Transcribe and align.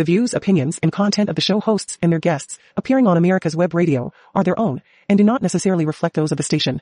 The 0.00 0.04
views, 0.04 0.32
opinions, 0.32 0.80
and 0.82 0.90
content 0.90 1.28
of 1.28 1.34
the 1.34 1.42
show 1.42 1.60
hosts 1.60 1.98
and 2.00 2.10
their 2.10 2.20
guests 2.20 2.58
appearing 2.74 3.06
on 3.06 3.18
America's 3.18 3.54
Web 3.54 3.74
Radio 3.74 4.14
are 4.34 4.42
their 4.42 4.58
own 4.58 4.80
and 5.10 5.18
do 5.18 5.24
not 5.24 5.42
necessarily 5.42 5.84
reflect 5.84 6.14
those 6.14 6.32
of 6.32 6.38
the 6.38 6.42
station. 6.42 6.80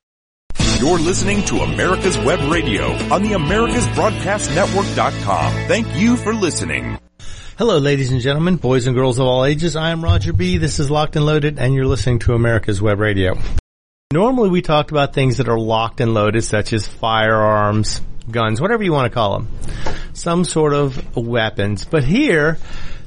You're 0.78 1.00
listening 1.00 1.44
to 1.46 1.56
America's 1.56 2.16
Web 2.16 2.38
Radio 2.48 2.92
on 3.12 3.24
the 3.24 3.30
AmericasBroadcastNetwork.com. 3.30 5.52
Thank 5.66 5.96
you 5.96 6.16
for 6.16 6.32
listening. 6.32 7.00
Hello, 7.58 7.78
ladies 7.78 8.12
and 8.12 8.20
gentlemen, 8.20 8.54
boys 8.54 8.86
and 8.86 8.94
girls 8.94 9.18
of 9.18 9.26
all 9.26 9.44
ages. 9.44 9.74
I 9.74 9.90
am 9.90 10.04
Roger 10.04 10.32
B. 10.32 10.58
This 10.58 10.78
is 10.78 10.88
Locked 10.88 11.16
and 11.16 11.26
Loaded, 11.26 11.58
and 11.58 11.74
you're 11.74 11.86
listening 11.86 12.20
to 12.20 12.34
America's 12.34 12.80
Web 12.80 13.00
Radio. 13.00 13.36
Normally, 14.12 14.48
we 14.48 14.62
talk 14.62 14.92
about 14.92 15.12
things 15.12 15.38
that 15.38 15.48
are 15.48 15.58
locked 15.58 16.00
and 16.00 16.14
loaded, 16.14 16.44
such 16.44 16.72
as 16.72 16.86
firearms, 16.86 18.00
guns, 18.30 18.60
whatever 18.60 18.82
you 18.82 18.92
want 18.92 19.10
to 19.10 19.14
call 19.14 19.40
them, 19.40 19.48
some 20.12 20.44
sort 20.44 20.72
of 20.72 21.16
weapons. 21.16 21.84
But 21.84 22.04
here, 22.04 22.58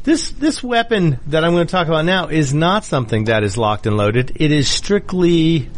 this 0.04 0.32
this 0.32 0.64
weapon 0.64 1.20
that 1.28 1.44
I'm 1.44 1.52
going 1.54 1.68
to 1.68 1.72
talk 1.72 1.88
about 1.88 2.06
now 2.06 2.28
is 2.28 2.54
not 2.54 2.86
something 2.86 3.26
that 3.26 3.44
is 3.44 3.58
locked 3.58 3.86
and 3.86 3.98
loaded. 3.98 4.32
It 4.36 4.52
is 4.52 4.70
strictly 4.70 5.70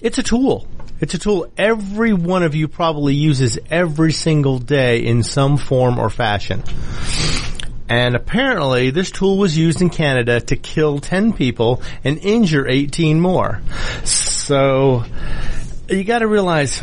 it's 0.00 0.18
a 0.18 0.22
tool. 0.22 0.68
It's 1.00 1.14
a 1.14 1.18
tool 1.18 1.52
every 1.56 2.12
one 2.12 2.42
of 2.42 2.54
you 2.54 2.68
probably 2.68 3.14
uses 3.14 3.58
every 3.70 4.12
single 4.12 4.58
day 4.58 5.04
in 5.04 5.22
some 5.22 5.56
form 5.56 5.98
or 5.98 6.10
fashion. 6.10 6.62
And 7.88 8.14
apparently 8.14 8.90
this 8.90 9.10
tool 9.10 9.38
was 9.38 9.56
used 9.56 9.80
in 9.80 9.90
Canada 9.90 10.40
to 10.40 10.56
kill 10.56 10.98
10 10.98 11.32
people 11.32 11.82
and 12.04 12.18
injure 12.18 12.68
18 12.68 13.20
more. 13.20 13.62
So 14.04 15.04
you 15.88 16.04
gotta 16.04 16.26
realize 16.26 16.82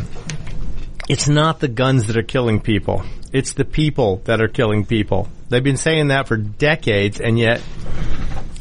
it's 1.08 1.28
not 1.28 1.60
the 1.60 1.68
guns 1.68 2.08
that 2.08 2.16
are 2.16 2.22
killing 2.22 2.60
people. 2.60 3.04
It's 3.32 3.52
the 3.52 3.64
people 3.64 4.22
that 4.24 4.40
are 4.40 4.48
killing 4.48 4.84
people. 4.84 5.28
They've 5.48 5.62
been 5.62 5.76
saying 5.76 6.08
that 6.08 6.28
for 6.28 6.36
decades 6.36 7.20
and 7.20 7.38
yet 7.38 7.62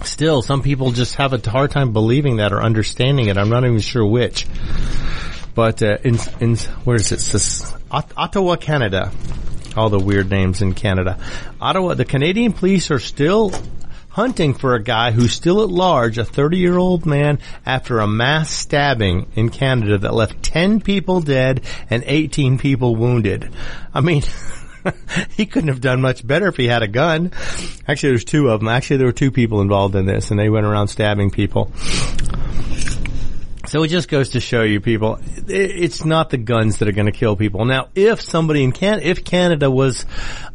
still 0.03 0.41
some 0.41 0.61
people 0.61 0.91
just 0.91 1.15
have 1.15 1.33
a 1.33 1.49
hard 1.49 1.71
time 1.71 1.93
believing 1.93 2.37
that 2.37 2.53
or 2.53 2.61
understanding 2.61 3.27
it. 3.27 3.37
I'm 3.37 3.49
not 3.49 3.65
even 3.65 3.79
sure 3.79 4.05
which. 4.05 4.45
But 5.55 5.81
uh, 5.81 5.97
in 6.03 6.17
in 6.41 6.57
where 6.83 6.97
is 6.97 7.11
it? 7.11 7.19
This, 7.19 7.73
Ottawa, 7.89 8.57
Canada. 8.57 9.11
All 9.77 9.89
the 9.89 9.99
weird 9.99 10.29
names 10.29 10.61
in 10.61 10.73
Canada. 10.73 11.17
Ottawa. 11.59 11.95
The 11.95 12.05
Canadian 12.05 12.53
police 12.53 12.91
are 12.91 12.99
still 12.99 13.51
hunting 14.09 14.53
for 14.53 14.75
a 14.75 14.81
guy 14.81 15.11
who's 15.11 15.33
still 15.33 15.61
at 15.61 15.69
large, 15.69 16.17
a 16.17 16.23
30 16.23 16.57
year 16.57 16.77
old 16.77 17.05
man, 17.05 17.39
after 17.65 17.99
a 17.99 18.07
mass 18.07 18.49
stabbing 18.49 19.27
in 19.35 19.49
Canada 19.49 19.97
that 19.97 20.13
left 20.13 20.41
10 20.43 20.79
people 20.79 21.19
dead 21.19 21.61
and 21.89 22.03
18 22.05 22.57
people 22.57 22.95
wounded. 22.95 23.49
I 23.93 24.01
mean, 24.01 24.23
he 25.31 25.45
couldn't 25.45 25.69
have 25.69 25.81
done 25.81 26.01
much 26.01 26.25
better 26.25 26.47
if 26.47 26.57
he 26.57 26.67
had 26.67 26.83
a 26.83 26.87
gun. 26.87 27.31
Actually, 27.87 28.09
there's 28.09 28.25
two 28.25 28.49
of 28.49 28.59
them. 28.59 28.69
Actually, 28.69 28.97
there 28.97 29.07
were 29.07 29.13
two 29.13 29.31
people 29.31 29.61
involved 29.61 29.95
in 29.95 30.05
this 30.05 30.31
and 30.31 30.39
they 30.39 30.49
went 30.49 30.65
around 30.65 30.87
stabbing 30.87 31.31
people. 31.31 31.71
So 33.67 33.81
it 33.81 33.87
just 33.87 34.07
goes 34.09 34.29
to 34.29 34.39
show 34.39 34.61
you 34.61 34.79
people, 34.79 35.19
it's 35.47 36.05
not 36.05 36.29
the 36.29 36.37
guns 36.37 36.77
that 36.77 36.87
are 36.87 36.91
going 36.91 37.07
to 37.07 37.11
kill 37.11 37.35
people. 37.35 37.65
Now, 37.65 37.89
if 37.95 38.21
somebody 38.21 38.63
in 38.63 38.71
Can, 38.71 39.01
if 39.01 39.25
Canada 39.25 39.71
was 39.71 40.05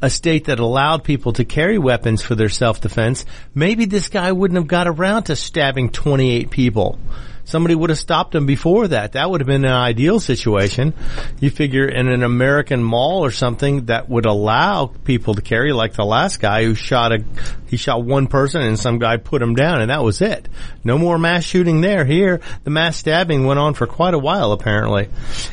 a 0.01 0.09
state 0.09 0.45
that 0.45 0.61
allowed 0.61 1.03
people 1.03 1.33
to 1.35 1.45
carry 1.45 1.77
weapons 1.77 2.23
for 2.23 2.37
their 2.37 2.49
self-defense, 2.49 3.25
maybe 3.55 3.85
this 3.85 4.09
guy 4.09 4.31
wouldn't 4.31 4.59
have 4.59 4.69
got 4.69 4.87
around 4.87 5.25
to 5.25 5.37
stabbing 5.37 5.91
28 5.91 6.51
people 6.51 6.99
somebody 7.45 7.75
would 7.75 7.91
have 7.91 7.99
stopped 7.99 8.35
him 8.35 8.47
before 8.47 8.89
that. 8.89 9.13
That 9.13 9.31
would 9.31 9.41
have 9.41 9.47
been 9.47 9.65
an 9.65 9.73
ideal 9.73 10.21
situation. 10.21 10.95
You 11.41 11.51
figure 11.51 11.87
in 11.87 12.09
an 12.09 12.23
American 12.23 12.83
mall 12.83 13.25
or 13.25 13.31
something 13.31 13.87
that 13.87 14.09
would 14.09 14.27
allow 14.27 14.87
people 14.87 15.35
to 15.35 15.43
carry, 15.43 15.73
like 15.73 15.95
the 15.95 16.05
last 16.05 16.41
guy 16.41 16.65
who 16.65 16.75
shot 16.75 17.13
a, 17.13 17.25
he 17.67 17.77
shot 17.77 18.05
one 18.05 18.27
person 18.27 18.63
and 18.63 18.79
some 18.79 18.99
guy 18.99 19.17
put 19.17 19.43
him 19.43 19.55
down 19.55 19.81
and 19.81 19.91
that 19.91 20.03
was 20.03 20.21
it. 20.21 20.49
No 20.85 20.99
more 20.99 21.19
mass 21.19 21.45
shooting 21.45 21.81
there. 21.81 22.05
Here, 22.05 22.41
the 22.65 22.71
mass 22.71 22.97
stabbing 22.97 23.47
went 23.47 23.59
on 23.59 23.75
for 23.75 23.87
quite 23.87 24.15
a 24.15 24.19
while 24.19 24.53
apparently. 24.53 25.09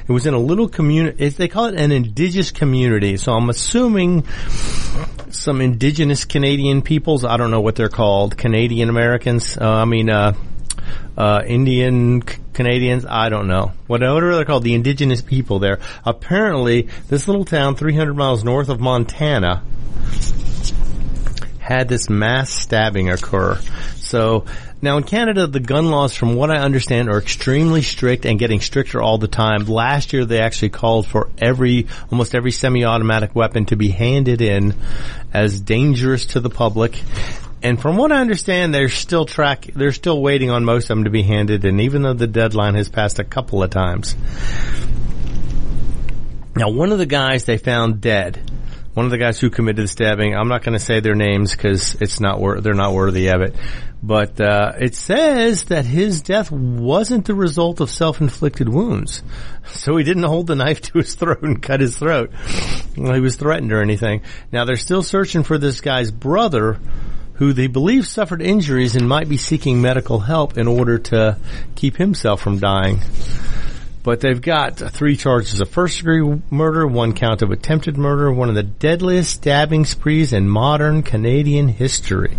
It 0.07 0.11
was 0.11 0.25
in 0.25 0.34
a 0.34 0.40
little 0.40 0.67
community, 0.67 1.29
they 1.29 1.47
call 1.47 1.66
it 1.66 1.75
an 1.75 1.91
indigenous 1.91 2.51
community. 2.51 3.17
So 3.17 3.34
I'm 3.34 3.50
assuming 3.50 4.25
some 5.29 5.61
indigenous 5.61 6.25
Canadian 6.25 6.81
peoples, 6.81 7.23
I 7.25 7.38
don't 7.38 7.51
know 7.51 7.61
what 7.61 7.75
they're 7.75 7.90
called, 7.90 8.38
Canadian 8.38 8.90
Americans, 8.90 9.57
uh, 9.57 9.69
I 9.69 9.85
mean, 9.85 10.09
uh, 10.09 10.34
uh, 11.17 11.41
Indian 11.45 12.21
C- 12.27 12.37
Canadians, 12.53 13.05
I 13.07 13.29
don't 13.29 13.47
know. 13.47 13.71
what 13.87 14.01
Whatever 14.01 14.35
they're 14.35 14.45
called, 14.45 14.63
the 14.63 14.73
indigenous 14.73 15.21
people 15.21 15.59
there. 15.59 15.79
Apparently, 16.05 16.89
this 17.07 17.27
little 17.27 17.45
town 17.45 17.75
300 17.75 18.13
miles 18.13 18.43
north 18.43 18.69
of 18.69 18.79
Montana 18.79 19.63
had 21.59 21.89
this 21.89 22.09
mass 22.09 22.49
stabbing 22.49 23.09
occur. 23.09 23.59
So, 23.95 24.45
now 24.81 24.97
in 24.97 25.03
Canada, 25.03 25.47
the 25.47 25.59
gun 25.59 25.89
laws, 25.89 26.15
from 26.15 26.35
what 26.35 26.49
I 26.51 26.59
understand, 26.59 27.09
are 27.09 27.17
extremely 27.17 27.81
strict 27.81 28.25
and 28.25 28.39
getting 28.39 28.61
stricter 28.61 29.01
all 29.01 29.17
the 29.17 29.27
time. 29.27 29.65
Last 29.65 30.13
year, 30.13 30.23
they 30.23 30.39
actually 30.39 30.69
called 30.69 31.07
for 31.07 31.29
every, 31.37 31.87
almost 32.11 32.35
every 32.35 32.51
semi-automatic 32.51 33.35
weapon 33.35 33.65
to 33.65 33.75
be 33.75 33.89
handed 33.89 34.41
in 34.41 34.75
as 35.33 35.59
dangerous 35.59 36.27
to 36.27 36.39
the 36.39 36.49
public. 36.49 37.01
And 37.67 37.81
from 37.81 37.97
what 37.97 38.13
I 38.13 38.22
understand, 38.22 38.73
they're 38.73 38.88
still 38.88 39.25
track, 39.25 39.66
they're 39.75 39.91
still 39.91 40.22
waiting 40.22 40.50
on 40.50 40.63
most 40.63 40.85
of 40.85 40.95
them 40.95 41.03
to 41.03 41.09
be 41.09 41.22
handed 41.22 41.66
and 41.66 41.81
even 41.81 42.01
though 42.01 42.13
the 42.13 42.25
deadline 42.25 42.75
has 42.75 42.88
passed 42.88 43.19
a 43.19 43.25
couple 43.25 43.61
of 43.61 43.69
times. 43.69 44.16
Now, 46.55 46.69
one 46.69 46.94
of 46.94 46.97
the 46.97 47.05
guys 47.05 47.44
they 47.44 47.57
found 47.57 48.00
dead, 48.00 48.50
one 48.94 49.03
of 49.03 49.11
the 49.11 49.17
guys 49.17 49.38
who 49.41 49.50
committed 49.50 49.83
the 49.83 49.89
stabbing, 49.89 50.33
I'm 50.33 50.47
not 50.47 50.63
going 50.63 50.78
to 50.78 50.83
say 50.83 51.01
their 51.01 51.13
names 51.13 51.51
because 51.51 51.95
it's 51.95 52.22
not 52.22 52.39
they're 52.63 52.73
not 52.73 52.94
worthy 52.94 53.28
of 53.28 53.41
it, 53.41 53.53
but 54.01 54.39
uh, 54.39 54.72
it 54.79 54.95
says 54.95 55.66
that 55.66 55.84
his 55.84 56.22
death 56.22 56.49
wasn't 56.49 57.25
the 57.25 57.35
result 57.35 57.81
of 57.81 57.89
self-inflicted 57.89 58.69
wounds, 58.69 59.23
so 59.67 59.97
he 59.97 60.05
didn't 60.05 60.23
hold 60.23 60.47
the 60.47 60.55
knife 60.55 60.79
to 60.84 60.99
his 60.99 61.16
throat 61.16 61.44
and 61.44 61.61
cut 61.61 61.81
his 61.81 61.97
throat. 61.97 62.31
He 62.95 63.19
was 63.19 63.35
threatened 63.35 63.73
or 63.73 63.81
anything. 63.81 64.22
Now 64.53 64.63
they're 64.63 64.78
still 64.78 65.03
searching 65.03 65.44
for 65.44 65.57
this 65.57 65.81
guy's 65.81 66.11
brother 66.11 66.79
who 67.37 67.53
they 67.53 67.67
believe 67.67 68.07
suffered 68.07 68.41
injuries 68.41 68.95
and 68.95 69.07
might 69.07 69.29
be 69.29 69.37
seeking 69.37 69.81
medical 69.81 70.19
help 70.19 70.57
in 70.57 70.67
order 70.67 70.97
to 70.97 71.37
keep 71.75 71.97
himself 71.97 72.41
from 72.41 72.59
dying. 72.59 72.99
But 74.03 74.21
they've 74.21 74.41
got 74.41 74.77
three 74.77 75.17
charges 75.17 75.59
of 75.59 75.69
first 75.69 75.97
degree 75.97 76.41
murder, 76.49 76.87
one 76.87 77.13
count 77.13 77.41
of 77.41 77.51
attempted 77.51 77.97
murder, 77.97 78.31
one 78.31 78.49
of 78.49 78.55
the 78.55 78.63
deadliest 78.63 79.31
stabbing 79.31 79.85
sprees 79.85 80.33
in 80.33 80.49
modern 80.49 81.03
Canadian 81.03 81.67
history 81.67 82.37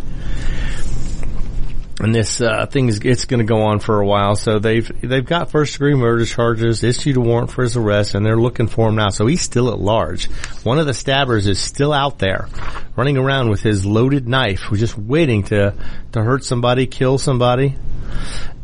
and 2.00 2.14
this 2.14 2.40
uh, 2.40 2.66
thing 2.66 2.88
is 2.88 3.00
it's 3.02 3.24
going 3.24 3.38
to 3.38 3.46
go 3.46 3.62
on 3.62 3.80
for 3.80 4.00
a 4.00 4.06
while. 4.06 4.36
So 4.36 4.58
they've 4.58 4.88
they've 5.00 5.24
got 5.24 5.50
first 5.50 5.72
degree 5.72 5.94
murder 5.94 6.24
charges, 6.24 6.84
issued 6.84 7.16
a 7.16 7.20
warrant 7.20 7.50
for 7.50 7.62
his 7.62 7.76
arrest, 7.76 8.14
and 8.14 8.24
they're 8.24 8.36
looking 8.36 8.68
for 8.68 8.88
him 8.88 8.96
now. 8.96 9.08
So 9.08 9.26
he's 9.26 9.42
still 9.42 9.70
at 9.72 9.80
large. 9.80 10.26
One 10.62 10.78
of 10.78 10.86
the 10.86 10.94
stabbers 10.94 11.46
is 11.46 11.58
still 11.58 11.92
out 11.92 12.18
there, 12.18 12.48
running 12.94 13.16
around 13.16 13.50
with 13.50 13.62
his 13.62 13.84
loaded 13.84 14.28
knife, 14.28 14.68
just 14.74 14.96
waiting 14.96 15.44
to 15.44 15.74
to 16.12 16.22
hurt 16.22 16.44
somebody, 16.44 16.86
kill 16.86 17.18
somebody. 17.18 17.74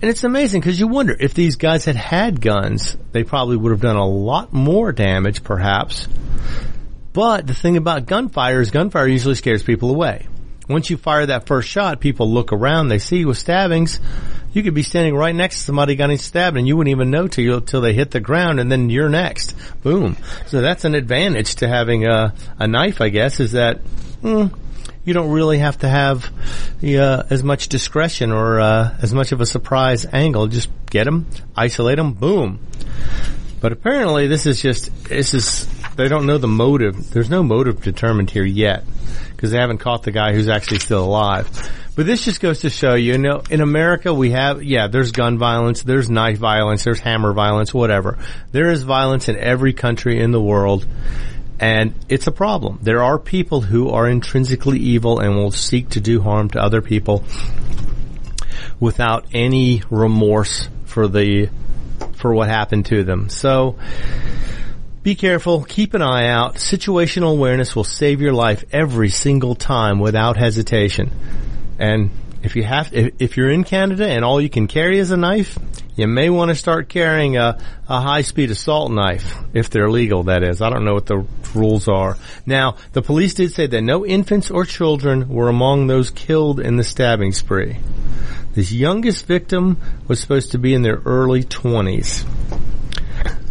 And 0.00 0.10
it's 0.10 0.22
amazing 0.22 0.60
because 0.60 0.78
you 0.78 0.86
wonder 0.86 1.16
if 1.18 1.34
these 1.34 1.56
guys 1.56 1.84
had 1.84 1.96
had 1.96 2.40
guns, 2.40 2.96
they 3.12 3.24
probably 3.24 3.56
would 3.56 3.72
have 3.72 3.80
done 3.80 3.96
a 3.96 4.06
lot 4.06 4.52
more 4.52 4.92
damage, 4.92 5.42
perhaps. 5.42 6.06
But 7.12 7.46
the 7.46 7.54
thing 7.54 7.76
about 7.76 8.06
gunfire 8.06 8.60
is 8.60 8.70
gunfire 8.70 9.06
usually 9.08 9.36
scares 9.36 9.62
people 9.62 9.90
away 9.90 10.26
once 10.68 10.90
you 10.90 10.96
fire 10.96 11.26
that 11.26 11.46
first 11.46 11.68
shot, 11.68 12.00
people 12.00 12.30
look 12.30 12.52
around, 12.52 12.88
they 12.88 12.98
see 12.98 13.18
you 13.18 13.28
with 13.28 13.38
stabbings, 13.38 14.00
you 14.52 14.62
could 14.62 14.74
be 14.74 14.82
standing 14.82 15.14
right 15.14 15.34
next 15.34 15.58
to 15.58 15.64
somebody 15.64 15.96
getting 15.96 16.16
stabbed 16.16 16.56
and 16.56 16.66
you 16.66 16.76
wouldn't 16.76 16.92
even 16.92 17.10
know 17.10 17.26
till, 17.26 17.60
till 17.60 17.80
they 17.80 17.92
hit 17.92 18.12
the 18.12 18.20
ground 18.20 18.60
and 18.60 18.70
then 18.70 18.88
you're 18.88 19.08
next. 19.08 19.54
Boom. 19.82 20.16
So 20.46 20.60
that's 20.60 20.84
an 20.84 20.94
advantage 20.94 21.56
to 21.56 21.68
having 21.68 22.06
a, 22.06 22.34
a 22.58 22.66
knife, 22.66 23.00
I 23.00 23.08
guess, 23.08 23.40
is 23.40 23.52
that, 23.52 23.80
mm, 24.22 24.56
you 25.04 25.12
don't 25.12 25.30
really 25.30 25.58
have 25.58 25.78
to 25.78 25.88
have 25.88 26.30
the, 26.80 26.98
uh, 26.98 27.22
as 27.28 27.42
much 27.42 27.68
discretion 27.68 28.32
or 28.32 28.60
uh, 28.60 28.96
as 29.02 29.12
much 29.12 29.32
of 29.32 29.40
a 29.40 29.46
surprise 29.46 30.06
angle. 30.10 30.46
Just 30.46 30.70
get 30.88 31.04
them, 31.04 31.26
isolate 31.56 31.96
them, 31.96 32.12
boom. 32.14 32.60
But 33.64 33.72
apparently 33.72 34.26
this 34.26 34.44
is 34.44 34.60
just, 34.60 34.92
this 35.04 35.32
is, 35.32 35.66
they 35.96 36.06
don't 36.08 36.26
know 36.26 36.36
the 36.36 36.46
motive. 36.46 37.08
There's 37.08 37.30
no 37.30 37.42
motive 37.42 37.82
determined 37.82 38.28
here 38.28 38.44
yet 38.44 38.84
because 39.30 39.52
they 39.52 39.56
haven't 39.56 39.78
caught 39.78 40.02
the 40.02 40.10
guy 40.10 40.34
who's 40.34 40.48
actually 40.50 40.80
still 40.80 41.02
alive. 41.02 41.48
But 41.96 42.04
this 42.04 42.26
just 42.26 42.42
goes 42.42 42.60
to 42.60 42.68
show 42.68 42.92
you, 42.92 43.12
you 43.12 43.18
know, 43.18 43.42
in 43.48 43.62
America 43.62 44.12
we 44.12 44.32
have, 44.32 44.62
yeah, 44.62 44.88
there's 44.88 45.12
gun 45.12 45.38
violence, 45.38 45.82
there's 45.82 46.10
knife 46.10 46.36
violence, 46.36 46.84
there's 46.84 47.00
hammer 47.00 47.32
violence, 47.32 47.72
whatever. 47.72 48.18
There 48.52 48.68
is 48.70 48.82
violence 48.82 49.30
in 49.30 49.38
every 49.38 49.72
country 49.72 50.20
in 50.20 50.30
the 50.30 50.42
world. 50.42 50.86
And 51.58 51.94
it's 52.10 52.26
a 52.26 52.32
problem. 52.32 52.80
There 52.82 53.02
are 53.02 53.18
people 53.18 53.62
who 53.62 53.88
are 53.88 54.06
intrinsically 54.06 54.78
evil 54.78 55.20
and 55.20 55.36
will 55.36 55.52
seek 55.52 55.88
to 55.88 56.02
do 56.02 56.20
harm 56.20 56.50
to 56.50 56.60
other 56.60 56.82
people 56.82 57.24
without 58.78 59.24
any 59.32 59.82
remorse 59.88 60.68
for 60.84 61.08
the, 61.08 61.48
for 62.12 62.34
what 62.34 62.48
happened 62.48 62.86
to 62.86 63.04
them. 63.04 63.28
So, 63.28 63.76
Be 65.04 65.14
careful. 65.14 65.64
Keep 65.64 65.92
an 65.92 66.00
eye 66.00 66.28
out. 66.28 66.54
Situational 66.54 67.32
awareness 67.32 67.76
will 67.76 67.84
save 67.84 68.22
your 68.22 68.32
life 68.32 68.64
every 68.72 69.10
single 69.10 69.54
time 69.54 69.98
without 69.98 70.38
hesitation. 70.38 71.10
And 71.78 72.10
if 72.42 72.56
you 72.56 72.62
have, 72.62 72.90
if, 72.94 73.36
you're 73.36 73.50
in 73.50 73.64
Canada 73.64 74.08
and 74.08 74.24
all 74.24 74.40
you 74.40 74.48
can 74.48 74.66
carry 74.66 74.98
is 74.98 75.10
a 75.10 75.18
knife, 75.18 75.58
you 75.96 76.08
may 76.08 76.28
want 76.28 76.48
to 76.50 76.54
start 76.56 76.88
carrying 76.88 77.36
a, 77.36 77.58
a 77.88 78.00
high-speed 78.00 78.50
assault 78.50 78.90
knife, 78.90 79.36
if 79.52 79.70
they're 79.70 79.90
legal, 79.90 80.24
that 80.24 80.42
is. 80.42 80.60
I 80.60 80.70
don't 80.70 80.84
know 80.84 80.94
what 80.94 81.06
the 81.06 81.24
rules 81.54 81.86
are. 81.86 82.16
Now, 82.46 82.76
the 82.92 83.02
police 83.02 83.34
did 83.34 83.52
say 83.52 83.66
that 83.68 83.82
no 83.82 84.04
infants 84.04 84.50
or 84.50 84.64
children 84.64 85.28
were 85.28 85.48
among 85.48 85.86
those 85.86 86.10
killed 86.10 86.58
in 86.58 86.76
the 86.76 86.84
stabbing 86.84 87.32
spree. 87.32 87.78
This 88.54 88.72
youngest 88.72 89.26
victim 89.26 89.80
was 90.08 90.20
supposed 90.20 90.52
to 90.52 90.58
be 90.58 90.74
in 90.74 90.82
their 90.82 91.00
early 91.04 91.44
20s. 91.44 92.26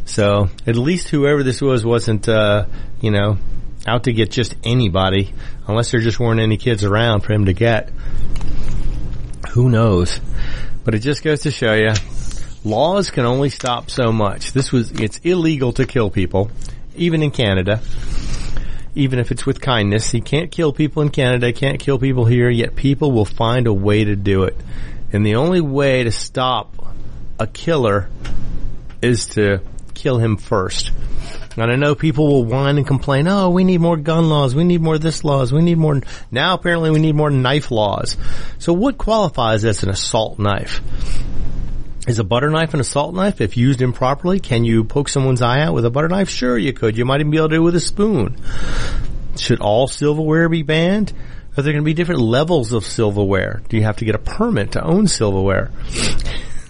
So, 0.06 0.50
at 0.68 0.76
least 0.76 1.10
whoever 1.10 1.44
this 1.44 1.62
was 1.62 1.86
wasn't, 1.86 2.28
uh, 2.28 2.66
you 3.00 3.12
know, 3.12 3.38
out 3.88 4.04
to 4.04 4.14
get 4.14 4.32
just 4.32 4.56
anybody, 4.64 5.34
unless 5.68 5.92
there 5.92 6.02
just 6.02 6.20
weren't 6.20 6.40
any 6.40 6.58
kids 6.58 6.84
around 6.84 7.22
for 7.22 7.34
him 7.34 7.46
to 7.46 7.54
get. 7.54 7.90
Who 9.52 9.70
knows? 9.70 10.20
But 10.84 10.96
it 10.96 11.00
just 11.00 11.24
goes 11.24 11.42
to 11.42 11.52
show 11.52 11.74
you, 11.74 11.94
laws 12.64 13.12
can 13.12 13.26
only 13.26 13.50
stop 13.50 13.90
so 13.90 14.12
much. 14.12 14.54
This 14.54 14.72
was, 14.72 14.92
it's 14.92 15.20
illegal 15.20 15.74
to 15.74 15.86
kill 15.86 16.10
people, 16.10 16.52
even 16.96 17.24
in 17.24 17.32
Canada. 17.32 17.82
Even 18.96 19.18
if 19.18 19.32
it's 19.32 19.46
with 19.46 19.60
kindness, 19.60 20.14
you 20.14 20.22
can't 20.22 20.52
kill 20.52 20.72
people 20.72 21.02
in 21.02 21.10
Canada, 21.10 21.52
can't 21.52 21.80
kill 21.80 21.98
people 21.98 22.26
here, 22.26 22.50
yet 22.50 22.76
people 22.76 23.12
will 23.12 23.26
find 23.26 23.66
a 23.66 23.74
way 23.74 24.04
to 24.04 24.16
do 24.16 24.44
it. 24.44 24.56
And 25.12 25.26
the 25.26 25.36
only 25.36 25.62
way 25.62 26.04
to 26.04 26.12
stop 26.12 26.76
a 27.40 27.48
killer 27.48 28.10
is 29.02 29.28
to 29.28 29.62
kill 29.96 30.18
him 30.18 30.38
first. 30.38 30.92
And 31.56 31.72
I 31.72 31.76
know 31.76 31.94
people 31.96 32.28
will 32.28 32.46
whine 32.46 32.78
and 32.78 32.86
complain, 32.86 33.28
oh, 33.28 33.50
we 33.50 33.64
need 33.64 33.80
more 33.80 33.98
gun 33.98 34.30
laws, 34.30 34.56
we 34.56 34.64
need 34.64 34.82
more 34.82 34.98
this 34.98 35.24
laws, 35.24 35.54
we 35.54 35.62
need 35.62 35.78
more, 35.78 36.02
now 36.32 36.56
apparently 36.56 36.90
we 36.90 37.00
need 37.00 37.16
more 37.16 37.30
knife 37.30 37.70
laws. 37.70 38.18
So 38.58 38.74
what 38.74 38.98
qualifies 38.98 39.64
as 39.66 39.84
an 39.84 39.90
assault 39.90 40.40
knife? 40.40 40.82
Is 42.06 42.20
a 42.20 42.24
butter 42.26 42.50
knife 42.50 42.74
an 42.74 42.82
assault 42.82 43.16
knife 43.16 43.40
if 43.40 43.56
used 43.56 43.82
improperly? 43.82 44.42
Can 44.42 44.66
you 44.66 44.84
poke 44.84 45.08
someone's 45.08 45.42
eye 45.42 45.62
out 45.62 45.74
with 45.74 45.86
a 45.86 45.90
butter 45.90 46.10
knife? 46.10 46.30
Sure 46.30 46.58
you 46.58 46.74
could. 46.74 46.98
You 46.98 47.06
might 47.06 47.22
even 47.22 47.32
be 47.32 47.38
able 47.38 47.48
to 47.48 47.56
do 47.56 47.62
it 47.62 47.66
with 47.66 47.76
a 47.76 47.80
spoon. 47.80 48.36
Should 49.38 49.62
all 49.62 49.88
silverware 49.88 50.50
be 50.50 50.64
banned? 50.64 51.14
Are 51.56 51.64
there 51.64 51.72
going 51.72 51.82
to 51.82 51.86
be 51.86 51.94
different 51.94 52.20
levels 52.20 52.74
of 52.74 52.84
silverware? 52.84 53.62
Do 53.70 53.78
you 53.78 53.84
have 53.84 53.98
to 53.98 54.06
get 54.06 54.16
a 54.16 54.20
permit 54.20 54.74
to 54.74 54.84
own 54.84 55.08
silverware? 55.08 55.72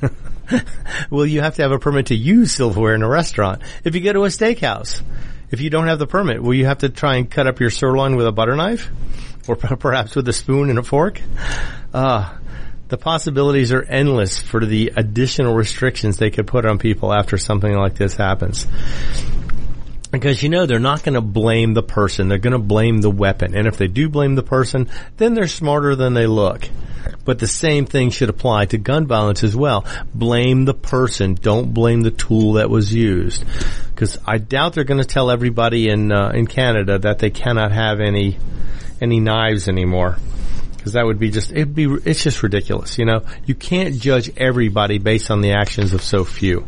well, 1.09 1.25
you 1.25 1.41
have 1.41 1.56
to 1.56 1.63
have 1.63 1.71
a 1.71 1.80
permit 1.80 2.07
to 2.07 2.15
use 2.15 2.51
silverware 2.51 2.94
in 2.94 3.01
a 3.01 3.09
restaurant. 3.09 3.63
If 3.83 3.95
you 3.95 4.01
go 4.01 4.13
to 4.13 4.25
a 4.25 4.27
steakhouse, 4.27 5.01
if 5.50 5.62
you 5.62 5.71
don't 5.71 5.88
have 5.88 6.00
the 6.00 6.07
permit, 6.07 6.44
will 6.44 6.53
you 6.53 6.65
have 6.65 6.80
to 6.80 6.89
try 6.89 7.15
and 7.15 7.30
cut 7.30 7.47
up 7.47 7.59
your 7.59 7.71
sirloin 7.71 8.15
with 8.18 8.27
a 8.27 8.31
butter 8.31 8.56
knife? 8.56 8.89
Or 9.47 9.56
perhaps 9.56 10.15
with 10.15 10.27
a 10.27 10.33
spoon 10.33 10.69
and 10.69 10.77
a 10.77 10.83
fork? 10.83 11.21
Uh, 11.91 12.35
the 12.89 12.97
possibilities 12.97 13.71
are 13.71 13.83
endless 13.83 14.41
for 14.41 14.65
the 14.65 14.94
additional 14.95 15.53
restrictions 15.56 16.18
they 16.18 16.30
could 16.30 16.47
put 16.47 16.65
on 16.65 16.77
people 16.77 17.13
after 17.13 17.38
something 17.38 17.74
like 17.74 17.95
this 17.95 18.15
happens. 18.15 18.68
Because 20.12 20.44
you 20.44 20.50
know 20.50 20.68
they're 20.68 20.80
not 20.80 21.03
going 21.03 21.15
to 21.15 21.21
blame 21.21 21.74
the 21.74 21.81
person, 21.81 22.27
they're 22.27 22.38
going 22.38 22.53
to 22.53 22.59
blame 22.59 23.01
the 23.01 23.09
weapon. 23.09 23.56
And 23.56 23.68
if 23.68 23.77
they 23.77 23.88
do 23.88 24.09
blame 24.09 24.35
the 24.35 24.44
person, 24.44 24.89
then 25.18 25.33
they're 25.33 25.47
smarter 25.47 25.95
than 25.95 26.13
they 26.13 26.27
look. 26.27 26.69
But 27.25 27.39
the 27.39 27.47
same 27.47 27.85
thing 27.85 28.12
should 28.12 28.30
apply 28.30 28.65
to 28.68 28.77
gun 28.77 29.07
violence 29.07 29.44
as 29.44 29.56
well. 29.56 29.85
Blame 30.13 30.65
the 30.65 30.74
person, 30.74 31.33
don't 31.33 31.74
blame 31.74 32.01
the 32.01 32.12
tool 32.12 32.53
that 32.53 32.69
was 32.69 32.94
used. 32.94 33.44
Because 33.89 34.18
I 34.25 34.38
doubt 34.38 34.74
they're 34.74 34.83
going 34.83 35.01
to 35.01 35.07
tell 35.07 35.31
everybody 35.31 35.89
in 35.89 36.12
uh, 36.12 36.31
in 36.33 36.47
Canada 36.47 37.00
that 37.00 37.19
they 37.19 37.31
cannot 37.31 37.71
have 37.71 38.00
any 38.00 38.38
any 39.01 39.19
knives 39.19 39.68
anymore 39.68 40.18
because 40.83 40.94
that 40.94 41.06
would 41.06 41.18
be 41.18 41.31
just 41.31 41.50
it'd 41.50 41.74
be 41.74 41.85
it's 42.03 42.21
just 42.21 42.44
ridiculous. 42.44 42.97
You 42.97 43.06
know, 43.06 43.21
you 43.45 43.56
can't 43.56 43.97
judge 43.97 44.30
everybody 44.35 44.97
based 44.97 45.31
on 45.31 45.39
the 45.39 45.53
actions 45.53 45.94
of 45.94 46.01
so 46.01 46.25
few. 46.25 46.65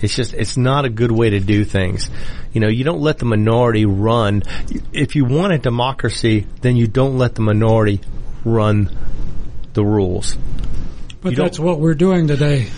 It's 0.00 0.16
just 0.16 0.32
it's 0.32 0.56
not 0.56 0.86
a 0.86 0.88
good 0.88 1.12
way 1.12 1.28
to 1.28 1.40
do 1.40 1.66
things. 1.66 2.08
You 2.54 2.62
know, 2.62 2.68
you 2.68 2.84
don't 2.84 3.02
let 3.02 3.18
the 3.18 3.26
minority 3.26 3.84
run. 3.84 4.44
If 4.94 5.14
you 5.14 5.26
want 5.26 5.52
a 5.52 5.58
democracy, 5.58 6.46
then 6.62 6.76
you 6.76 6.86
don't 6.86 7.18
let 7.18 7.34
the 7.34 7.42
minority 7.42 8.00
run 8.46 8.96
the 9.74 9.84
rules. 9.84 10.38
But 11.20 11.32
You 11.32 11.36
that's 11.36 11.58
what 11.58 11.80
we're 11.80 11.92
doing 11.92 12.28
today. 12.28 12.70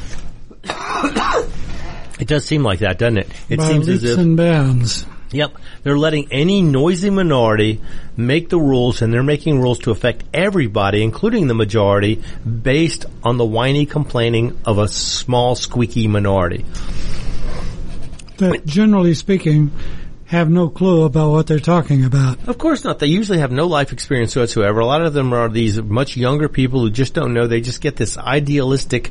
It 2.19 2.26
does 2.26 2.44
seem 2.44 2.64
like 2.64 2.81
that, 2.81 2.99
doesn't 2.99 3.19
it? 3.19 3.29
It 3.49 3.58
by 3.58 3.69
seems 3.69 3.88
as 3.88 4.02
if 4.02 4.19
and 4.19 4.37
bounds. 4.37 5.06
Yep. 5.32 5.56
They're 5.82 5.99
letting 5.99 6.31
any 6.31 6.62
noisy 6.62 7.11
minority 7.11 7.81
make 8.17 8.49
the 8.50 8.58
rules 8.58 9.02
and 9.02 9.12
they're 9.12 9.23
making 9.23 9.61
rules 9.61 9.81
to 9.81 9.90
affect 9.90 10.25
everybody, 10.32 11.02
including 11.02 11.46
the 11.46 11.55
majority, 11.55 12.23
based 12.44 13.06
on 13.23 13.38
the 13.38 13.44
whiny 13.44 13.87
complaining 13.87 14.58
of 14.64 14.79
a 14.79 14.88
small 14.88 15.55
squeaky 15.55 16.06
minority. 16.06 16.64
That 18.37 18.67
generally 18.67 19.14
speaking, 19.14 19.73
have 20.32 20.49
no 20.49 20.70
clue 20.70 21.02
about 21.02 21.31
what 21.31 21.46
they're 21.46 21.58
talking 21.58 22.06
about. 22.06 22.49
Of 22.49 22.56
course 22.56 22.84
not. 22.84 22.99
They 22.99 23.06
usually 23.06 23.38
have 23.38 23.52
no 23.52 23.67
life 23.67 23.93
experience 23.93 24.34
whatsoever. 24.34 24.81
A 24.81 24.87
lot 24.87 25.02
of 25.02 25.12
them 25.12 25.34
are 25.34 25.49
these 25.50 25.81
much 25.81 26.17
younger 26.17 26.49
people 26.49 26.81
who 26.81 26.90
just 26.90 27.12
don't 27.12 27.34
know. 27.34 27.46
They 27.46 27.61
just 27.61 27.82
get 27.82 27.96
this 27.96 28.17
idealistic 28.17 29.11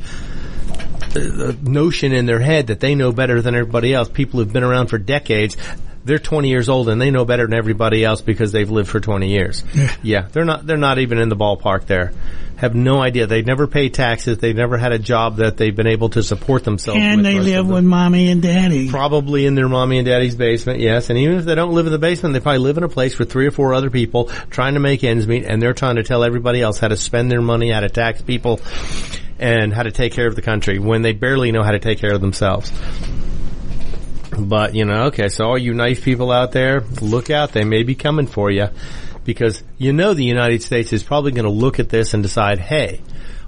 uh, 1.16 1.54
notion 1.62 2.12
in 2.12 2.26
their 2.26 2.40
head 2.40 2.68
that 2.68 2.80
they 2.80 2.96
know 2.96 3.12
better 3.12 3.40
than 3.40 3.54
everybody 3.54 3.94
else. 3.94 4.10
People 4.10 4.40
who've 4.40 4.52
been 4.52 4.64
around 4.64 4.88
for 4.88 4.98
decades. 4.98 5.58
They're 6.04 6.20
20 6.20 6.50
years 6.50 6.68
old 6.70 6.90
and 6.90 7.00
they 7.00 7.12
know 7.12 7.26
better 7.26 7.46
than 7.46 7.54
everybody 7.54 8.04
else 8.04 8.22
because 8.22 8.52
they've 8.52 8.70
lived 8.70 8.90
for 8.90 9.00
20 9.00 9.30
years. 9.30 9.64
Yeah. 10.02 10.28
they're 10.32 10.46
not, 10.46 10.66
they're 10.66 10.78
not 10.78 10.98
even 11.00 11.20
in 11.20 11.30
the 11.30 11.36
ballpark 11.36 11.86
there. 11.86 12.12
Have 12.58 12.76
no 12.76 13.02
idea. 13.02 13.26
They 13.26 13.42
never 13.42 13.66
pay 13.66 13.90
taxes. 13.90 14.38
They've 14.38 14.56
never 14.56 14.78
had 14.78 14.92
a 14.92 15.00
job 15.00 15.38
that 15.38 15.58
they've 15.58 15.76
been 15.76 15.88
able 15.88 16.10
to 16.10 16.22
support 16.22 16.64
themselves 16.64 17.00
And 17.02 17.26
they 17.26 17.40
live 17.40 17.68
with 17.68 17.84
mommy 17.84 18.30
and 18.30 18.42
daddy. 18.42 18.90
probably 18.90 19.48
in 19.48 19.56
their 19.56 19.68
mommy 19.68 19.98
and 19.98 20.06
daddy's 20.06 20.36
basement, 20.36 20.80
yes. 20.80 21.10
And 21.10 21.18
even 21.18 21.38
if 21.40 21.46
they 21.46 21.56
don't 21.56 21.74
live 21.74 21.88
in 21.88 21.92
the 21.92 21.98
basement, 21.98 22.34
they 22.34 22.40
probably 22.40 22.60
live 22.60 22.78
in 22.78 22.84
a 22.84 22.90
place 22.90 23.18
with 23.18 23.32
three 23.32 23.48
or 23.48 23.52
four 23.52 23.74
other 23.74 23.90
people 23.90 24.26
trying 24.52 24.76
to 24.76 24.80
make 24.80 25.04
ends 25.04 25.28
meet 25.28 25.46
and 25.46 25.60
they're 25.62 25.74
trying 25.74 25.96
to 25.96 26.04
tell 26.04 26.24
everybody 26.24 26.62
else 26.62 26.78
how 26.78 26.88
to 26.88 26.98
spend 26.98 27.32
their 27.32 27.42
money, 27.42 27.72
how 27.72 27.80
to 27.80 27.90
tax 27.90 28.22
people, 28.22 28.62
and 29.40 29.74
how 29.74 29.82
to 29.82 29.92
take 29.92 30.14
care 30.14 30.28
of 30.28 30.36
the 30.36 30.44
country 30.44 30.78
when 30.78 31.02
they 31.02 31.14
barely 31.14 31.52
know 31.52 31.64
how 31.64 31.72
to 31.72 31.80
take 31.80 31.98
care 31.98 32.14
of 32.14 32.22
themselves. 32.22 32.72
But, 34.38 34.76
you 34.76 34.86
know, 34.86 35.06
okay, 35.08 35.30
so 35.30 35.46
all 35.46 35.58
you 35.58 35.74
knife 35.74 36.04
people 36.04 36.32
out 36.32 36.54
there, 36.54 36.82
look 37.02 37.30
out, 37.30 37.52
they 37.52 37.66
may 37.66 37.84
be 37.84 37.96
coming 37.96 38.28
for 38.28 38.50
you. 38.50 38.70
Because 39.24 39.62
you 39.78 39.94
know 39.94 40.14
the 40.14 40.24
United 40.24 40.64
States 40.64 40.94
is 40.94 41.04
probably 41.04 41.32
going 41.32 41.46
to 41.46 41.52
look 41.52 41.80
at 41.80 41.90
this 41.90 42.14
and 42.14 42.24
decide, 42.24 42.58
hey, 42.58 43.02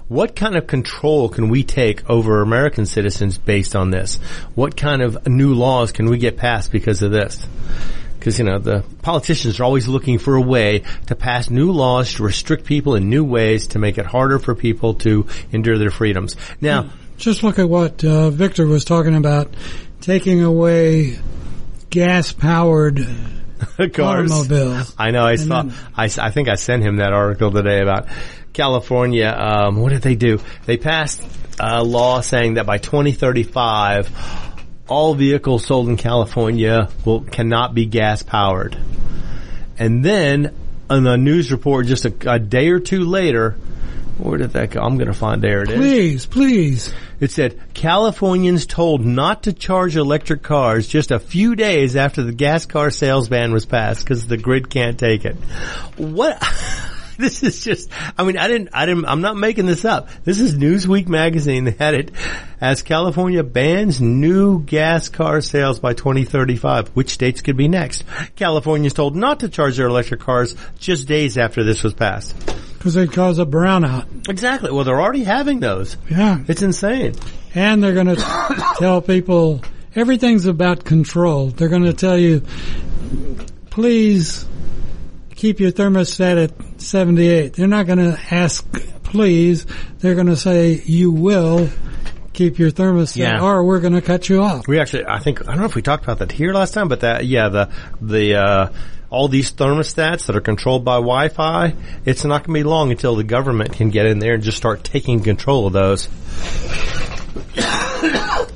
what 0.06 0.36
kind 0.36 0.56
of 0.56 0.66
control 0.66 1.28
can 1.28 1.48
we 1.48 1.64
take 1.64 2.08
over 2.08 2.42
American 2.42 2.86
citizens 2.86 3.38
based 3.38 3.74
on 3.74 3.90
this? 3.90 4.16
What 4.54 4.76
kind 4.76 5.02
of 5.02 5.26
new 5.26 5.54
laws 5.54 5.90
can 5.90 6.06
we 6.06 6.18
get 6.18 6.36
passed 6.36 6.70
because 6.70 7.02
of 7.02 7.10
this? 7.10 7.44
Because, 8.18 8.38
you 8.38 8.44
know, 8.44 8.58
the 8.58 8.84
politicians 9.02 9.58
are 9.58 9.64
always 9.64 9.88
looking 9.88 10.18
for 10.18 10.36
a 10.36 10.40
way 10.40 10.84
to 11.06 11.16
pass 11.16 11.50
new 11.50 11.72
laws 11.72 12.14
to 12.14 12.22
restrict 12.22 12.64
people 12.66 12.94
in 12.94 13.08
new 13.08 13.24
ways 13.24 13.68
to 13.68 13.78
make 13.78 13.98
it 13.98 14.06
harder 14.06 14.38
for 14.38 14.54
people 14.54 14.94
to 14.94 15.26
endure 15.50 15.78
their 15.78 15.90
freedoms. 15.90 16.36
Now, 16.60 16.90
Just 17.16 17.42
look 17.42 17.58
at 17.58 17.68
what 17.68 18.04
uh, 18.04 18.30
Victor 18.30 18.66
was 18.66 18.84
talking 18.84 19.14
about, 19.14 19.54
taking 20.04 20.42
away 20.42 21.18
gas-powered 21.90 22.98
cars. 23.94 24.30
automobiles. 24.30 24.94
I 24.98 25.10
know. 25.10 25.24
I 25.24 25.36
saw. 25.36 25.62
then- 25.62 25.74
I, 25.96 26.04
I 26.04 26.30
think 26.30 26.48
I 26.48 26.54
sent 26.56 26.82
him 26.82 26.96
that 26.96 27.12
article 27.12 27.50
today 27.50 27.80
about 27.80 28.08
California. 28.52 29.28
Um, 29.28 29.76
what 29.80 29.90
did 29.92 30.02
they 30.02 30.14
do? 30.14 30.40
They 30.66 30.76
passed 30.76 31.22
a 31.58 31.82
law 31.82 32.20
saying 32.20 32.54
that 32.54 32.66
by 32.66 32.78
2035, 32.78 34.10
all 34.88 35.14
vehicles 35.14 35.64
sold 35.66 35.88
in 35.88 35.96
California 35.96 36.88
will 37.04 37.22
cannot 37.22 37.74
be 37.74 37.86
gas 37.86 38.22
powered. 38.22 38.76
And 39.78 40.04
then, 40.04 40.54
on 40.90 41.06
a 41.06 41.16
news 41.16 41.50
report 41.50 41.86
just 41.86 42.04
a, 42.04 42.14
a 42.34 42.38
day 42.38 42.68
or 42.68 42.78
two 42.80 43.04
later, 43.04 43.56
where 44.18 44.38
did 44.38 44.52
that 44.52 44.70
go? 44.70 44.80
I'm 44.80 44.96
going 44.96 45.08
to 45.08 45.14
find. 45.14 45.42
There 45.42 45.62
it 45.62 45.70
is. 45.70 45.76
Please, 45.76 46.26
please. 46.26 46.94
It 47.20 47.30
said 47.30 47.60
Californians 47.74 48.66
told 48.66 49.04
not 49.04 49.44
to 49.44 49.52
charge 49.52 49.96
electric 49.96 50.42
cars 50.42 50.86
just 50.86 51.10
a 51.10 51.18
few 51.18 51.56
days 51.56 51.96
after 51.96 52.22
the 52.22 52.32
gas 52.32 52.66
car 52.66 52.90
sales 52.90 53.28
ban 53.28 53.52
was 53.52 53.66
passed 53.66 54.04
because 54.04 54.26
the 54.26 54.36
grid 54.36 54.70
can't 54.70 54.98
take 54.98 55.24
it. 55.24 55.36
What? 55.96 56.42
this 57.18 57.42
is 57.42 57.62
just, 57.62 57.90
I 58.18 58.24
mean, 58.24 58.36
I 58.36 58.48
didn't, 58.48 58.70
I 58.72 58.86
didn't, 58.86 59.06
I'm 59.06 59.20
not 59.20 59.36
making 59.36 59.66
this 59.66 59.84
up. 59.84 60.08
This 60.24 60.40
is 60.40 60.56
Newsweek 60.56 61.08
magazine. 61.08 61.64
They 61.64 61.70
had 61.72 61.94
it 61.94 62.10
as 62.60 62.82
California 62.82 63.42
bans 63.44 64.00
new 64.00 64.60
gas 64.60 65.08
car 65.08 65.40
sales 65.40 65.78
by 65.78 65.94
2035. 65.94 66.88
Which 66.88 67.10
states 67.10 67.40
could 67.40 67.56
be 67.56 67.68
next? 67.68 68.04
Californians 68.36 68.94
told 68.94 69.14
not 69.16 69.40
to 69.40 69.48
charge 69.48 69.76
their 69.76 69.86
electric 69.86 70.20
cars 70.20 70.56
just 70.78 71.06
days 71.06 71.38
after 71.38 71.62
this 71.62 71.82
was 71.82 71.94
passed. 71.94 72.34
Because 72.78 72.94
they 72.94 73.06
cause 73.06 73.38
a 73.38 73.46
brownout. 73.46 74.28
Exactly. 74.28 74.70
Well, 74.70 74.84
they're 74.84 75.00
already 75.00 75.24
having 75.24 75.60
those. 75.60 75.96
Yeah. 76.10 76.42
It's 76.48 76.62
insane. 76.62 77.14
And 77.54 77.82
they're 77.82 77.94
going 77.94 78.06
to 78.14 78.74
tell 78.78 79.00
people 79.00 79.62
everything's 79.94 80.46
about 80.46 80.84
control. 80.84 81.48
They're 81.48 81.68
going 81.68 81.84
to 81.84 81.92
tell 81.92 82.18
you, 82.18 82.42
please 83.70 84.46
keep 85.34 85.60
your 85.60 85.72
thermostat 85.72 86.44
at 86.44 86.73
78. 86.84 87.54
They're 87.54 87.66
not 87.68 87.86
going 87.86 87.98
to 87.98 88.18
ask, 88.30 88.70
please. 89.02 89.66
They're 89.98 90.14
going 90.14 90.26
to 90.28 90.36
say, 90.36 90.82
you 90.84 91.10
will 91.10 91.68
keep 92.32 92.58
your 92.58 92.70
thermostat 92.70 93.16
Yeah. 93.16 93.40
or 93.42 93.62
we're 93.64 93.80
going 93.80 93.92
to 93.92 94.02
cut 94.02 94.28
you 94.28 94.42
off. 94.42 94.66
We 94.66 94.80
actually, 94.80 95.06
I 95.06 95.18
think, 95.20 95.42
I 95.42 95.52
don't 95.52 95.58
know 95.60 95.66
if 95.66 95.74
we 95.74 95.82
talked 95.82 96.02
about 96.04 96.18
that 96.18 96.32
here 96.32 96.52
last 96.52 96.74
time, 96.74 96.88
but 96.88 97.00
that, 97.00 97.24
yeah, 97.26 97.48
the, 97.48 97.70
the, 98.00 98.34
uh, 98.34 98.72
all 99.10 99.28
these 99.28 99.52
thermostats 99.52 100.26
that 100.26 100.34
are 100.34 100.40
controlled 100.40 100.84
by 100.84 100.96
Wi-Fi, 100.96 101.74
it's 102.04 102.24
not 102.24 102.44
going 102.44 102.54
to 102.58 102.64
be 102.64 102.68
long 102.68 102.90
until 102.90 103.14
the 103.14 103.22
government 103.22 103.72
can 103.72 103.90
get 103.90 104.06
in 104.06 104.18
there 104.18 104.34
and 104.34 104.42
just 104.42 104.56
start 104.56 104.82
taking 104.82 105.22
control 105.22 105.68
of 105.68 105.72
those. 105.72 106.08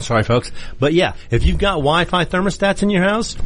Sorry, 0.00 0.24
folks. 0.24 0.50
But 0.80 0.92
yeah, 0.94 1.12
if 1.30 1.44
you've 1.44 1.58
got 1.58 1.74
Wi-Fi 1.74 2.24
thermostats 2.24 2.82
in 2.82 2.90
your 2.90 3.04
house, 3.04 3.36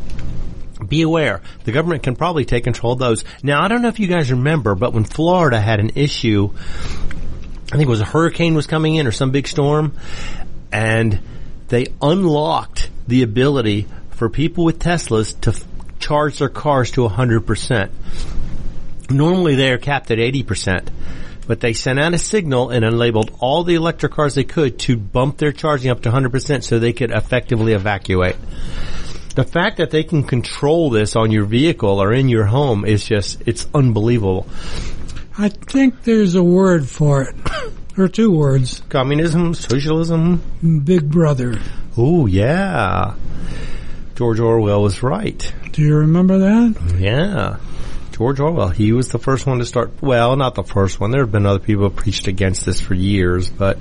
be 0.85 1.03
aware. 1.03 1.43
The 1.65 1.73
government 1.73 2.03
can 2.03 2.17
probably 2.17 2.45
take 2.45 2.65
control 2.65 2.93
of 2.93 2.99
those. 2.99 3.25
Now, 3.43 3.63
I 3.63 3.69
don't 3.69 3.83
know 3.83 3.89
if 3.89 4.01
you 4.01 4.07
guys 4.07 4.31
remember, 4.31 4.75
but 4.75 4.93
when 4.93 5.05
Florida 5.05 5.61
had 5.61 5.81
an 5.81 5.93
issue, 5.97 6.53
I 6.55 7.77
think 7.77 7.83
it 7.83 7.89
was 7.89 8.01
a 8.01 8.07
hurricane 8.07 8.55
was 8.55 8.67
coming 8.67 8.95
in 8.95 9.07
or 9.07 9.13
some 9.13 9.31
big 9.31 9.49
storm, 9.49 9.97
and 10.71 11.21
they 11.69 11.87
unlocked 12.01 12.91
the 13.09 13.23
ability 13.23 13.87
for 14.11 14.29
people 14.29 14.65
with 14.65 14.79
Teslas 14.79 15.39
to 15.41 15.51
f- 15.51 15.65
charge 15.99 16.39
their 16.39 16.49
cars 16.49 16.93
to 16.93 17.09
100%. 17.09 17.91
Normally 19.11 19.55
they 19.55 19.71
are 19.73 19.79
capped 19.79 20.11
at 20.11 20.19
80%, 20.19 20.89
but 21.47 21.61
they 21.61 21.73
sent 21.73 21.99
out 21.99 22.15
a 22.15 22.19
signal 22.19 22.71
and 22.71 22.85
unlabeled 22.85 23.37
all 23.41 23.65
the 23.65 23.75
electric 23.75 24.13
cars 24.13 24.35
they 24.35 24.45
could 24.45 24.79
to 24.81 24.97
bump 24.97 25.39
their 25.39 25.53
charging 25.53 25.91
up 25.91 26.03
to 26.03 26.11
100% 26.11 26.63
so 26.63 26.79
they 26.79 26.93
could 26.93 27.11
effectively 27.11 27.73
evacuate. 27.73 28.37
The 29.35 29.45
fact 29.45 29.79
that 29.79 29.91
they 29.91 30.05
can 30.05 30.23
control 30.23 30.91
this 30.91 31.17
on 31.17 31.33
your 31.33 31.45
vehicle 31.45 32.01
or 32.01 32.13
in 32.13 32.29
your 32.29 32.45
home 32.45 32.85
is 32.85 33.05
just, 33.05 33.43
it's 33.47 33.67
unbelievable. 33.75 34.47
I 35.37 35.49
think 35.49 36.05
there's 36.05 36.37
a 36.37 36.43
word 36.43 36.89
for 36.89 37.23
it, 37.23 37.35
or 37.99 38.07
two 38.07 38.31
words. 38.31 38.81
Communism, 38.89 39.55
socialism, 39.55 40.41
Big 40.85 41.11
Brother. 41.11 41.59
Oh 41.97 42.27
yeah. 42.27 43.15
George 44.15 44.39
Orwell 44.39 44.83
was 44.83 45.03
right. 45.03 45.53
Do 45.73 45.83
you 45.83 45.97
remember 45.97 46.39
that? 46.39 46.97
Yeah. 47.01 47.57
George 48.13 48.39
Orwell, 48.39 48.69
he 48.69 48.93
was 48.93 49.09
the 49.09 49.19
first 49.19 49.45
one 49.45 49.59
to 49.59 49.67
start, 49.67 50.01
well, 50.01 50.37
not 50.37 50.55
the 50.55 50.63
first 50.63 51.01
one. 51.01 51.11
There 51.11 51.23
have 51.23 51.33
been 51.33 51.47
other 51.47 51.59
people 51.59 51.89
who 51.89 51.91
preached 51.91 52.29
against 52.29 52.65
this 52.65 52.81
for 52.81 52.95
years, 52.95 53.51
but, 53.51 53.79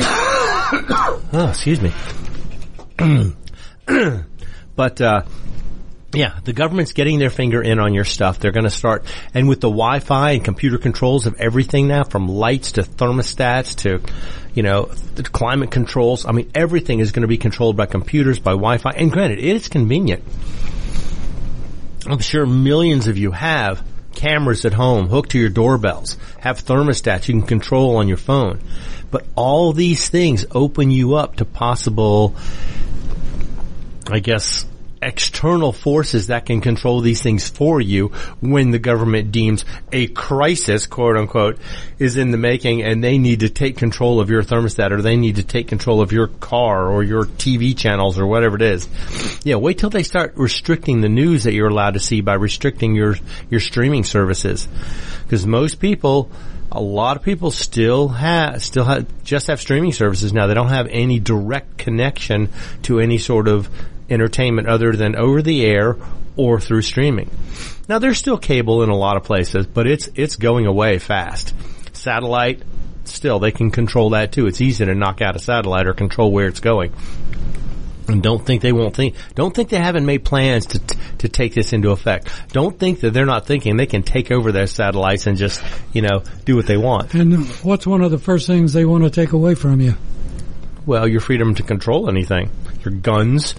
oh, 0.00 1.46
excuse 1.50 1.80
me. 1.80 1.92
but, 4.76 5.00
uh, 5.00 5.22
yeah, 6.14 6.38
the 6.44 6.52
government's 6.52 6.92
getting 6.92 7.18
their 7.18 7.30
finger 7.30 7.62
in 7.62 7.78
on 7.78 7.94
your 7.94 8.04
stuff. 8.04 8.38
They're 8.38 8.52
going 8.52 8.64
to 8.64 8.70
start, 8.70 9.04
and 9.32 9.48
with 9.48 9.60
the 9.60 9.68
Wi-Fi 9.68 10.32
and 10.32 10.44
computer 10.44 10.76
controls 10.76 11.26
of 11.26 11.40
everything 11.40 11.88
now, 11.88 12.04
from 12.04 12.28
lights 12.28 12.72
to 12.72 12.82
thermostats 12.82 13.76
to, 13.82 14.02
you 14.54 14.62
know, 14.62 14.90
climate 15.32 15.70
controls. 15.70 16.26
I 16.26 16.32
mean, 16.32 16.50
everything 16.54 17.00
is 17.00 17.12
going 17.12 17.22
to 17.22 17.28
be 17.28 17.38
controlled 17.38 17.76
by 17.76 17.86
computers, 17.86 18.38
by 18.38 18.50
Wi-Fi. 18.50 18.90
And 18.90 19.10
granted, 19.10 19.38
it 19.38 19.56
is 19.56 19.68
convenient. 19.68 20.22
I'm 22.06 22.18
sure 22.18 22.44
millions 22.44 23.06
of 23.06 23.16
you 23.16 23.30
have 23.30 23.82
cameras 24.14 24.64
at 24.66 24.74
home 24.74 25.08
hooked 25.08 25.30
to 25.30 25.38
your 25.38 25.48
doorbells, 25.48 26.18
have 26.40 26.62
thermostats 26.62 27.28
you 27.28 27.34
can 27.34 27.46
control 27.46 27.96
on 27.96 28.08
your 28.08 28.16
phone. 28.18 28.60
But 29.10 29.26
all 29.34 29.72
these 29.72 30.08
things 30.08 30.44
open 30.50 30.90
you 30.90 31.14
up 31.14 31.36
to 31.36 31.44
possible, 31.44 32.34
I 34.10 34.18
guess, 34.18 34.66
external 35.02 35.72
forces 35.72 36.28
that 36.28 36.46
can 36.46 36.60
control 36.60 37.00
these 37.00 37.22
things 37.22 37.48
for 37.48 37.80
you 37.80 38.08
when 38.40 38.70
the 38.70 38.78
government 38.78 39.32
deems 39.32 39.64
a 39.90 40.06
crisis, 40.06 40.86
quote 40.86 41.16
unquote, 41.16 41.58
is 41.98 42.16
in 42.16 42.30
the 42.30 42.38
making 42.38 42.82
and 42.82 43.02
they 43.02 43.18
need 43.18 43.40
to 43.40 43.48
take 43.48 43.76
control 43.76 44.20
of 44.20 44.30
your 44.30 44.42
thermostat 44.42 44.92
or 44.92 45.02
they 45.02 45.16
need 45.16 45.36
to 45.36 45.42
take 45.42 45.66
control 45.66 46.00
of 46.00 46.12
your 46.12 46.28
car 46.28 46.88
or 46.88 47.02
your 47.02 47.24
TV 47.24 47.76
channels 47.76 48.18
or 48.18 48.26
whatever 48.26 48.56
it 48.56 48.62
is. 48.62 48.88
Yeah, 49.44 49.56
wait 49.56 49.78
till 49.78 49.90
they 49.90 50.04
start 50.04 50.34
restricting 50.36 51.00
the 51.00 51.08
news 51.08 51.44
that 51.44 51.52
you're 51.52 51.68
allowed 51.68 51.94
to 51.94 52.00
see 52.00 52.20
by 52.20 52.34
restricting 52.34 52.94
your, 52.94 53.16
your 53.50 53.60
streaming 53.60 54.04
services. 54.04 54.68
Because 55.24 55.46
most 55.46 55.80
people, 55.80 56.30
a 56.74 56.80
lot 56.80 57.16
of 57.16 57.22
people 57.22 57.50
still 57.50 58.08
have, 58.08 58.62
still 58.62 58.84
have, 58.84 59.06
just 59.24 59.48
have 59.48 59.60
streaming 59.60 59.92
services 59.92 60.32
now. 60.32 60.46
They 60.46 60.54
don't 60.54 60.68
have 60.68 60.88
any 60.88 61.20
direct 61.20 61.76
connection 61.78 62.48
to 62.82 62.98
any 62.98 63.18
sort 63.18 63.46
of 63.46 63.68
entertainment 64.08 64.68
other 64.68 64.92
than 64.92 65.14
over 65.14 65.42
the 65.42 65.64
air 65.64 65.96
or 66.36 66.60
through 66.60 66.82
streaming. 66.82 67.30
Now 67.88 67.98
there's 67.98 68.18
still 68.18 68.38
cable 68.38 68.82
in 68.82 68.88
a 68.88 68.96
lot 68.96 69.16
of 69.16 69.24
places, 69.24 69.66
but 69.66 69.86
it's, 69.86 70.08
it's 70.14 70.36
going 70.36 70.66
away 70.66 70.98
fast. 70.98 71.54
Satellite, 71.92 72.62
still 73.04 73.38
they 73.38 73.52
can 73.52 73.70
control 73.70 74.10
that 74.10 74.32
too. 74.32 74.46
It's 74.46 74.60
easy 74.60 74.86
to 74.86 74.94
knock 74.94 75.20
out 75.20 75.36
a 75.36 75.38
satellite 75.38 75.86
or 75.86 75.92
control 75.92 76.32
where 76.32 76.48
it's 76.48 76.60
going. 76.60 76.92
And 78.08 78.22
don't 78.22 78.44
think 78.44 78.62
they 78.62 78.72
won't 78.72 78.96
think, 78.96 79.14
don't 79.34 79.54
think 79.54 79.68
they 79.68 79.78
haven't 79.78 80.06
made 80.06 80.24
plans 80.24 80.66
to, 80.66 80.78
to 81.18 81.28
take 81.28 81.54
this 81.54 81.72
into 81.72 81.90
effect. 81.90 82.28
Don't 82.52 82.78
think 82.78 83.00
that 83.00 83.12
they're 83.12 83.26
not 83.26 83.46
thinking 83.46 83.76
they 83.76 83.86
can 83.86 84.02
take 84.02 84.30
over 84.30 84.50
their 84.50 84.66
satellites 84.66 85.26
and 85.26 85.38
just, 85.38 85.62
you 85.92 86.02
know, 86.02 86.22
do 86.44 86.56
what 86.56 86.66
they 86.66 86.76
want. 86.76 87.14
And 87.14 87.46
what's 87.62 87.86
one 87.86 88.02
of 88.02 88.10
the 88.10 88.18
first 88.18 88.46
things 88.46 88.72
they 88.72 88.84
want 88.84 89.04
to 89.04 89.10
take 89.10 89.32
away 89.32 89.54
from 89.54 89.80
you? 89.80 89.94
Well, 90.84 91.06
your 91.06 91.20
freedom 91.20 91.54
to 91.54 91.62
control 91.62 92.08
anything. 92.08 92.50
Your 92.84 92.92
guns. 92.92 93.54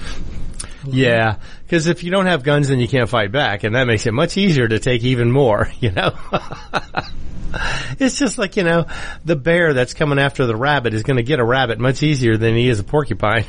Yeah, 0.94 1.38
because 1.64 1.88
if 1.88 2.04
you 2.04 2.12
don't 2.12 2.26
have 2.26 2.44
guns, 2.44 2.68
then 2.68 2.80
you 2.80 2.88
can't 2.88 3.10
fight 3.10 3.32
back, 3.32 3.64
and 3.64 3.76
that 3.76 3.86
makes 3.86 4.06
it 4.06 4.14
much 4.14 4.38
easier 4.38 4.68
to 4.68 4.80
take 4.80 5.04
even 5.04 5.32
more. 5.32 5.72
You 5.84 5.92
know, 5.92 6.18
it's 8.00 8.18
just 8.18 8.38
like 8.38 8.56
you 8.56 8.64
know, 8.64 8.86
the 9.26 9.36
bear 9.36 9.74
that's 9.74 9.94
coming 9.94 10.18
after 10.18 10.46
the 10.46 10.56
rabbit 10.56 10.94
is 10.94 11.04
going 11.04 11.18
to 11.18 11.24
get 11.24 11.40
a 11.40 11.44
rabbit 11.44 11.78
much 11.78 12.02
easier 12.04 12.38
than 12.38 12.56
he 12.56 12.70
is 12.70 12.80
a 12.80 12.86
porcupine. 12.86 13.44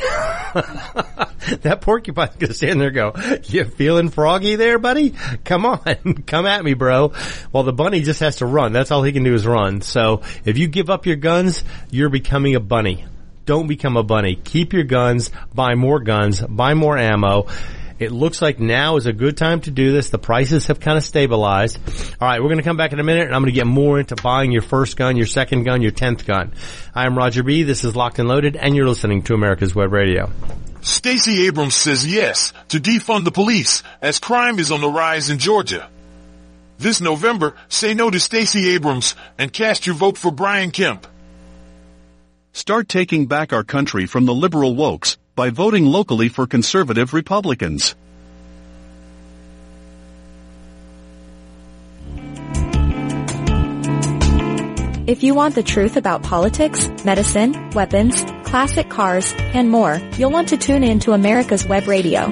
that 1.63 1.79
porcupine's 1.81 2.35
going 2.37 2.49
to 2.49 2.55
stand 2.55 2.81
there 2.81 2.89
and 2.89 2.97
go, 2.97 3.13
"You 3.45 3.65
feeling 3.67 4.09
froggy 4.09 4.57
there, 4.57 4.81
buddy? 4.81 5.15
Come 5.45 5.65
on, 5.65 6.23
come 6.27 6.47
at 6.47 6.65
me, 6.65 6.75
bro." 6.75 7.13
Well, 7.53 7.63
the 7.63 7.73
bunny 7.73 8.03
just 8.03 8.19
has 8.21 8.37
to 8.37 8.47
run. 8.47 8.73
That's 8.73 8.91
all 8.91 9.05
he 9.05 9.13
can 9.13 9.23
do 9.23 9.35
is 9.35 9.47
run. 9.47 9.81
So 9.81 10.23
if 10.45 10.59
you 10.59 10.67
give 10.67 10.91
up 10.91 11.07
your 11.07 11.17
guns, 11.17 11.63
you're 11.91 12.11
becoming 12.11 12.57
a 12.57 12.61
bunny. 12.61 13.05
Don't 13.47 13.67
become 13.67 13.97
a 13.97 14.03
bunny. 14.03 14.37
Keep 14.37 14.73
your 14.73 14.85
guns, 14.85 15.31
buy 15.55 15.75
more 15.75 16.01
guns, 16.01 16.41
buy 16.41 16.75
more 16.75 16.97
ammo. 16.97 17.47
It 17.99 18.11
looks 18.11 18.43
like 18.43 18.59
now 18.59 18.97
is 18.97 19.07
a 19.07 19.13
good 19.13 19.37
time 19.37 19.61
to 19.63 19.71
do 19.71 19.93
this. 19.93 20.11
The 20.11 20.19
prices 20.19 20.67
have 20.67 20.81
kind 20.81 20.99
of 20.99 21.05
stabilized. 21.05 21.79
All 22.21 22.29
right, 22.29 22.41
we're 22.41 22.49
going 22.49 22.59
to 22.59 22.65
come 22.65 22.77
back 22.77 22.93
in 22.93 22.99
a 22.99 23.05
minute 23.05 23.27
and 23.27 23.35
I'm 23.35 23.43
going 23.43 23.53
to 23.53 23.59
get 23.59 23.67
more 23.67 24.01
into 24.01 24.17
buying 24.17 24.51
your 24.51 24.63
first 24.63 24.97
gun, 24.97 25.17
your 25.17 25.27
second 25.27 25.63
gun, 25.63 25.81
your 25.81 25.93
tenth 25.93 26.27
gun. 26.27 26.53
I 26.95 27.07
am 27.07 27.17
Roger 27.17 27.43
B. 27.43 27.63
This 27.63 27.85
is 27.85 27.95
Locked 27.95 28.19
and 28.19 28.29
Loaded 28.29 28.57
and 28.57 28.75
you're 28.75 28.89
listening 28.89 29.23
to 29.25 29.35
America's 29.35 29.75
Web 29.75 29.93
Radio. 29.93 30.33
Stacey 30.81 31.47
Abrams 31.47 31.75
says 31.75 32.07
yes 32.07 32.53
to 32.69 32.81
defund 32.81 33.25
the 33.25 33.31
police 33.31 33.83
as 34.03 34.19
crime 34.19 34.59
is 34.59 34.71
on 34.73 34.81
the 34.81 34.91
rise 34.91 35.31
in 35.31 35.39
Georgia. 35.39 35.89
This 36.79 37.01
November, 37.01 37.55
say 37.69 37.95
no 37.95 38.11
to 38.11 38.19
Stacey 38.19 38.71
Abrams 38.71 39.15
and 39.39 39.53
cast 39.53 39.87
your 39.87 39.95
vote 39.95 40.19
for 40.19 40.31
Brian 40.33 40.73
Kemp. 40.73 41.07
Start 42.55 42.89
taking 42.89 43.27
back 43.27 43.53
our 43.53 43.65
country 43.65 44.07
from 44.07 44.27
the 44.27 44.33
liberal 44.33 44.77
wokes 44.77 45.17
by 45.35 45.51
voting 45.51 45.87
locally 45.87 46.29
for 46.29 46.47
conservative 46.47 47.13
Republicans. 47.13 47.97
If 55.09 55.25
you 55.25 55.35
want 55.35 55.57
the 55.57 55.65
truth 55.65 55.97
about 55.97 56.23
politics, 56.23 56.89
medicine, 57.05 57.71
weapons, 57.71 58.25
classic 58.45 58.89
cars, 58.89 59.35
and 59.37 59.69
more, 59.69 60.01
you'll 60.17 60.31
want 60.31 60.51
to 60.51 60.57
tune 60.57 60.85
in 60.85 61.01
to 61.01 61.13
America's 61.13 61.67
Web 61.67 61.89
Radio. 61.89 62.31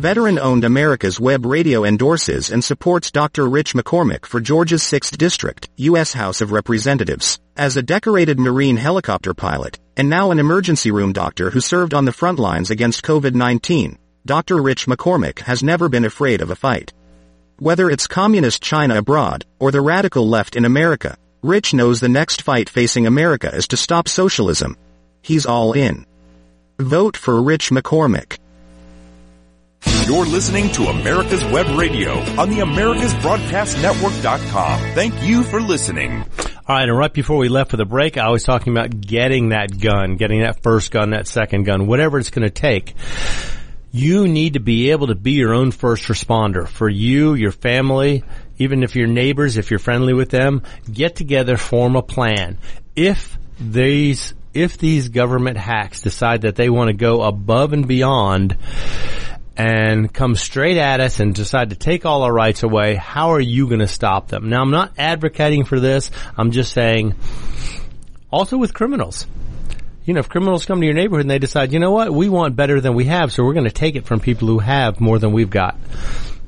Veteran-owned 0.00 0.64
America's 0.64 1.20
Web 1.20 1.44
Radio 1.44 1.84
endorses 1.84 2.50
and 2.50 2.64
supports 2.64 3.10
Dr. 3.10 3.46
Rich 3.48 3.74
McCormick 3.74 4.24
for 4.26 4.40
Georgia's 4.40 4.82
6th 4.82 5.18
District, 5.18 5.68
U.S. 5.76 6.12
House 6.12 6.40
of 6.40 6.52
Representatives. 6.52 7.40
As 7.56 7.76
a 7.76 7.82
decorated 7.82 8.40
Marine 8.40 8.78
helicopter 8.78 9.34
pilot, 9.34 9.78
and 9.94 10.08
now 10.08 10.30
an 10.30 10.38
emergency 10.38 10.90
room 10.90 11.12
doctor 11.12 11.50
who 11.50 11.60
served 11.60 11.92
on 11.92 12.06
the 12.06 12.12
front 12.12 12.38
lines 12.38 12.70
against 12.70 13.04
COVID-19, 13.04 13.98
Dr. 14.24 14.62
Rich 14.62 14.86
McCormick 14.86 15.40
has 15.40 15.62
never 15.62 15.90
been 15.90 16.06
afraid 16.06 16.40
of 16.40 16.50
a 16.50 16.56
fight. 16.56 16.94
Whether 17.58 17.90
it's 17.90 18.06
communist 18.06 18.62
China 18.62 18.96
abroad, 18.96 19.44
or 19.58 19.70
the 19.70 19.82
radical 19.82 20.26
left 20.26 20.56
in 20.56 20.64
America, 20.64 21.18
Rich 21.42 21.74
knows 21.74 22.00
the 22.00 22.08
next 22.08 22.40
fight 22.40 22.70
facing 22.70 23.06
America 23.06 23.54
is 23.54 23.68
to 23.68 23.76
stop 23.76 24.08
socialism. 24.08 24.78
He's 25.20 25.44
all 25.44 25.74
in. 25.74 26.06
Vote 26.78 27.18
for 27.18 27.42
Rich 27.42 27.68
McCormick. 27.68 28.38
You're 30.06 30.24
listening 30.24 30.72
to 30.72 30.84
America's 30.84 31.44
Web 31.44 31.78
Radio 31.78 32.12
on 32.40 32.48
the 32.48 32.60
AmericasBroadcastNetwork.com. 32.60 34.80
Thank 34.94 35.22
you 35.22 35.42
for 35.42 35.60
listening. 35.60 36.24
All 36.72 36.78
right, 36.78 36.88
and 36.88 36.96
right 36.96 37.12
before 37.12 37.36
we 37.36 37.50
left 37.50 37.70
for 37.70 37.76
the 37.76 37.84
break, 37.84 38.16
I 38.16 38.30
was 38.30 38.44
talking 38.44 38.72
about 38.72 38.98
getting 38.98 39.50
that 39.50 39.78
gun, 39.78 40.16
getting 40.16 40.40
that 40.40 40.62
first 40.62 40.90
gun, 40.90 41.10
that 41.10 41.26
second 41.26 41.64
gun, 41.64 41.86
whatever 41.86 42.18
it's 42.18 42.30
going 42.30 42.48
to 42.48 42.50
take. 42.50 42.94
You 43.90 44.26
need 44.26 44.54
to 44.54 44.58
be 44.58 44.90
able 44.90 45.08
to 45.08 45.14
be 45.14 45.32
your 45.32 45.52
own 45.52 45.70
first 45.70 46.04
responder 46.04 46.66
for 46.66 46.88
you, 46.88 47.34
your 47.34 47.52
family, 47.52 48.24
even 48.56 48.84
if 48.84 48.96
your 48.96 49.06
neighbors, 49.06 49.58
if 49.58 49.70
you're 49.70 49.80
friendly 49.80 50.14
with 50.14 50.30
them, 50.30 50.62
get 50.90 51.14
together, 51.14 51.58
form 51.58 51.94
a 51.94 52.00
plan. 52.00 52.56
If 52.96 53.36
these, 53.60 54.32
if 54.54 54.78
these 54.78 55.10
government 55.10 55.58
hacks 55.58 56.00
decide 56.00 56.40
that 56.40 56.56
they 56.56 56.70
want 56.70 56.88
to 56.88 56.94
go 56.94 57.20
above 57.20 57.74
and 57.74 57.86
beyond 57.86 58.56
and 59.56 60.12
come 60.12 60.34
straight 60.34 60.78
at 60.78 61.00
us 61.00 61.20
and 61.20 61.34
decide 61.34 61.70
to 61.70 61.76
take 61.76 62.06
all 62.06 62.22
our 62.22 62.32
rights 62.32 62.62
away, 62.62 62.94
how 62.94 63.32
are 63.32 63.40
you 63.40 63.68
going 63.68 63.80
to 63.80 63.88
stop 63.88 64.28
them? 64.28 64.48
Now, 64.48 64.62
I'm 64.62 64.70
not 64.70 64.92
advocating 64.98 65.64
for 65.64 65.78
this. 65.78 66.10
I'm 66.36 66.50
just 66.50 66.72
saying, 66.72 67.14
also 68.30 68.56
with 68.56 68.72
criminals. 68.72 69.26
You 70.04 70.14
know, 70.14 70.20
if 70.20 70.28
criminals 70.28 70.64
come 70.64 70.80
to 70.80 70.86
your 70.86 70.94
neighborhood 70.94 71.22
and 71.22 71.30
they 71.30 71.38
decide, 71.38 71.72
you 71.72 71.78
know 71.78 71.92
what, 71.92 72.12
we 72.12 72.28
want 72.28 72.56
better 72.56 72.80
than 72.80 72.94
we 72.94 73.04
have, 73.04 73.32
so 73.32 73.44
we're 73.44 73.52
going 73.54 73.66
to 73.66 73.70
take 73.70 73.94
it 73.94 74.04
from 74.04 74.20
people 74.20 74.48
who 74.48 74.58
have 74.58 75.00
more 75.00 75.18
than 75.18 75.32
we've 75.32 75.50
got. 75.50 75.78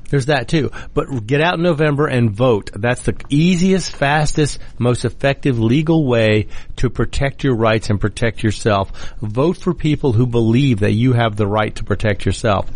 There's 0.09 0.27
that 0.27 0.47
too. 0.47 0.71
But 0.93 1.27
get 1.27 1.41
out 1.41 1.55
in 1.55 1.63
November 1.63 2.07
and 2.07 2.31
vote. 2.31 2.69
That's 2.73 3.03
the 3.03 3.15
easiest, 3.29 3.95
fastest, 3.95 4.59
most 4.77 5.05
effective 5.05 5.59
legal 5.59 6.05
way 6.05 6.47
to 6.77 6.89
protect 6.89 7.43
your 7.43 7.55
rights 7.55 7.89
and 7.89 7.99
protect 7.99 8.43
yourself. 8.43 9.13
Vote 9.21 9.57
for 9.57 9.73
people 9.73 10.13
who 10.13 10.25
believe 10.25 10.79
that 10.79 10.93
you 10.93 11.13
have 11.13 11.35
the 11.35 11.47
right 11.47 11.75
to 11.75 11.83
protect 11.83 12.25
yourself. 12.25 12.69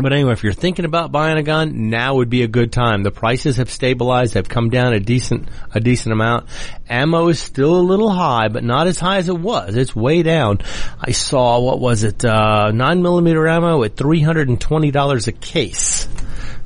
But 0.00 0.12
anyway, 0.12 0.32
if 0.32 0.44
you're 0.44 0.52
thinking 0.52 0.84
about 0.84 1.10
buying 1.10 1.38
a 1.38 1.42
gun, 1.42 1.90
now 1.90 2.14
would 2.14 2.30
be 2.30 2.42
a 2.42 2.48
good 2.48 2.70
time. 2.70 3.02
The 3.02 3.10
prices 3.10 3.56
have 3.56 3.68
stabilized, 3.68 4.34
they've 4.34 4.48
come 4.48 4.70
down 4.70 4.92
a 4.92 5.00
decent, 5.00 5.48
a 5.74 5.80
decent 5.80 6.12
amount. 6.12 6.48
Ammo 6.88 7.26
is 7.26 7.40
still 7.40 7.74
a 7.74 7.82
little 7.82 8.08
high, 8.08 8.46
but 8.46 8.62
not 8.62 8.86
as 8.86 9.00
high 9.00 9.16
as 9.16 9.28
it 9.28 9.36
was. 9.36 9.74
It's 9.74 9.96
way 9.96 10.22
down. 10.22 10.60
I 11.00 11.10
saw, 11.10 11.58
what 11.58 11.80
was 11.80 12.04
it, 12.04 12.24
uh, 12.24 12.70
9 12.70 13.02
millimeter 13.02 13.48
ammo 13.48 13.82
at 13.82 13.96
$320 13.96 15.26
a 15.26 15.32
case 15.32 16.08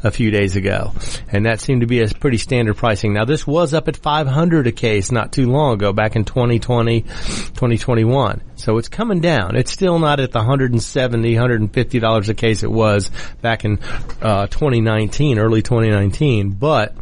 a 0.03 0.11
few 0.11 0.31
days 0.31 0.57
ago. 0.57 0.93
And 1.31 1.47
that 1.47 1.61
seemed 1.61 1.83
to 1.83 1.87
be 1.87 2.03
a 2.03 2.09
pretty 2.09 2.39
standard 2.39 2.77
pricing. 2.77 3.13
Now 3.13 3.25
this 3.25 3.47
was 3.47 3.75
up 3.75 3.89
at 3.89 3.97
500 3.97 4.67
a 4.67 4.73
case 4.73 5.13
not 5.13 5.33
too 5.33 5.51
long 5.51 5.75
ago, 5.75 5.93
back 5.93 6.17
in 6.17 6.25
2020, 6.25 7.03
2021. 7.03 8.43
So 8.57 8.79
it's 8.79 8.89
coming 8.89 9.21
down. 9.21 9.57
It's 9.57 9.73
still 9.73 9.99
not 9.99 10.21
at 10.21 10.33
the 10.33 10.39
170, 10.39 11.35
150 11.35 11.99
dollars 11.99 12.29
a 12.29 12.35
case 12.35 12.63
it 12.63 12.71
was 12.71 13.11
back 13.41 13.65
in 13.65 13.79
uh, 14.21 14.47
2019, 14.47 15.39
early 15.39 15.63
2019, 15.63 16.51
but 16.51 16.95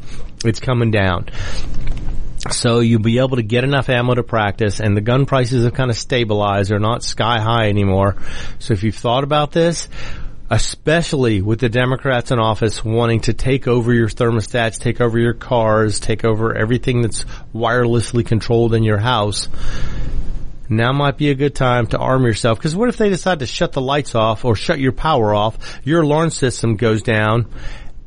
it's 0.45 0.61
coming 0.61 0.91
down. 0.91 1.27
So 2.49 2.81
you'll 2.81 3.03
be 3.03 3.19
able 3.19 3.37
to 3.37 3.43
get 3.43 3.65
enough 3.65 3.91
ammo 3.91 4.15
to 4.15 4.23
practice 4.23 4.81
and 4.81 4.97
the 4.97 5.03
gun 5.03 5.27
prices 5.27 5.65
have 5.65 5.75
kind 5.75 5.91
of 5.91 5.97
stabilized. 5.97 6.71
They're 6.71 6.79
not 6.79 7.05
sky 7.05 7.39
high 7.39 7.69
anymore. 7.69 8.17
So 8.59 8.73
if 8.73 8.83
you've 8.83 8.95
thought 8.95 9.25
about 9.25 9.53
this, 9.53 9.89
especially 10.51 11.41
with 11.41 11.61
the 11.61 11.69
Democrats 11.69 12.33
in 12.33 12.41
office 12.41 12.85
wanting 12.85 13.21
to 13.21 13.33
take 13.33 13.69
over 13.69 13.95
your 13.95 14.09
thermostats, 14.09 14.81
take 14.81 15.01
over 15.01 15.19
your 15.19 15.33
cars, 15.33 16.01
take 16.01 16.25
over 16.25 16.57
everything 16.57 17.03
that's 17.03 17.25
wirelessly 17.55 18.27
controlled 18.27 18.75
in 18.75 18.83
your 18.83 18.99
house. 18.99 19.49
Now 20.69 20.93
might 20.93 21.19
be 21.19 21.31
a 21.31 21.35
good 21.35 21.55
time 21.55 21.87
to 21.89 21.99
arm 21.99 22.25
yourself 22.25 22.59
because 22.59 22.77
what 22.77 22.89
if 22.89 22.97
they 22.97 23.09
decide 23.09 23.41
to 23.41 23.47
shut 23.47 23.73
the 23.73 23.81
lights 23.81 24.15
off 24.15 24.45
or 24.45 24.55
shut 24.55 24.79
your 24.79 24.93
power 24.93 25.35
off? 25.35 25.81
Your 25.85 26.03
alarm 26.03 26.31
system 26.31 26.77
goes 26.77 27.03
down 27.03 27.47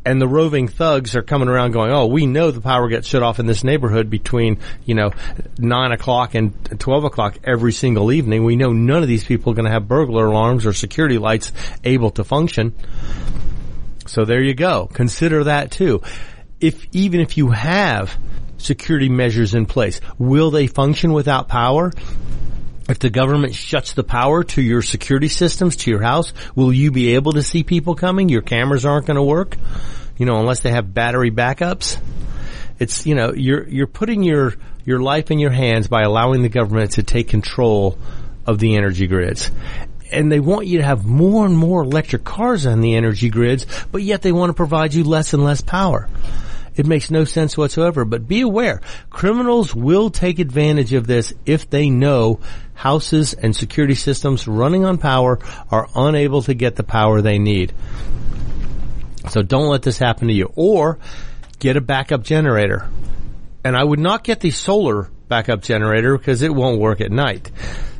and 0.05 0.21
the 0.21 0.27
roving 0.27 0.67
thugs 0.67 1.15
are 1.15 1.21
coming 1.21 1.47
around 1.47 1.71
going, 1.71 1.91
oh, 1.91 2.07
we 2.07 2.25
know 2.25 2.51
the 2.51 2.61
power 2.61 2.89
gets 2.89 3.07
shut 3.07 3.23
off 3.23 3.39
in 3.39 3.45
this 3.45 3.63
neighborhood 3.63 4.09
between, 4.09 4.59
you 4.85 4.95
know, 4.95 5.11
9 5.57 5.91
o'clock 5.91 6.35
and 6.35 6.79
12 6.79 7.03
o'clock 7.05 7.37
every 7.43 7.71
single 7.71 8.11
evening. 8.11 8.43
We 8.43 8.55
know 8.55 8.73
none 8.73 9.01
of 9.01 9.07
these 9.07 9.23
people 9.23 9.51
are 9.51 9.55
going 9.55 9.65
to 9.65 9.71
have 9.71 9.87
burglar 9.87 10.25
alarms 10.25 10.65
or 10.65 10.73
security 10.73 11.17
lights 11.17 11.51
able 11.83 12.11
to 12.11 12.23
function. 12.23 12.75
So 14.05 14.25
there 14.25 14.41
you 14.41 14.53
go. 14.53 14.87
Consider 14.87 15.45
that 15.45 15.71
too. 15.71 16.01
If, 16.59 16.85
even 16.91 17.21
if 17.21 17.37
you 17.37 17.51
have 17.51 18.17
security 18.57 19.09
measures 19.09 19.53
in 19.53 19.65
place, 19.65 20.01
will 20.17 20.51
they 20.51 20.67
function 20.67 21.13
without 21.13 21.47
power? 21.47 21.91
If 22.89 22.99
the 22.99 23.09
government 23.09 23.55
shuts 23.55 23.93
the 23.93 24.03
power 24.03 24.43
to 24.43 24.61
your 24.61 24.81
security 24.81 25.29
systems, 25.29 25.77
to 25.77 25.91
your 25.91 26.01
house, 26.01 26.33
will 26.53 26.73
you 26.73 26.91
be 26.91 27.15
able 27.15 27.33
to 27.33 27.43
see 27.43 27.63
people 27.63 27.95
coming? 27.95 28.27
Your 28.27 28.41
cameras 28.41 28.85
aren't 28.85 29.07
going 29.07 29.15
to 29.15 29.23
work, 29.23 29.57
you 30.17 30.25
know, 30.25 30.39
unless 30.39 30.61
they 30.61 30.71
have 30.71 30.93
battery 30.93 31.31
backups. 31.31 31.99
It's, 32.79 33.05
you 33.05 33.15
know, 33.15 33.33
you're, 33.33 33.67
you're 33.67 33.87
putting 33.87 34.23
your, 34.23 34.55
your 34.85 34.99
life 34.99 35.31
in 35.31 35.39
your 35.39 35.51
hands 35.51 35.87
by 35.87 36.01
allowing 36.01 36.41
the 36.41 36.49
government 36.49 36.91
to 36.93 37.03
take 37.03 37.29
control 37.29 37.97
of 38.45 38.59
the 38.59 38.75
energy 38.75 39.07
grids. 39.07 39.51
And 40.11 40.31
they 40.31 40.39
want 40.39 40.67
you 40.67 40.79
to 40.79 40.83
have 40.83 41.05
more 41.05 41.45
and 41.45 41.57
more 41.57 41.83
electric 41.83 42.23
cars 42.23 42.65
on 42.65 42.81
the 42.81 42.95
energy 42.95 43.29
grids, 43.29 43.65
but 43.91 44.03
yet 44.03 44.21
they 44.21 44.31
want 44.31 44.49
to 44.49 44.53
provide 44.53 44.93
you 44.93 45.03
less 45.03 45.33
and 45.33 45.43
less 45.43 45.61
power. 45.61 46.07
It 46.75 46.87
makes 46.87 47.11
no 47.11 47.23
sense 47.23 47.55
whatsoever, 47.55 48.03
but 48.03 48.27
be 48.27 48.41
aware, 48.41 48.81
criminals 49.09 49.75
will 49.75 50.09
take 50.09 50.39
advantage 50.39 50.93
of 50.93 51.05
this 51.05 51.33
if 51.45 51.69
they 51.69 51.89
know 51.89 52.39
houses 52.73 53.33
and 53.33 53.55
security 53.55 53.93
systems 53.95 54.47
running 54.47 54.83
on 54.83 54.97
power 54.97 55.39
are 55.69 55.87
unable 55.95 56.41
to 56.43 56.53
get 56.53 56.75
the 56.75 56.83
power 56.83 57.21
they 57.21 57.37
need. 57.37 57.73
So 59.29 59.41
don't 59.41 59.67
let 59.67 59.81
this 59.81 59.97
happen 59.97 60.27
to 60.27 60.33
you. 60.33 60.51
Or 60.55 60.99
get 61.59 61.77
a 61.77 61.81
backup 61.81 62.23
generator. 62.23 62.89
And 63.63 63.77
I 63.77 63.83
would 63.83 63.99
not 63.99 64.23
get 64.23 64.39
the 64.39 64.51
solar 64.51 65.09
backup 65.27 65.61
generator 65.61 66.17
because 66.17 66.41
it 66.41 66.53
won't 66.53 66.79
work 66.79 67.01
at 67.01 67.11
night. 67.11 67.49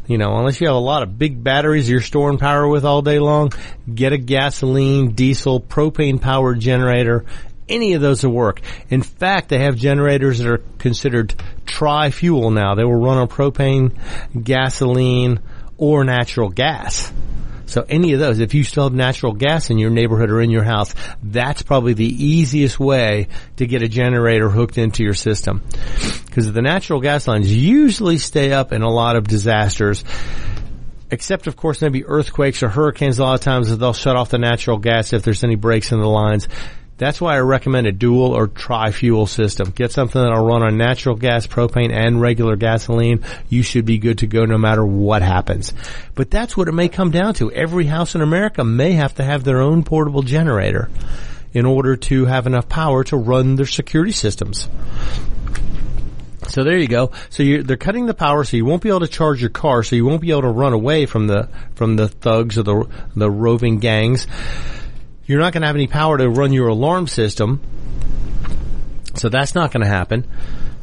You 0.06 0.18
know, 0.18 0.36
unless 0.38 0.60
you 0.60 0.68
have 0.68 0.76
a 0.76 0.80
lot 0.80 1.02
of 1.02 1.18
big 1.18 1.42
batteries 1.42 1.90
you're 1.90 2.02
storing 2.02 2.38
power 2.38 2.68
with 2.68 2.84
all 2.84 3.02
day 3.02 3.20
long, 3.20 3.54
get 3.94 4.12
a 4.12 4.18
gasoline, 4.18 5.14
diesel, 5.14 5.62
propane 5.62 6.22
powered 6.22 6.60
generator 6.60 7.26
any 7.70 7.94
of 7.94 8.02
those 8.02 8.24
will 8.24 8.32
work. 8.32 8.62
In 8.90 9.02
fact, 9.02 9.50
they 9.50 9.60
have 9.60 9.76
generators 9.76 10.40
that 10.40 10.48
are 10.48 10.62
considered 10.80 11.34
tri-fuel 11.66 12.52
now. 12.52 12.76
They 12.76 12.84
will 12.84 13.02
run 13.02 13.18
on 13.18 13.28
propane, 13.28 13.94
gasoline, 14.42 15.40
or 15.78 16.04
natural 16.04 16.50
gas. 16.50 17.12
So 17.66 17.86
any 17.88 18.14
of 18.14 18.20
those, 18.20 18.40
if 18.40 18.54
you 18.54 18.64
still 18.64 18.84
have 18.84 18.94
natural 18.94 19.34
gas 19.34 19.70
in 19.70 19.78
your 19.78 19.90
neighborhood 19.90 20.30
or 20.30 20.42
in 20.42 20.50
your 20.50 20.64
house, 20.64 20.94
that's 21.22 21.62
probably 21.62 21.94
the 21.94 22.06
easiest 22.06 22.80
way 22.80 23.28
to 23.58 23.66
get 23.66 23.82
a 23.82 23.88
generator 23.88 24.50
hooked 24.50 24.78
into 24.78 25.04
your 25.04 25.14
system. 25.14 25.64
Because 26.26 26.52
the 26.52 26.62
natural 26.62 27.00
gas 27.00 27.28
lines 27.28 27.54
usually 27.54 28.18
stay 28.18 28.52
up 28.52 28.74
in 28.74 28.82
a 28.82 28.90
lot 28.90 29.16
of 29.16 29.28
disasters 29.28 30.04
except 31.12 31.46
of 31.46 31.56
course 31.56 31.80
maybe 31.80 32.04
earthquakes 32.06 32.64
or 32.64 32.70
hurricanes 32.70 33.20
a 33.20 33.24
lot 33.24 33.36
of 33.36 33.40
times 33.40 33.78
they'll 33.78 33.94
shut 33.94 34.16
off 34.16 34.30
the 34.30 34.40
natural 34.40 34.80
gas 34.80 35.14
if 35.14 35.22
there's 35.22 35.44
any 35.44 35.56
breaks 35.56 35.92
in 35.92 36.00
the 36.00 36.08
lines. 36.08 36.48
That's 36.98 37.20
why 37.20 37.36
I 37.36 37.40
recommend 37.40 37.88
a 37.88 37.92
dual 37.92 38.36
or 38.36 38.48
tri-fuel 38.48 39.26
system. 39.26 39.72
Get 39.72 39.92
something 39.92 40.22
that'll 40.22 40.46
run 40.46 40.62
on 40.62 40.78
natural 40.78 41.16
gas, 41.16 41.48
propane, 41.48 41.92
and 41.92 42.22
regular 42.22 42.56
gasoline. 42.56 43.24
You 43.50 43.64
should 43.64 43.86
be 43.86 43.98
good 43.98 44.20
to 44.20 44.28
go 44.28 44.46
no 44.46 44.60
matter 44.60 44.86
what 44.86 45.24
happens. 45.24 45.74
But 46.14 46.30
that's 46.30 46.56
what 46.56 46.68
it 46.68 46.74
may 46.74 46.90
come 46.90 47.10
down 47.10 47.34
to. 47.36 47.52
Every 47.52 47.86
house 47.86 48.14
in 48.14 48.22
America 48.22 48.64
may 48.64 48.94
have 48.94 49.16
to 49.16 49.24
have 49.24 49.44
their 49.44 49.60
own 49.60 49.84
portable 49.84 50.22
generator 50.22 50.90
in 51.52 51.66
order 51.66 51.96
to 51.96 52.26
have 52.26 52.46
enough 52.46 52.70
power 52.70 53.04
to 53.06 53.18
run 53.18 53.56
their 53.56 53.66
security 53.66 54.12
systems. 54.12 54.68
So 56.50 56.64
there 56.64 56.78
you 56.78 56.88
go. 56.88 57.12
So 57.30 57.44
they're 57.64 57.78
cutting 57.78 58.06
the 58.06 58.14
power, 58.14 58.44
so 58.44 58.58
you 58.58 58.66
won't 58.66 58.84
be 58.84 58.90
able 58.90 59.00
to 59.00 59.08
charge 59.08 59.42
your 59.42 59.50
car, 59.50 59.82
so 59.82 59.96
you 59.96 60.06
won't 60.06 60.22
be 60.22 60.32
able 60.32 60.42
to 60.44 60.50
run 60.50 60.74
away 60.74 61.06
from 61.06 61.28
the 61.28 61.50
from 61.74 61.96
the 61.96 62.08
thugs 62.08 62.58
or 62.58 62.64
the 62.64 62.88
the 63.16 63.32
roving 63.32 63.80
gangs 63.80 64.28
you're 65.26 65.40
not 65.40 65.54
going 65.54 65.62
to 65.62 65.68
have 65.68 65.76
any 65.76 65.88
power 65.88 66.18
to 66.18 66.30
run 66.30 66.52
your 66.52 66.68
alarm 66.68 67.08
system. 67.08 67.62
So 69.16 69.30
that's 69.30 69.56
not 69.56 69.72
going 69.72 69.84
to 69.84 69.90
happen. 69.90 70.28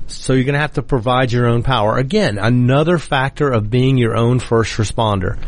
So 0.07 0.33
you're 0.33 0.45
going 0.45 0.55
to 0.55 0.61
have 0.61 0.75
to 0.75 0.83
provide 0.83 1.31
your 1.31 1.47
own 1.47 1.63
power. 1.63 1.99
Again, 1.99 2.39
another 2.39 2.99
factor 2.99 3.51
of 3.51 3.71
being 3.71 3.99
your 3.99 4.17
own 4.17 4.41
first 4.41 4.77
responder. 4.77 5.39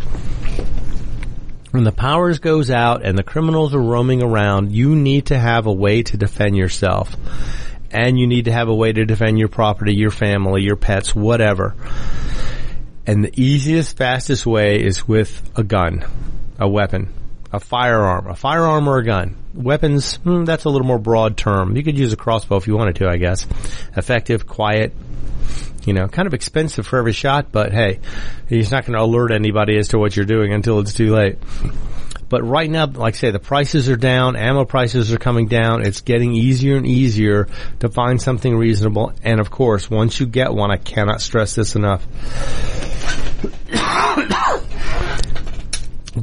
When 1.71 1.85
the 1.85 1.93
powers 1.93 2.39
goes 2.39 2.71
out 2.71 3.03
and 3.03 3.17
the 3.17 3.23
criminals 3.23 3.75
are 3.75 3.81
roaming 3.81 4.23
around, 4.23 4.73
you 4.73 4.95
need 4.95 5.27
to 5.27 5.39
have 5.39 5.67
a 5.67 5.73
way 5.73 6.03
to 6.03 6.17
defend 6.19 6.57
yourself. 6.57 7.17
And 7.91 8.19
you 8.19 8.27
need 8.27 8.45
to 8.45 8.53
have 8.53 8.69
a 8.69 8.75
way 8.75 8.93
to 8.93 9.05
defend 9.07 9.39
your 9.39 9.49
property, 9.49 9.95
your 9.95 10.11
family, 10.11 10.63
your 10.63 10.77
pets, 10.77 11.15
whatever. 11.15 11.75
And 13.07 13.25
the 13.25 13.33
easiest, 13.41 13.97
fastest 13.97 14.47
way 14.47 14.83
is 14.83 15.09
with 15.09 15.51
a 15.57 15.65
gun, 15.65 16.05
a 16.59 16.69
weapon 16.69 17.13
a 17.53 17.61
firearm, 17.61 18.27
a 18.29 18.35
firearm 18.35 18.89
or 18.89 18.99
a 18.99 19.05
gun. 19.05 19.37
Weapons, 19.55 20.17
hmm, 20.17 20.45
that's 20.45 20.65
a 20.65 20.71
little 20.71 20.87
more 20.87 20.99
broad 20.99 21.37
term. 21.37 21.77
You 21.77 21.83
could 21.83 21.99
use 21.99 22.13
a 22.13 22.17
crossbow 22.17 22.57
if 22.57 22.67
you 22.67 22.77
wanted 22.77 22.97
to, 22.97 23.09
I 23.09 23.19
guess. 23.19 23.47
Effective, 23.97 24.47
quiet, 24.47 24.95
You 25.85 25.93
know, 25.93 26.07
kind 26.09 26.27
of 26.27 26.35
expensive 26.35 26.87
for 26.87 26.99
every 26.99 27.13
shot, 27.13 27.51
but 27.53 27.73
hey, 27.73 27.99
he's 28.49 28.71
not 28.71 28.87
going 28.87 28.97
to 28.97 29.03
alert 29.05 29.33
anybody 29.33 29.77
as 29.77 29.89
to 29.89 29.99
what 29.99 30.17
you're 30.17 30.25
doing 30.25 30.53
until 30.53 30.79
it's 30.81 30.95
too 30.95 31.13
late. 31.15 31.39
But 32.29 32.45
right 32.45 32.71
now, 32.71 32.87
like 32.87 33.15
I 33.15 33.19
say, 33.19 33.31
the 33.31 33.39
prices 33.39 33.91
are 33.91 33.97
down, 33.97 34.37
ammo 34.37 34.65
prices 34.65 35.13
are 35.13 35.19
coming 35.19 35.49
down. 35.49 35.85
It's 35.85 36.01
getting 36.01 36.33
easier 36.33 36.77
and 36.77 36.87
easier 36.87 37.49
to 37.81 37.91
find 37.91 38.23
something 38.23 38.57
reasonable. 38.57 39.13
And 39.23 39.39
of 39.39 39.51
course, 39.51 39.91
once 39.91 40.19
you 40.19 40.25
get 40.25 40.55
one, 40.55 40.71
I 40.71 40.79
cannot 40.79 41.21
stress 41.21 41.55
this 41.55 41.75
enough. 41.77 42.07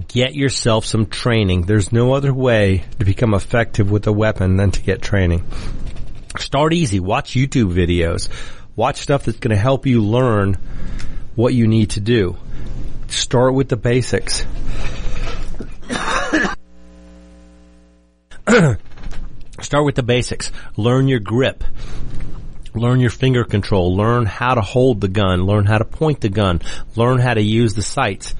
Get 0.09 0.35
yourself 0.35 0.85
some 0.85 1.05
training. 1.05 1.61
There's 1.61 1.93
no 1.93 2.13
other 2.13 2.33
way 2.33 2.83
to 2.97 3.05
become 3.05 3.33
effective 3.33 3.89
with 3.89 4.05
a 4.07 4.11
weapon 4.11 4.57
than 4.57 4.71
to 4.71 4.81
get 4.81 5.01
training. 5.01 5.45
Start 6.37 6.73
easy. 6.73 6.99
Watch 6.99 7.31
YouTube 7.31 7.73
videos. 7.73 8.27
Watch 8.75 8.97
stuff 8.97 9.23
that's 9.23 9.39
going 9.39 9.55
to 9.55 9.61
help 9.61 9.85
you 9.85 10.03
learn 10.03 10.57
what 11.35 11.53
you 11.53 11.67
need 11.67 11.91
to 11.91 12.01
do. 12.01 12.37
Start 13.07 13.53
with 13.53 13.69
the 13.69 13.77
basics. 13.77 14.45
Start 19.61 19.85
with 19.85 19.95
the 19.95 20.03
basics. 20.03 20.51
Learn 20.75 21.07
your 21.07 21.19
grip. 21.19 21.63
Learn 22.73 22.99
your 22.99 23.09
finger 23.09 23.43
control. 23.43 23.95
Learn 23.95 24.25
how 24.25 24.55
to 24.55 24.61
hold 24.61 25.01
the 25.01 25.07
gun. 25.07 25.45
Learn 25.45 25.65
how 25.65 25.77
to 25.77 25.85
point 25.85 26.21
the 26.21 26.29
gun. 26.29 26.61
Learn 26.95 27.19
how 27.19 27.33
to 27.33 27.41
use 27.41 27.73
the 27.73 27.81
sights. 27.81 28.33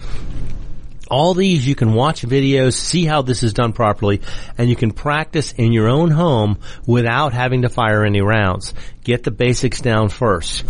All 1.10 1.34
these 1.34 1.68
you 1.68 1.76
can 1.76 1.94
watch 1.94 2.22
videos, 2.22 2.74
see 2.74 3.06
how 3.06 3.22
this 3.22 3.44
is 3.44 3.54
done 3.54 3.74
properly, 3.74 4.22
and 4.58 4.70
you 4.70 4.76
can 4.76 4.92
practice 4.92 5.54
in 5.54 5.72
your 5.72 5.88
own 5.88 6.12
home 6.12 6.60
without 6.86 7.34
having 7.34 7.64
to 7.64 7.70
fire 7.70 8.06
any 8.06 8.22
rounds. 8.22 8.74
Get 9.04 9.24
the 9.24 9.32
basics 9.32 9.82
down 9.82 10.10
first. 10.10 10.64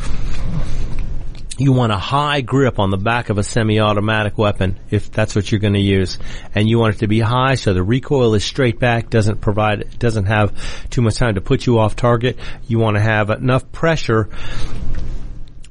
You 1.58 1.74
want 1.74 1.92
a 1.92 1.98
high 1.98 2.40
grip 2.40 2.80
on 2.80 2.90
the 2.90 2.98
back 2.98 3.30
of 3.30 3.38
a 3.38 3.44
semi-automatic 3.44 4.38
weapon, 4.38 4.80
if 4.90 5.12
that's 5.12 5.36
what 5.36 5.52
you're 5.52 5.60
going 5.60 5.74
to 5.74 5.82
use. 5.82 6.18
And 6.56 6.70
you 6.70 6.80
want 6.80 6.96
it 6.96 7.00
to 7.00 7.08
be 7.08 7.20
high 7.20 7.56
so 7.56 7.74
the 7.74 7.84
recoil 7.84 8.34
is 8.34 8.46
straight 8.46 8.80
back, 8.80 9.10
doesn't 9.10 9.42
provide, 9.42 10.00
doesn't 10.00 10.28
have 10.28 10.54
too 10.90 11.02
much 11.02 11.18
time 11.18 11.36
to 11.36 11.42
put 11.42 11.66
you 11.66 11.80
off 11.80 11.98
target. 11.98 12.40
You 12.66 12.80
want 12.80 12.96
to 12.96 13.02
have 13.02 13.30
enough 13.30 13.70
pressure 13.74 14.30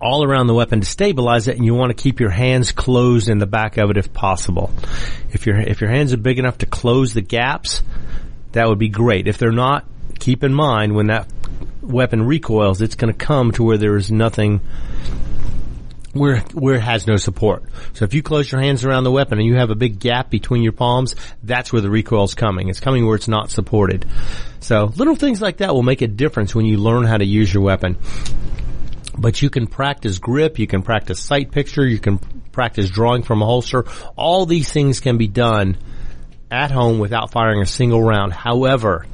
all 0.01 0.25
around 0.25 0.47
the 0.47 0.55
weapon 0.55 0.81
to 0.81 0.87
stabilize 0.87 1.49
it 1.49 1.57
and 1.57 1.65
you 1.65 1.75
want 1.75 1.97
to 1.97 2.03
keep 2.03 2.21
your 2.21 2.31
hands 2.31 2.73
closed 2.73 3.29
in 3.29 3.39
the 3.39 3.47
back 3.47 3.79
of 3.79 3.91
it 3.91 3.97
if 3.97 4.13
possible. 4.13 4.71
If 5.31 5.47
your, 5.47 5.59
if 5.59 5.81
your 5.81 5.91
hands 5.91 6.13
are 6.13 6.19
big 6.19 6.39
enough 6.39 6.59
to 6.59 6.67
close 6.67 7.15
the 7.15 7.21
gaps, 7.21 7.83
that 8.53 8.69
would 8.69 8.79
be 8.79 8.89
great. 8.89 9.27
If 9.27 9.39
they're 9.39 9.51
not, 9.51 9.85
keep 10.19 10.45
in 10.45 10.55
mind 10.55 10.95
when 10.95 11.09
that 11.09 11.27
weapon 11.83 12.23
recoils, 12.25 12.81
it's 12.81 12.95
going 12.95 13.13
to 13.13 13.19
come 13.19 13.53
to 13.53 13.63
where 13.65 13.79
there 13.79 13.97
is 13.97 14.11
nothing 14.11 14.61
where 16.13 16.39
where 16.55 16.77
it 16.77 16.81
has 16.81 17.07
no 17.07 17.17
support. 17.17 17.65
So 17.93 18.05
if 18.05 18.15
you 18.15 18.23
close 18.23 18.51
your 18.51 18.61
hands 18.61 18.85
around 18.85 19.05
the 19.05 19.11
weapon 19.11 19.39
and 19.39 19.47
you 19.47 19.57
have 19.57 19.71
a 19.71 19.75
big 19.75 19.99
gap 19.99 20.31
between 20.31 20.63
your 20.63 20.73
palms, 20.73 21.15
that's 21.43 21.73
where 21.73 21.83
the 21.83 21.91
recoil 21.91 22.25
is 22.25 22.35
coming. 22.35 22.69
It's 22.69 22.81
coming 22.81 23.07
where 23.07 23.17
it's 23.17 23.29
not 23.29 23.51
supported. 23.51 24.07
So 24.61 24.93
little 24.97 25.17
things 25.17 25.41
like 25.41 25.59
that 25.59 25.75
will 25.75 25.83
make 25.83 26.03
a 26.03 26.07
difference 26.09 26.55
when 26.55 26.67
you 26.67 26.79
learn 26.79 27.05
how 27.05 27.19
to 27.19 27.25
use 27.25 27.53
your 27.53 27.63
weapon. 27.63 27.97
But 29.19 29.43
you 29.43 29.51
can 29.51 29.67
practice 29.67 30.19
grip, 30.19 30.59
you 30.59 30.67
can 30.67 30.83
practice 30.83 31.21
sight 31.21 31.51
picture, 31.51 31.87
you 31.87 31.99
can 31.99 32.19
practice 32.53 32.89
drawing 32.89 33.23
from 33.23 33.43
a 33.43 33.47
holster. 33.47 33.85
All 34.17 34.47
these 34.47 34.71
things 34.71 35.01
can 35.01 35.19
be 35.19 35.29
done 35.29 35.77
at 36.51 36.71
home 36.71 36.99
without 36.99 37.31
firing 37.31 37.61
a 37.61 37.67
single 37.67 38.03
round. 38.03 38.33
However, 38.33 39.07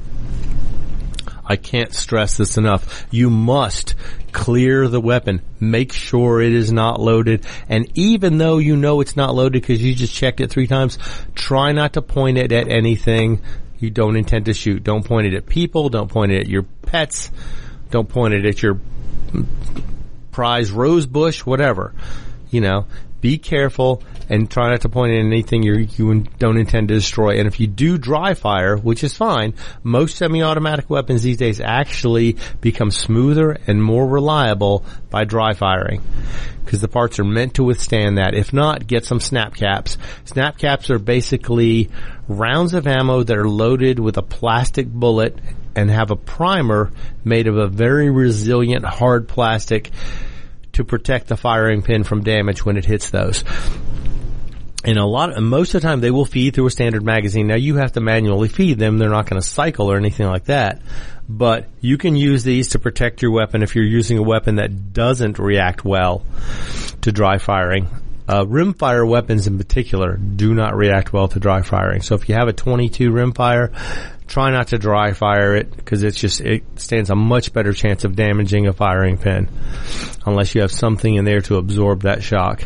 I 1.45 1.57
can't 1.57 1.93
stress 1.93 2.37
this 2.37 2.57
enough. 2.57 3.05
You 3.11 3.29
must 3.29 3.95
clear 4.31 4.87
the 4.87 4.99
weapon. 4.99 5.41
Make 5.59 5.93
sure 5.93 6.41
it 6.41 6.53
is 6.53 6.71
not 6.71 6.99
loaded. 6.99 7.45
And 7.69 7.89
even 7.95 8.37
though 8.37 8.57
you 8.57 8.75
know 8.75 9.01
it's 9.01 9.15
not 9.15 9.35
loaded 9.35 9.61
because 9.61 9.83
you 9.83 9.93
just 9.93 10.13
checked 10.13 10.39
it 10.39 10.49
three 10.49 10.67
times, 10.67 10.97
try 11.35 11.71
not 11.71 11.93
to 11.93 12.01
point 12.01 12.37
it 12.37 12.51
at 12.51 12.67
anything 12.67 13.41
you 13.79 13.89
don't 13.89 14.15
intend 14.15 14.45
to 14.45 14.53
shoot. 14.53 14.83
Don't 14.83 15.05
point 15.05 15.27
it 15.27 15.35
at 15.35 15.45
people. 15.45 15.89
Don't 15.89 16.09
point 16.09 16.31
it 16.31 16.41
at 16.41 16.47
your 16.47 16.63
pets. 16.63 17.31
Don't 17.91 18.09
point 18.09 18.33
it 18.33 18.45
at 18.45 18.61
your 18.61 18.79
prize 20.35 20.69
rose 20.69 21.05
bush, 21.05 21.45
whatever. 21.45 21.93
You 22.49 22.59
know, 22.59 22.87
be 23.21 23.37
careful 23.37 24.03
and 24.27 24.51
try 24.51 24.69
not 24.69 24.81
to 24.81 24.89
point 24.89 25.13
at 25.13 25.19
anything 25.19 25.63
you 25.63 25.87
you 25.97 26.25
don't 26.39 26.57
intend 26.57 26.89
to 26.89 26.93
destroy. 26.93 27.39
And 27.39 27.47
if 27.47 27.61
you 27.61 27.67
do 27.67 27.97
dry 27.97 28.33
fire, 28.33 28.75
which 28.75 29.01
is 29.05 29.15
fine, 29.15 29.53
most 29.81 30.17
semi-automatic 30.17 30.89
weapons 30.89 31.23
these 31.23 31.37
days 31.37 31.61
actually 31.61 32.35
become 32.59 32.91
smoother 32.91 33.57
and 33.65 33.81
more 33.81 34.05
reliable 34.05 34.83
by 35.09 35.23
dry 35.23 35.53
firing. 35.53 36.01
Because 36.65 36.81
the 36.81 36.89
parts 36.89 37.17
are 37.19 37.23
meant 37.23 37.53
to 37.53 37.63
withstand 37.63 38.17
that. 38.17 38.33
If 38.33 38.51
not, 38.51 38.87
get 38.87 39.05
some 39.05 39.21
snap 39.21 39.55
caps. 39.55 39.97
Snap 40.25 40.57
caps 40.57 40.89
are 40.89 40.99
basically 40.99 41.89
rounds 42.27 42.73
of 42.73 42.87
ammo 42.87 43.23
that 43.23 43.37
are 43.37 43.47
loaded 43.47 43.99
with 43.99 44.17
a 44.17 44.21
plastic 44.21 44.87
bullet 44.87 45.39
and 45.75 45.89
have 45.89 46.11
a 46.11 46.15
primer 46.15 46.91
made 47.23 47.47
of 47.47 47.57
a 47.57 47.67
very 47.67 48.09
resilient 48.09 48.85
hard 48.85 49.27
plastic 49.27 49.91
to 50.73 50.83
protect 50.83 51.27
the 51.27 51.37
firing 51.37 51.81
pin 51.81 52.03
from 52.03 52.23
damage 52.23 52.65
when 52.65 52.77
it 52.77 52.85
hits 52.85 53.09
those. 53.09 53.43
And 54.83 54.99
a 54.99 55.05
lot, 55.05 55.35
of, 55.35 55.41
most 55.41 55.73
of 55.73 55.81
the 55.81 55.87
time 55.87 55.99
they 55.99 56.11
will 56.11 56.25
feed 56.25 56.53
through 56.53 56.67
a 56.67 56.71
standard 56.71 57.03
magazine. 57.03 57.47
Now 57.47 57.55
you 57.55 57.77
have 57.77 57.93
to 57.93 58.01
manually 58.01 58.49
feed 58.49 58.77
them. 58.77 58.99
They're 58.99 59.09
not 59.09 59.27
going 59.27 59.41
to 59.41 59.47
cycle 59.47 59.91
or 59.91 59.97
anything 59.97 60.27
like 60.27 60.45
that. 60.45 60.81
But 61.27 61.67
you 61.81 61.97
can 61.97 62.15
use 62.15 62.43
these 62.43 62.69
to 62.69 62.79
protect 62.79 63.23
your 63.23 63.31
weapon 63.31 63.63
if 63.63 63.75
you're 63.75 63.83
using 63.83 64.19
a 64.19 64.23
weapon 64.23 64.55
that 64.55 64.93
doesn't 64.93 65.39
react 65.39 65.83
well 65.83 66.23
to 67.01 67.11
dry 67.11 67.39
firing. 67.39 67.87
Uh, 68.27 68.43
rimfire 68.43 69.07
weapons 69.07 69.47
in 69.47 69.57
particular 69.57 70.17
do 70.17 70.53
not 70.53 70.75
react 70.75 71.13
well 71.13 71.27
to 71.29 71.39
dry 71.39 71.61
firing. 71.63 72.01
So 72.01 72.13
if 72.13 72.29
you 72.29 72.35
have 72.35 72.47
a 72.47 72.53
22 72.53 73.11
rimfire, 73.11 73.71
try 74.27 74.51
not 74.51 74.69
to 74.69 74.77
dry 74.77 75.13
fire 75.13 75.55
it 75.55 75.75
because 75.75 76.03
it's 76.03 76.17
just 76.17 76.41
it 76.41 76.63
stands 76.77 77.09
a 77.09 77.15
much 77.15 77.53
better 77.53 77.73
chance 77.73 78.03
of 78.03 78.15
damaging 78.15 78.67
a 78.67 78.73
firing 78.73 79.17
pin 79.17 79.49
unless 80.25 80.55
you 80.55 80.61
have 80.61 80.71
something 80.71 81.15
in 81.15 81.25
there 81.25 81.41
to 81.41 81.57
absorb 81.57 82.03
that 82.03 82.23
shock. 82.23 82.63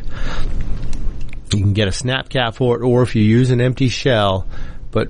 You 1.53 1.61
can 1.61 1.73
get 1.73 1.87
a 1.87 1.91
snap 1.91 2.29
cap 2.29 2.55
for 2.55 2.77
it 2.77 2.85
or 2.85 3.01
if 3.01 3.15
you 3.15 3.23
use 3.23 3.51
an 3.51 3.59
empty 3.59 3.89
shell, 3.89 4.47
but 4.91 5.09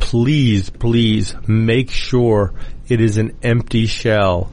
please, 0.00 0.68
please 0.68 1.34
make 1.46 1.90
sure 1.90 2.52
it 2.88 3.00
is 3.00 3.16
an 3.16 3.36
empty 3.42 3.86
shell. 3.86 4.52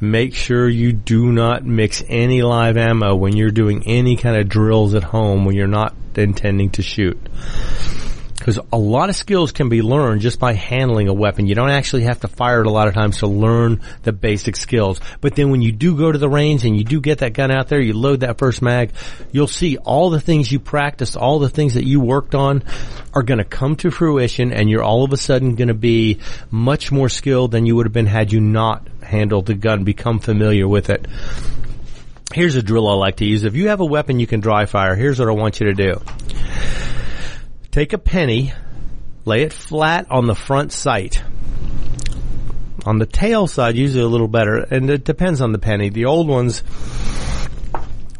Make 0.00 0.34
sure 0.34 0.68
you 0.68 0.92
do 0.92 1.30
not 1.30 1.64
mix 1.64 2.02
any 2.08 2.42
live 2.42 2.76
ammo 2.76 3.14
when 3.14 3.36
you're 3.36 3.50
doing 3.50 3.86
any 3.86 4.16
kind 4.16 4.36
of 4.36 4.48
drills 4.48 4.94
at 4.94 5.04
home 5.04 5.44
when 5.44 5.54
you're 5.54 5.68
not 5.68 5.94
intending 6.16 6.70
to 6.70 6.82
shoot. 6.82 7.18
Because 8.42 8.58
a 8.72 8.76
lot 8.76 9.08
of 9.08 9.14
skills 9.14 9.52
can 9.52 9.68
be 9.68 9.82
learned 9.82 10.20
just 10.20 10.40
by 10.40 10.54
handling 10.54 11.06
a 11.06 11.12
weapon. 11.12 11.46
You 11.46 11.54
don't 11.54 11.70
actually 11.70 12.02
have 12.02 12.22
to 12.22 12.26
fire 12.26 12.62
it 12.62 12.66
a 12.66 12.72
lot 12.72 12.88
of 12.88 12.94
times 12.94 13.18
to 13.18 13.28
learn 13.28 13.82
the 14.02 14.10
basic 14.10 14.56
skills. 14.56 15.00
But 15.20 15.36
then 15.36 15.52
when 15.52 15.62
you 15.62 15.70
do 15.70 15.96
go 15.96 16.10
to 16.10 16.18
the 16.18 16.28
range 16.28 16.64
and 16.64 16.76
you 16.76 16.82
do 16.82 17.00
get 17.00 17.18
that 17.18 17.34
gun 17.34 17.52
out 17.52 17.68
there, 17.68 17.80
you 17.80 17.92
load 17.92 18.18
that 18.20 18.38
first 18.38 18.60
mag, 18.60 18.94
you'll 19.30 19.46
see 19.46 19.76
all 19.76 20.10
the 20.10 20.18
things 20.18 20.50
you 20.50 20.58
practiced, 20.58 21.16
all 21.16 21.38
the 21.38 21.48
things 21.48 21.74
that 21.74 21.86
you 21.86 22.00
worked 22.00 22.34
on 22.34 22.64
are 23.14 23.22
going 23.22 23.38
to 23.38 23.44
come 23.44 23.76
to 23.76 23.92
fruition 23.92 24.52
and 24.52 24.68
you're 24.68 24.82
all 24.82 25.04
of 25.04 25.12
a 25.12 25.16
sudden 25.16 25.54
going 25.54 25.68
to 25.68 25.74
be 25.74 26.18
much 26.50 26.90
more 26.90 27.08
skilled 27.08 27.52
than 27.52 27.64
you 27.64 27.76
would 27.76 27.86
have 27.86 27.92
been 27.92 28.06
had 28.06 28.32
you 28.32 28.40
not 28.40 28.88
handled 29.04 29.46
the 29.46 29.54
gun, 29.54 29.84
become 29.84 30.18
familiar 30.18 30.66
with 30.66 30.90
it. 30.90 31.06
Here's 32.34 32.56
a 32.56 32.62
drill 32.62 32.88
I 32.88 32.94
like 32.94 33.18
to 33.18 33.24
use. 33.24 33.44
If 33.44 33.54
you 33.54 33.68
have 33.68 33.78
a 33.78 33.84
weapon 33.84 34.18
you 34.18 34.26
can 34.26 34.40
dry 34.40 34.66
fire, 34.66 34.96
here's 34.96 35.20
what 35.20 35.28
I 35.28 35.32
want 35.32 35.60
you 35.60 35.66
to 35.66 35.74
do 35.74 36.02
take 37.72 37.94
a 37.94 37.98
penny, 37.98 38.52
lay 39.24 39.42
it 39.42 39.52
flat 39.52 40.06
on 40.10 40.26
the 40.26 40.34
front 40.34 40.72
sight. 40.72 41.22
On 42.84 42.98
the 42.98 43.06
tail 43.06 43.46
side, 43.46 43.76
usually 43.76 44.04
a 44.04 44.08
little 44.08 44.28
better, 44.28 44.58
and 44.58 44.90
it 44.90 45.04
depends 45.04 45.40
on 45.40 45.52
the 45.52 45.58
penny. 45.58 45.88
The 45.88 46.04
old 46.04 46.28
ones 46.28 46.62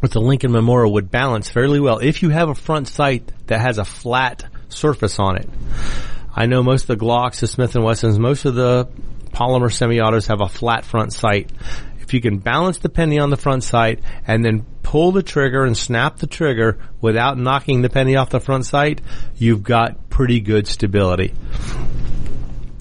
with 0.01 0.11
the 0.11 0.19
Lincoln 0.19 0.51
Memorial 0.51 0.93
would 0.93 1.11
balance 1.11 1.49
fairly 1.49 1.79
well 1.79 1.99
if 1.99 2.23
you 2.23 2.29
have 2.29 2.49
a 2.49 2.55
front 2.55 2.87
sight 2.87 3.31
that 3.47 3.61
has 3.61 3.77
a 3.77 3.85
flat 3.85 4.45
surface 4.69 5.19
on 5.19 5.37
it. 5.37 5.49
I 6.35 6.47
know 6.47 6.63
most 6.63 6.89
of 6.89 6.99
the 6.99 7.05
Glocks, 7.05 7.39
the 7.39 7.47
Smith 7.47 7.75
& 7.75 7.75
Wessons, 7.75 8.17
most 8.17 8.45
of 8.45 8.55
the 8.55 8.89
polymer 9.33 9.71
semi-autos 9.71 10.27
have 10.27 10.41
a 10.41 10.47
flat 10.47 10.83
front 10.83 11.13
sight. 11.13 11.51
If 11.99 12.13
you 12.13 12.21
can 12.21 12.39
balance 12.39 12.79
the 12.79 12.89
penny 12.89 13.19
on 13.19 13.29
the 13.29 13.37
front 13.37 13.63
sight 13.63 13.99
and 14.25 14.43
then 14.43 14.65
pull 14.83 15.11
the 15.11 15.23
trigger 15.23 15.63
and 15.63 15.75
snap 15.75 16.17
the 16.17 16.27
trigger 16.27 16.77
without 17.01 17.37
knocking 17.37 17.81
the 17.81 17.89
penny 17.89 18.15
off 18.15 18.29
the 18.29 18.39
front 18.39 18.65
sight, 18.65 19.01
you've 19.35 19.63
got 19.63 20.09
pretty 20.09 20.39
good 20.39 20.67
stability. 20.67 21.33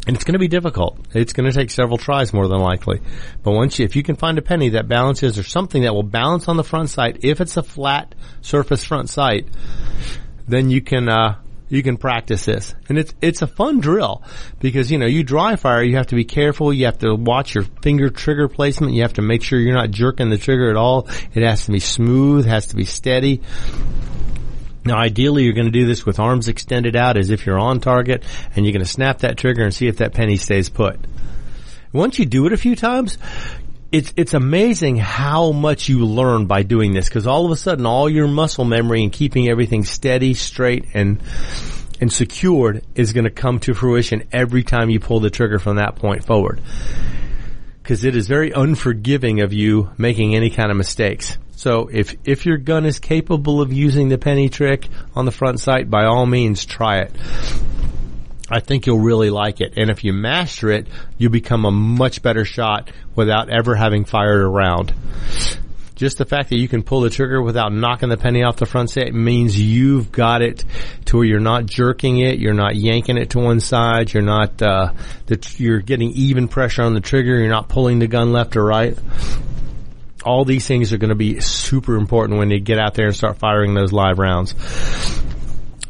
And 0.04 0.16
it's 0.16 0.24
going 0.24 0.32
to 0.32 0.40
be 0.40 0.48
difficult. 0.48 0.98
It's 1.14 1.32
going 1.32 1.48
to 1.48 1.56
take 1.56 1.70
several 1.70 1.96
tries 1.96 2.32
more 2.32 2.48
than 2.48 2.58
likely. 2.58 3.00
But 3.44 3.52
once 3.52 3.78
you, 3.78 3.84
if 3.84 3.94
you 3.94 4.02
can 4.02 4.16
find 4.16 4.36
a 4.36 4.42
penny 4.42 4.70
that 4.70 4.88
balances 4.88 5.38
or 5.38 5.44
something 5.44 5.82
that 5.82 5.94
will 5.94 6.02
balance 6.02 6.48
on 6.48 6.56
the 6.56 6.64
front 6.64 6.90
sight, 6.90 7.18
if 7.22 7.40
it's 7.40 7.56
a 7.56 7.62
flat 7.62 8.14
surface 8.40 8.82
front 8.82 9.08
sight, 9.08 9.46
then 10.48 10.70
you 10.70 10.80
can, 10.80 11.08
uh, 11.08 11.36
you 11.72 11.82
can 11.82 11.96
practice 11.96 12.44
this. 12.44 12.74
And 12.90 12.98
it's, 12.98 13.14
it's 13.22 13.40
a 13.40 13.46
fun 13.46 13.80
drill 13.80 14.22
because, 14.61 14.90
you 14.90 14.98
know, 14.98 15.06
you 15.06 15.24
dry 15.24 15.56
fire, 15.56 15.82
you 15.82 15.96
have 15.96 16.08
to 16.08 16.14
be 16.14 16.24
careful. 16.24 16.70
You 16.70 16.85
have 16.85 16.98
to 16.98 17.14
watch 17.14 17.54
your 17.54 17.64
finger 17.80 18.11
trigger 18.11 18.46
placement. 18.46 18.92
You 18.92 19.02
have 19.02 19.14
to 19.14 19.22
make 19.22 19.42
sure 19.42 19.58
you're 19.58 19.74
not 19.74 19.90
jerking 19.90 20.28
the 20.28 20.37
trigger 20.37 20.68
at 20.68 20.76
all. 20.76 21.08
It 21.32 21.42
has 21.42 21.64
to 21.64 21.72
be 21.72 21.80
smooth, 21.80 22.44
has 22.44 22.66
to 22.68 22.76
be 22.76 22.85
steady. 22.85 23.40
Now, 24.85 24.98
ideally, 24.98 25.44
you're 25.44 25.54
going 25.54 25.64
to 25.64 25.72
do 25.72 25.87
this 25.87 26.04
with 26.04 26.18
arms 26.20 26.48
extended 26.48 26.94
out 26.94 27.16
as 27.16 27.30
if 27.30 27.46
you're 27.46 27.58
on 27.58 27.80
target, 27.80 28.22
and 28.54 28.66
you're 28.66 28.72
going 28.72 28.85
to 28.85 28.90
snap 28.90 29.20
that 29.20 29.38
trigger 29.38 29.62
and 29.62 29.72
see 29.72 29.87
if 29.87 29.96
that 29.98 30.12
penny 30.12 30.37
stays 30.37 30.68
put. 30.68 31.00
Once 31.90 32.18
you 32.18 32.26
do 32.26 32.44
it 32.46 32.52
a 32.52 32.56
few 32.58 32.76
times, 32.76 33.16
it's 33.92 34.14
it's 34.16 34.33
amazing 34.33 34.96
how 34.96 35.52
much 35.52 35.90
you 35.90 36.07
learn 36.07 36.46
by 36.46 36.62
doing 36.62 36.94
this 36.94 37.09
because 37.09 37.26
all 37.26 37.44
of 37.44 37.52
a 37.52 37.57
sudden, 37.57 37.85
all 37.85 38.09
your 38.09 38.26
muscle 38.26 38.64
memory 38.64 39.02
and 39.02 39.12
keeping 39.12 39.48
everything 39.48 39.85
steady, 39.85 40.33
straight, 40.33 40.87
and 40.94 41.20
and 42.00 42.11
secured 42.11 42.83
is 42.94 43.12
going 43.12 43.24
to 43.24 43.31
come 43.31 43.61
to 43.61 43.74
fruition 43.74 44.26
every 44.33 44.64
time 44.64 44.88
you 44.88 44.98
pull 44.98 45.20
the 45.20 45.31
trigger 45.31 45.59
from 45.59 45.76
that 45.76 45.96
point 45.96 46.24
forward. 46.24 46.61
Because 47.83 48.05
it 48.05 48.16
is 48.16 48.26
very 48.26 48.50
unforgiving 48.50 49.40
of 49.40 49.52
you 49.52 49.90
making 49.98 50.35
any 50.35 50.50
kind 50.50 50.70
of 50.70 50.76
mistakes. 50.76 51.37
So 51.55 51.88
if, 51.92 52.16
if 52.24 52.44
your 52.44 52.57
gun 52.57 52.87
is 52.87 52.98
capable 52.98 53.61
of 53.61 53.72
using 53.72 54.09
the 54.09 54.18
penny 54.18 54.48
trick 54.48 54.88
on 55.14 55.26
the 55.26 55.31
front 55.31 55.61
sight, 55.61 55.88
by 55.88 56.07
all 56.07 56.26
means 56.26 56.64
try 56.64 57.00
it. 57.02 57.12
I 58.52 58.60
think 58.60 58.86
you'll 58.86 59.00
really 59.00 59.30
like 59.30 59.62
it. 59.62 59.78
And 59.78 59.88
if 59.88 60.04
you 60.04 60.12
master 60.12 60.70
it, 60.70 60.86
you 61.16 61.30
become 61.30 61.64
a 61.64 61.70
much 61.70 62.20
better 62.20 62.44
shot 62.44 62.90
without 63.16 63.48
ever 63.48 63.74
having 63.74 64.04
fired 64.04 64.42
a 64.42 64.46
round. 64.46 64.92
Just 65.94 66.18
the 66.18 66.26
fact 66.26 66.50
that 66.50 66.58
you 66.58 66.68
can 66.68 66.82
pull 66.82 67.00
the 67.00 67.08
trigger 67.08 67.40
without 67.40 67.72
knocking 67.72 68.10
the 68.10 68.18
penny 68.18 68.42
off 68.42 68.56
the 68.56 68.66
front 68.66 68.90
sight 68.90 69.14
means 69.14 69.58
you've 69.58 70.12
got 70.12 70.42
it 70.42 70.66
to 71.06 71.16
where 71.16 71.24
you're 71.24 71.40
not 71.40 71.64
jerking 71.64 72.18
it, 72.18 72.40
you're 72.40 72.52
not 72.52 72.76
yanking 72.76 73.16
it 73.16 73.30
to 73.30 73.38
one 73.38 73.60
side, 73.60 74.12
you're 74.12 74.22
not, 74.22 74.60
uh, 74.60 74.92
that 75.26 75.58
you're 75.58 75.80
getting 75.80 76.10
even 76.10 76.46
pressure 76.46 76.82
on 76.82 76.92
the 76.92 77.00
trigger, 77.00 77.38
you're 77.38 77.48
not 77.48 77.70
pulling 77.70 78.00
the 78.00 78.06
gun 78.06 78.32
left 78.32 78.56
or 78.56 78.64
right 78.64 78.98
all 80.24 80.44
these 80.44 80.68
things 80.68 80.92
are 80.92 80.98
going 80.98 81.08
to 81.08 81.16
be 81.16 81.40
super 81.40 81.96
important 81.96 82.38
when 82.38 82.48
you 82.48 82.60
get 82.60 82.78
out 82.78 82.94
there 82.94 83.06
and 83.06 83.16
start 83.16 83.38
firing 83.38 83.74
those 83.74 83.92
live 83.92 84.20
rounds. 84.20 84.54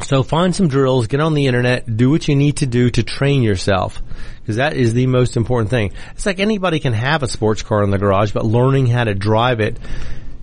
So 0.00 0.22
find 0.22 0.54
some 0.54 0.68
drills, 0.68 1.06
get 1.06 1.20
on 1.20 1.34
the 1.34 1.46
internet, 1.46 1.96
do 1.96 2.10
what 2.10 2.26
you 2.26 2.34
need 2.34 2.58
to 2.58 2.66
do 2.66 2.90
to 2.90 3.02
train 3.02 3.42
yourself. 3.42 4.02
Because 4.40 4.56
that 4.56 4.74
is 4.74 4.94
the 4.94 5.06
most 5.06 5.36
important 5.36 5.70
thing. 5.70 5.92
It's 6.12 6.26
like 6.26 6.40
anybody 6.40 6.80
can 6.80 6.92
have 6.92 7.22
a 7.22 7.28
sports 7.28 7.62
car 7.62 7.84
in 7.84 7.90
the 7.90 7.98
garage, 7.98 8.32
but 8.32 8.44
learning 8.44 8.88
how 8.88 9.04
to 9.04 9.14
drive 9.14 9.60
it 9.60 9.78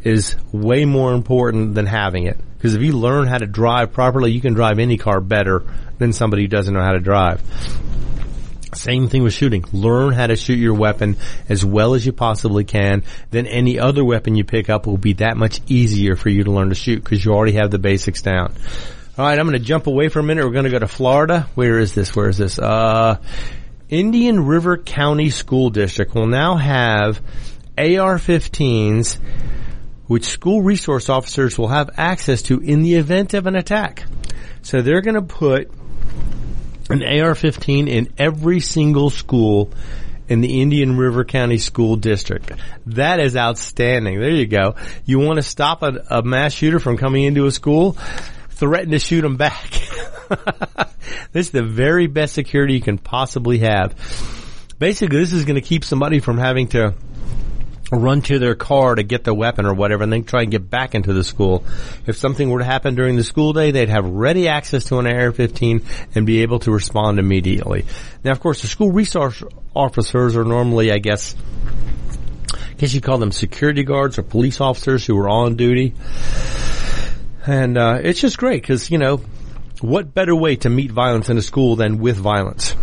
is 0.04 0.38
way 0.54 0.86
more 0.86 1.14
important 1.14 1.76
than 1.76 1.86
having 1.86 2.26
it. 2.26 2.38
Because 2.58 2.76
if 2.76 2.82
you 2.82 2.94
learn 2.94 3.28
how 3.28 3.38
to 3.38 3.48
drive 3.48 3.92
properly, 3.92 4.32
you 4.32 4.42
can 4.42 4.54
drive 4.54 4.80
any 4.80 4.98
car 4.98 5.20
better 5.20 5.64
than 5.98 6.14
somebody 6.14 6.44
who 6.44 6.48
doesn't 6.48 6.74
know 6.74 6.84
how 6.84 6.94
to 6.94 7.00
drive. 7.00 7.42
Same 8.74 9.10
thing 9.10 9.24
with 9.24 9.34
shooting. 9.34 9.66
Learn 9.74 10.14
how 10.14 10.28
to 10.28 10.36
shoot 10.36 10.60
your 10.60 10.76
weapon 10.76 11.18
as 11.50 11.66
well 11.66 11.96
as 11.96 12.06
you 12.06 12.14
possibly 12.14 12.64
can. 12.64 13.04
Then 13.32 13.48
any 13.48 13.80
other 13.80 14.06
weapon 14.06 14.36
you 14.36 14.44
pick 14.44 14.70
up 14.70 14.86
will 14.86 14.98
be 14.98 15.14
that 15.14 15.38
much 15.38 15.60
easier 15.68 16.16
for 16.16 16.30
you 16.30 16.44
to 16.44 16.52
learn 16.52 16.70
to 16.70 16.76
shoot 16.76 17.04
because 17.04 17.26
you 17.26 17.34
already 17.34 17.54
have 17.54 17.72
the 17.72 17.80
basics 17.80 18.22
down. 18.22 18.54
All 19.20 19.26
right, 19.26 19.38
I'm 19.38 19.48
going 19.48 19.60
to 19.60 19.66
jump 19.66 19.88
away 19.88 20.08
for 20.08 20.20
a 20.20 20.24
minute. 20.24 20.46
We're 20.46 20.54
going 20.54 20.64
to 20.64 20.72
go 20.72 20.80
to 20.80 20.88
Florida. 20.88 21.50
Where 21.54 21.78
is 21.78 21.94
this? 21.94 22.16
Where 22.16 22.30
is 22.30 22.38
this? 22.38 22.58
Uh, 22.58 23.18
Indian 23.90 24.46
River 24.46 24.78
County 24.78 25.30
School 25.30 25.72
District 25.72 26.16
will 26.16 26.28
now 26.28 26.56
have 26.56 27.18
AR-15s, 27.78 29.18
which 30.08 30.24
school 30.24 30.62
resource 30.62 31.10
officers 31.10 31.58
will 31.58 31.68
have 31.68 31.90
access 31.98 32.44
to 32.44 32.62
in 32.62 32.82
the 32.82 32.96
event 32.96 33.34
of 33.34 33.46
an 33.46 33.58
attack. 33.58 34.06
So 34.62 34.82
they're 34.82 35.02
going 35.02 35.16
to 35.16 35.22
put 35.22 35.70
an 36.90 37.04
AR-15 37.04 37.90
in 37.90 38.14
every 38.18 38.62
single 38.62 39.10
school 39.10 39.70
in 40.30 40.40
the 40.40 40.62
Indian 40.62 40.98
River 40.98 41.26
County 41.26 41.58
School 41.58 41.98
District. 41.98 42.54
That 42.86 43.20
is 43.20 43.36
outstanding. 43.36 44.18
There 44.18 44.30
you 44.30 44.48
go. 44.48 44.76
You 45.04 45.20
want 45.20 45.40
to 45.40 45.44
stop 45.44 45.84
a, 45.84 46.06
a 46.10 46.24
mass 46.24 46.54
shooter 46.54 46.80
from 46.80 46.96
coming 46.96 47.26
into 47.26 47.48
a 47.48 47.52
school? 47.52 47.98
Threaten 48.60 48.92
to 48.92 49.00
shoot 49.00 49.22
them 49.22 49.38
back. 49.38 49.72
this 51.32 51.48
is 51.48 51.52
the 51.52 51.64
very 51.64 52.08
best 52.08 52.34
security 52.34 52.74
you 52.74 52.82
can 52.82 52.98
possibly 52.98 53.60
have. 53.60 53.96
Basically, 54.80 55.18
this 55.18 55.32
is 55.32 55.46
going 55.46 55.56
to 55.56 55.62
keep 55.62 55.86
somebody 55.86 56.20
from 56.20 56.38
having 56.38 56.68
to 56.70 56.94
run 57.90 58.22
to 58.24 58.38
their 58.38 58.56
car 58.56 58.96
to 58.96 59.04
get 59.04 59.24
the 59.24 59.34
weapon 59.34 59.66
or 59.66 59.74
whatever 59.74 60.04
and 60.04 60.12
then 60.12 60.26
try 60.26 60.42
and 60.42 60.52
get 60.52 60.70
back 60.70 60.94
into 60.94 61.14
the 61.14 61.24
school. 61.24 61.64
If 62.06 62.18
something 62.18 62.50
were 62.50 62.60
to 62.60 62.66
happen 62.66 62.96
during 62.96 63.16
the 63.16 63.24
school 63.24 63.54
day, 63.54 63.72
they'd 63.72 63.88
have 63.88 64.06
ready 64.06 64.50
access 64.50 64.84
to 64.86 65.00
an 65.00 65.08
AR-15 65.08 65.84
and 66.14 66.26
be 66.26 66.42
able 66.42 66.60
to 66.60 66.72
respond 66.72 67.18
immediately. 67.18 67.86
Now, 68.26 68.32
of 68.32 68.42
course, 68.42 68.62
the 68.62 68.68
school 68.68 68.92
resource 68.92 69.42
officers 69.74 70.36
are 70.36 70.44
normally, 70.44 70.92
I 70.92 70.98
guess, 70.98 71.34
I 72.54 72.74
guess 72.74 72.94
you 72.94 73.00
call 73.00 73.20
them 73.20 73.32
security 73.32 73.84
guards 73.84 74.20
or 74.20 74.24
police 74.24 74.60
officers 74.60 75.06
who 75.06 75.18
are 75.18 75.30
on 75.30 75.56
duty. 75.56 75.94
And, 77.46 77.78
uh, 77.78 78.00
it's 78.04 78.22
just 78.22 78.38
great 78.38 78.62
because, 78.62 78.92
you 78.92 78.98
know, 78.98 79.22
what 79.82 80.14
better 80.14 80.36
way 80.36 80.58
to 80.58 80.70
meet 80.70 80.92
violence 80.92 81.30
in 81.30 81.38
a 81.38 81.42
school 81.42 81.76
than 81.76 82.00
with 82.00 82.18
violence? 82.18 82.76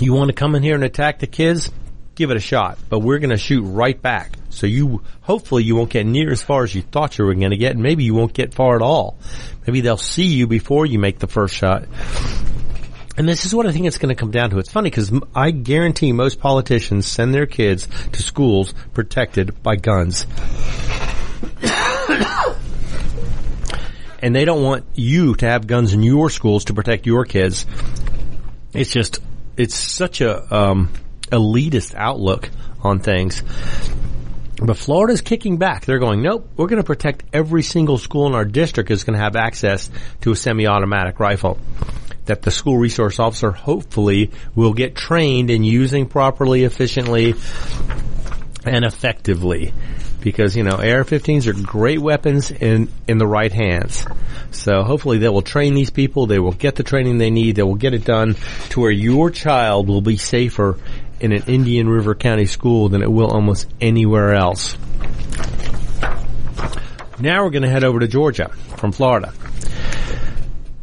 You 0.00 0.12
want 0.12 0.28
to 0.28 0.34
come 0.34 0.54
in 0.54 0.62
here 0.62 0.74
and 0.74 0.84
attack 0.84 1.20
the 1.20 1.26
kids? 1.26 1.70
give 2.16 2.30
it 2.30 2.36
a 2.36 2.40
shot, 2.40 2.78
but 2.88 3.00
we're 3.00 3.18
going 3.18 3.30
to 3.30 3.36
shoot 3.36 3.62
right 3.62 4.00
back. 4.00 4.32
So 4.48 4.66
you, 4.66 5.02
hopefully 5.20 5.62
you 5.62 5.76
won't 5.76 5.90
get 5.90 6.06
near 6.06 6.32
as 6.32 6.42
far 6.42 6.64
as 6.64 6.74
you 6.74 6.82
thought 6.82 7.18
you 7.18 7.26
were 7.26 7.34
going 7.34 7.50
to 7.50 7.58
get, 7.58 7.72
and 7.72 7.82
maybe 7.82 8.04
you 8.04 8.14
won't 8.14 8.32
get 8.32 8.54
far 8.54 8.74
at 8.74 8.82
all. 8.82 9.18
Maybe 9.66 9.82
they'll 9.82 9.98
see 9.98 10.26
you 10.26 10.46
before 10.46 10.86
you 10.86 10.98
make 10.98 11.18
the 11.18 11.26
first 11.26 11.54
shot. 11.54 11.84
And 13.18 13.28
this 13.28 13.44
is 13.44 13.54
what 13.54 13.66
I 13.66 13.72
think 13.72 13.86
it's 13.86 13.98
going 13.98 14.14
to 14.14 14.18
come 14.18 14.30
down 14.30 14.50
to. 14.50 14.58
It's 14.58 14.72
funny 14.72 14.90
because 14.90 15.12
I 15.34 15.50
guarantee 15.50 16.12
most 16.12 16.40
politicians 16.40 17.06
send 17.06 17.34
their 17.34 17.46
kids 17.46 17.86
to 18.12 18.22
schools 18.22 18.74
protected 18.94 19.62
by 19.62 19.76
guns. 19.76 20.26
And 24.26 24.34
they 24.34 24.44
don't 24.44 24.64
want 24.64 24.84
you 24.94 25.36
to 25.36 25.46
have 25.46 25.68
guns 25.68 25.92
in 25.92 26.02
your 26.02 26.30
schools 26.30 26.64
to 26.64 26.74
protect 26.74 27.06
your 27.06 27.24
kids. 27.24 27.64
It's 28.74 28.90
just, 28.90 29.20
it's 29.56 29.76
such 29.76 30.20
a, 30.20 30.52
um, 30.52 30.92
elitist 31.30 31.94
outlook 31.94 32.50
on 32.82 32.98
things. 32.98 33.40
But 34.60 34.76
Florida's 34.76 35.20
kicking 35.20 35.58
back. 35.58 35.84
They're 35.84 36.00
going, 36.00 36.22
nope, 36.22 36.48
we're 36.56 36.66
going 36.66 36.82
to 36.82 36.86
protect 36.86 37.22
every 37.32 37.62
single 37.62 37.98
school 37.98 38.26
in 38.26 38.34
our 38.34 38.44
district 38.44 38.90
is 38.90 39.04
going 39.04 39.16
to 39.16 39.22
have 39.22 39.36
access 39.36 39.88
to 40.22 40.32
a 40.32 40.36
semi-automatic 40.36 41.20
rifle. 41.20 41.60
That 42.24 42.42
the 42.42 42.50
school 42.50 42.78
resource 42.78 43.20
officer 43.20 43.52
hopefully 43.52 44.32
will 44.56 44.72
get 44.72 44.96
trained 44.96 45.50
in 45.50 45.62
using 45.62 46.08
properly, 46.08 46.64
efficiently, 46.64 47.36
and 48.66 48.84
effectively. 48.84 49.72
Because, 50.20 50.56
you 50.56 50.64
know, 50.64 50.76
AR-15s 50.76 51.46
are 51.46 51.52
great 51.52 52.00
weapons 52.00 52.50
in, 52.50 52.88
in 53.06 53.18
the 53.18 53.26
right 53.26 53.52
hands. 53.52 54.04
So 54.50 54.82
hopefully 54.82 55.18
they 55.18 55.28
will 55.28 55.42
train 55.42 55.74
these 55.74 55.90
people, 55.90 56.26
they 56.26 56.38
will 56.38 56.52
get 56.52 56.74
the 56.74 56.82
training 56.82 57.18
they 57.18 57.30
need, 57.30 57.56
they 57.56 57.62
will 57.62 57.76
get 57.76 57.94
it 57.94 58.04
done 58.04 58.34
to 58.70 58.80
where 58.80 58.90
your 58.90 59.30
child 59.30 59.88
will 59.88 60.00
be 60.00 60.16
safer 60.16 60.78
in 61.20 61.32
an 61.32 61.44
Indian 61.46 61.88
River 61.88 62.14
County 62.14 62.46
school 62.46 62.88
than 62.88 63.02
it 63.02 63.10
will 63.10 63.30
almost 63.30 63.68
anywhere 63.80 64.34
else. 64.34 64.76
Now 67.18 67.44
we're 67.44 67.50
going 67.50 67.62
to 67.62 67.70
head 67.70 67.84
over 67.84 68.00
to 68.00 68.08
Georgia 68.08 68.48
from 68.76 68.92
Florida. 68.92 69.32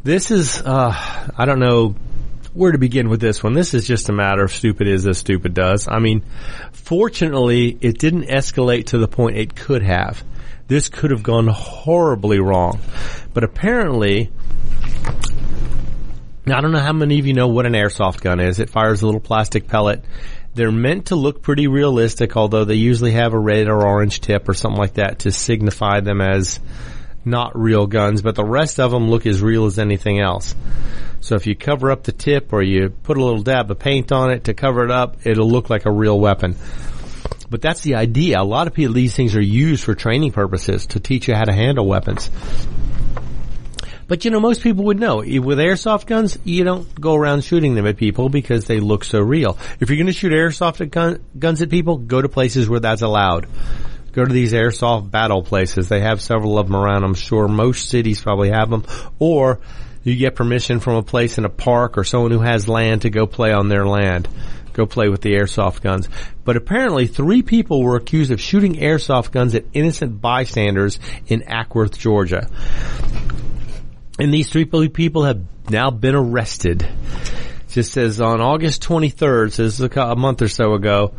This 0.04 0.32
is, 0.32 0.62
uh, 0.62 1.30
I 1.38 1.46
don't 1.46 1.60
know 1.60 1.96
where 2.54 2.72
to 2.72 2.78
begin 2.78 3.10
with 3.10 3.20
this 3.20 3.44
one. 3.44 3.54
This 3.54 3.74
is 3.74 3.88
just 3.88 4.10
a 4.10 4.14
matter 4.14 4.44
of 4.44 4.52
stupid 4.52 4.88
is 4.88 5.08
as 5.08 5.18
stupid 5.18 5.54
does. 5.54 5.88
I 5.88 6.00
mean, 6.00 6.24
fortunately, 6.72 7.78
it 7.82 7.98
didn't 7.98 8.26
escalate 8.26 8.88
to 8.88 8.98
the 8.98 9.08
point 9.08 9.38
it 9.38 9.56
could 9.56 9.84
have. 9.84 10.24
This 10.68 10.90
could 10.90 11.12
have 11.12 11.24
gone 11.24 11.48
horribly 11.48 12.40
wrong. 12.40 12.80
But 13.34 13.44
apparently, 13.44 14.32
now, 16.46 16.58
I 16.58 16.62
don't 16.62 16.72
know 16.72 16.80
how 16.80 16.94
many 16.94 17.20
of 17.20 17.26
you 17.26 17.34
know 17.34 17.48
what 17.48 17.66
an 17.66 17.74
airsoft 17.74 18.22
gun 18.22 18.40
is. 18.40 18.60
It 18.60 18.70
fires 18.70 19.02
a 19.02 19.06
little 19.06 19.22
plastic 19.22 19.68
pellet. 19.68 20.04
They're 20.54 20.72
meant 20.72 21.08
to 21.08 21.16
look 21.16 21.42
pretty 21.42 21.68
realistic, 21.68 22.36
although 22.36 22.66
they 22.66 22.76
usually 22.76 23.14
have 23.14 23.34
a 23.34 23.40
red 23.40 23.68
or 23.68 23.86
orange 23.86 24.20
tip 24.22 24.48
or 24.48 24.54
something 24.54 24.80
like 24.80 24.96
that 24.96 25.20
to 25.20 25.32
signify 25.32 26.02
them 26.02 26.22
as 26.22 26.60
not 27.26 27.58
real 27.58 27.88
guns, 27.88 28.22
but 28.22 28.36
the 28.36 28.44
rest 28.44 28.80
of 28.80 28.92
them 28.92 29.10
look 29.10 29.26
as 29.26 29.42
real 29.42 29.66
as 29.66 29.80
anything 29.80 30.20
else. 30.20 30.54
So 31.24 31.36
if 31.36 31.48
you 31.48 31.56
cover 31.56 31.90
up 31.90 32.04
the 32.04 32.12
tip 32.12 32.52
or 32.52 32.62
you 32.62 32.90
put 32.90 33.16
a 33.16 33.24
little 33.24 33.44
dab 33.44 33.72
of 33.72 33.80
paint 33.80 34.12
on 34.12 34.30
it 34.32 34.44
to 34.44 34.54
cover 34.54 34.84
it 34.84 34.92
up, 34.92 35.26
it'll 35.26 35.50
look 35.50 35.70
like 35.70 35.86
a 35.86 35.92
real 35.92 36.20
weapon. 36.20 36.58
But 37.50 37.62
that's 37.62 37.80
the 37.80 37.96
idea. 37.96 38.42
A 38.42 38.44
lot 38.44 38.68
of 38.68 38.74
people, 38.74 38.94
these 38.94 39.16
things 39.16 39.34
are 39.38 39.42
used 39.42 39.86
for 39.86 39.96
training 39.96 40.34
purposes 40.34 40.86
to 40.88 41.00
teach 41.00 41.30
you 41.30 41.34
how 41.34 41.46
to 41.46 41.54
handle 41.54 41.88
weapons. 41.88 42.30
But 44.06 44.26
you 44.26 44.32
know, 44.32 44.42
most 44.42 44.64
people 44.64 44.84
would 44.84 45.00
know 45.00 45.20
with 45.20 45.60
airsoft 45.60 46.08
guns, 46.08 46.38
you 46.44 46.66
don't 46.66 46.94
go 47.00 47.16
around 47.16 47.46
shooting 47.46 47.74
them 47.76 47.88
at 47.88 47.96
people 47.96 48.28
because 48.28 48.66
they 48.66 48.82
look 48.82 49.06
so 49.06 49.22
real. 49.22 49.58
If 49.80 49.90
you're 49.90 49.98
going 49.98 50.08
to 50.08 50.12
shoot 50.12 50.34
airsoft 50.34 50.92
gun, 50.92 51.24
guns 51.40 51.62
at 51.62 51.70
people, 51.70 52.00
go 52.00 52.22
to 52.22 52.28
places 52.28 52.68
where 52.68 52.82
that's 52.82 53.02
allowed. 53.02 53.48
Go 54.12 54.26
to 54.26 54.34
these 54.34 54.52
airsoft 54.52 55.10
battle 55.10 55.42
places. 55.42 55.88
They 55.88 56.02
have 56.02 56.22
several 56.22 56.60
of 56.60 56.68
them 56.68 56.76
around. 56.76 57.06
I'm 57.06 57.16
sure 57.16 57.48
most 57.48 57.90
cities 57.90 58.22
probably 58.22 58.50
have 58.50 58.70
them. 58.70 58.84
Or 59.20 59.62
you 60.04 60.16
get 60.16 60.36
permission 60.36 60.80
from 60.80 60.96
a 60.96 61.04
place 61.04 61.38
in 61.38 61.46
a 61.46 61.50
park 61.50 61.98
or 61.98 62.04
someone 62.04 62.32
who 62.32 62.42
has 62.42 62.68
land 62.68 63.04
to 63.04 63.10
go 63.10 63.26
play 63.26 63.52
on 63.52 63.70
their 63.70 63.86
land. 63.86 64.28
Go 64.74 64.86
play 64.86 65.08
with 65.08 65.22
the 65.22 65.34
airsoft 65.34 65.82
guns. 65.82 66.10
But 66.44 66.58
apparently 66.58 67.08
three 67.08 67.44
people 67.44 67.84
were 67.84 67.96
accused 67.96 68.32
of 68.32 68.42
shooting 68.42 68.76
airsoft 68.76 69.32
guns 69.32 69.54
at 69.56 69.66
innocent 69.74 70.20
bystanders 70.20 71.00
in 71.28 71.42
Acworth, 71.42 71.98
Georgia. 71.98 72.50
And 74.20 74.34
these 74.34 74.50
three 74.50 74.66
people 74.66 75.26
have 75.26 75.42
now 75.70 75.92
been 75.92 76.16
arrested. 76.16 76.82
It 76.82 77.70
just 77.70 77.94
says 77.94 78.20
on 78.20 78.42
August 78.42 78.84
23rd, 78.84 79.54
says 79.54 79.80
a 79.80 80.16
month 80.16 80.42
or 80.42 80.48
so 80.48 80.74
ago, 80.74 81.14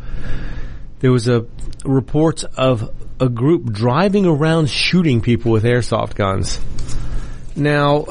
there 0.99 1.11
was 1.11 1.27
a 1.27 1.45
reports 1.85 2.43
of 2.43 2.93
a 3.19 3.29
group 3.29 3.71
driving 3.71 4.25
around 4.25 4.69
shooting 4.69 5.21
people 5.21 5.51
with 5.51 5.63
airsoft 5.63 6.15
guns. 6.15 6.59
Now, 7.55 8.05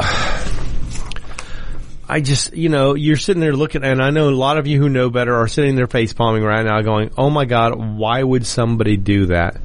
I 2.06 2.20
just, 2.20 2.54
you 2.54 2.68
know, 2.68 2.94
you're 2.94 3.16
sitting 3.16 3.40
there 3.40 3.54
looking, 3.54 3.82
and 3.82 4.02
I 4.02 4.10
know 4.10 4.28
a 4.28 4.30
lot 4.30 4.58
of 4.58 4.66
you 4.66 4.78
who 4.78 4.88
know 4.88 5.08
better 5.08 5.34
are 5.34 5.48
sitting 5.48 5.74
there 5.74 5.86
face 5.86 6.12
palming 6.12 6.42
right 6.42 6.64
now 6.64 6.82
going, 6.82 7.10
oh 7.16 7.30
my 7.30 7.46
god, 7.46 7.74
why 7.76 8.22
would 8.22 8.46
somebody 8.46 8.96
do 8.96 9.26
that? 9.26 9.56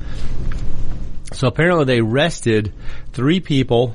So 1.34 1.48
apparently 1.48 1.86
they 1.86 2.00
arrested 2.00 2.74
three 3.12 3.42
people, 3.42 3.94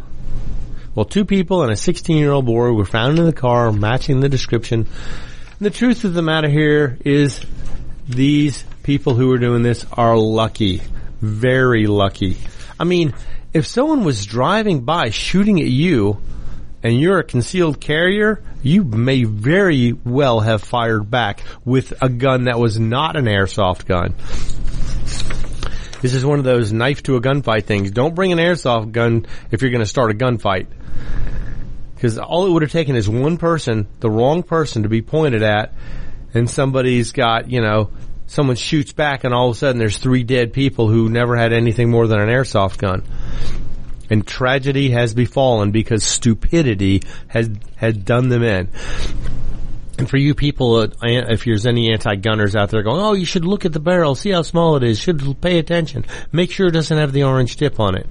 well, 0.94 1.06
two 1.06 1.24
people 1.24 1.62
and 1.62 1.72
a 1.72 1.76
16 1.76 2.16
year 2.16 2.32
old 2.32 2.44
boy 2.44 2.72
were 2.72 2.84
found 2.84 3.18
in 3.18 3.24
the 3.24 3.32
car 3.32 3.72
matching 3.72 4.20
the 4.20 4.28
description. 4.28 4.80
And 4.80 5.60
the 5.60 5.70
truth 5.70 6.04
of 6.04 6.12
the 6.12 6.22
matter 6.22 6.48
here 6.48 6.98
is 7.04 7.40
these 8.06 8.62
people 8.82 9.14
who 9.14 9.32
are 9.32 9.38
doing 9.38 9.62
this 9.62 9.86
are 9.92 10.16
lucky. 10.16 10.82
Very 11.20 11.86
lucky. 11.86 12.36
I 12.78 12.84
mean, 12.84 13.14
if 13.54 13.66
someone 13.66 14.04
was 14.04 14.26
driving 14.26 14.82
by 14.82 15.10
shooting 15.10 15.60
at 15.60 15.66
you 15.66 16.20
and 16.84 17.00
you're 17.00 17.18
a 17.18 17.24
concealed 17.24 17.80
carrier, 17.80 18.42
you 18.62 18.84
may 18.84 19.24
very 19.24 19.94
well 19.94 20.40
have 20.40 20.62
fired 20.62 21.10
back 21.10 21.42
with 21.64 21.94
a 22.02 22.10
gun 22.10 22.44
that 22.44 22.58
was 22.58 22.78
not 22.78 23.16
an 23.16 23.24
airsoft 23.24 23.86
gun. 23.86 24.14
This 26.02 26.12
is 26.12 26.26
one 26.26 26.38
of 26.38 26.44
those 26.44 26.70
knife 26.70 27.02
to 27.04 27.16
a 27.16 27.22
gunfight 27.22 27.64
things. 27.64 27.90
Don't 27.90 28.14
bring 28.14 28.32
an 28.32 28.38
airsoft 28.38 28.92
gun 28.92 29.26
if 29.50 29.62
you're 29.62 29.70
going 29.70 29.82
to 29.82 29.88
start 29.88 30.10
a 30.10 30.14
gunfight. 30.14 30.66
Because 31.94 32.18
all 32.18 32.46
it 32.46 32.50
would 32.50 32.60
have 32.60 32.72
taken 32.72 32.96
is 32.96 33.08
one 33.08 33.38
person, 33.38 33.88
the 34.00 34.10
wrong 34.10 34.42
person 34.42 34.82
to 34.82 34.90
be 34.90 35.00
pointed 35.00 35.42
at, 35.42 35.72
and 36.34 36.50
somebody's 36.50 37.12
got, 37.12 37.50
you 37.50 37.62
know, 37.62 37.90
someone 38.26 38.56
shoots 38.56 38.92
back 38.92 39.24
and 39.24 39.32
all 39.32 39.48
of 39.48 39.56
a 39.56 39.58
sudden 39.58 39.78
there's 39.78 39.96
three 39.96 40.22
dead 40.22 40.52
people 40.52 40.88
who 40.88 41.08
never 41.08 41.34
had 41.34 41.54
anything 41.54 41.90
more 41.90 42.06
than 42.06 42.20
an 42.20 42.28
airsoft 42.28 42.76
gun. 42.76 43.02
And 44.14 44.24
tragedy 44.24 44.90
has 44.90 45.12
befallen 45.12 45.72
because 45.72 46.04
stupidity 46.04 47.02
has, 47.26 47.50
has 47.74 47.96
done 47.96 48.28
them 48.28 48.44
in. 48.44 48.68
And 49.98 50.08
for 50.08 50.18
you 50.18 50.36
people, 50.36 50.76
uh, 50.76 50.88
if 51.02 51.44
there's 51.44 51.66
any 51.66 51.90
anti-gunners 51.90 52.54
out 52.54 52.70
there 52.70 52.84
going, 52.84 53.00
oh, 53.00 53.14
you 53.14 53.24
should 53.24 53.44
look 53.44 53.64
at 53.64 53.72
the 53.72 53.80
barrel, 53.80 54.14
see 54.14 54.30
how 54.30 54.42
small 54.42 54.76
it 54.76 54.84
is, 54.84 55.00
should 55.00 55.40
pay 55.40 55.58
attention, 55.58 56.04
make 56.30 56.52
sure 56.52 56.68
it 56.68 56.74
doesn't 56.74 56.96
have 56.96 57.10
the 57.10 57.24
orange 57.24 57.56
tip 57.56 57.80
on 57.80 57.96
it. 57.96 58.06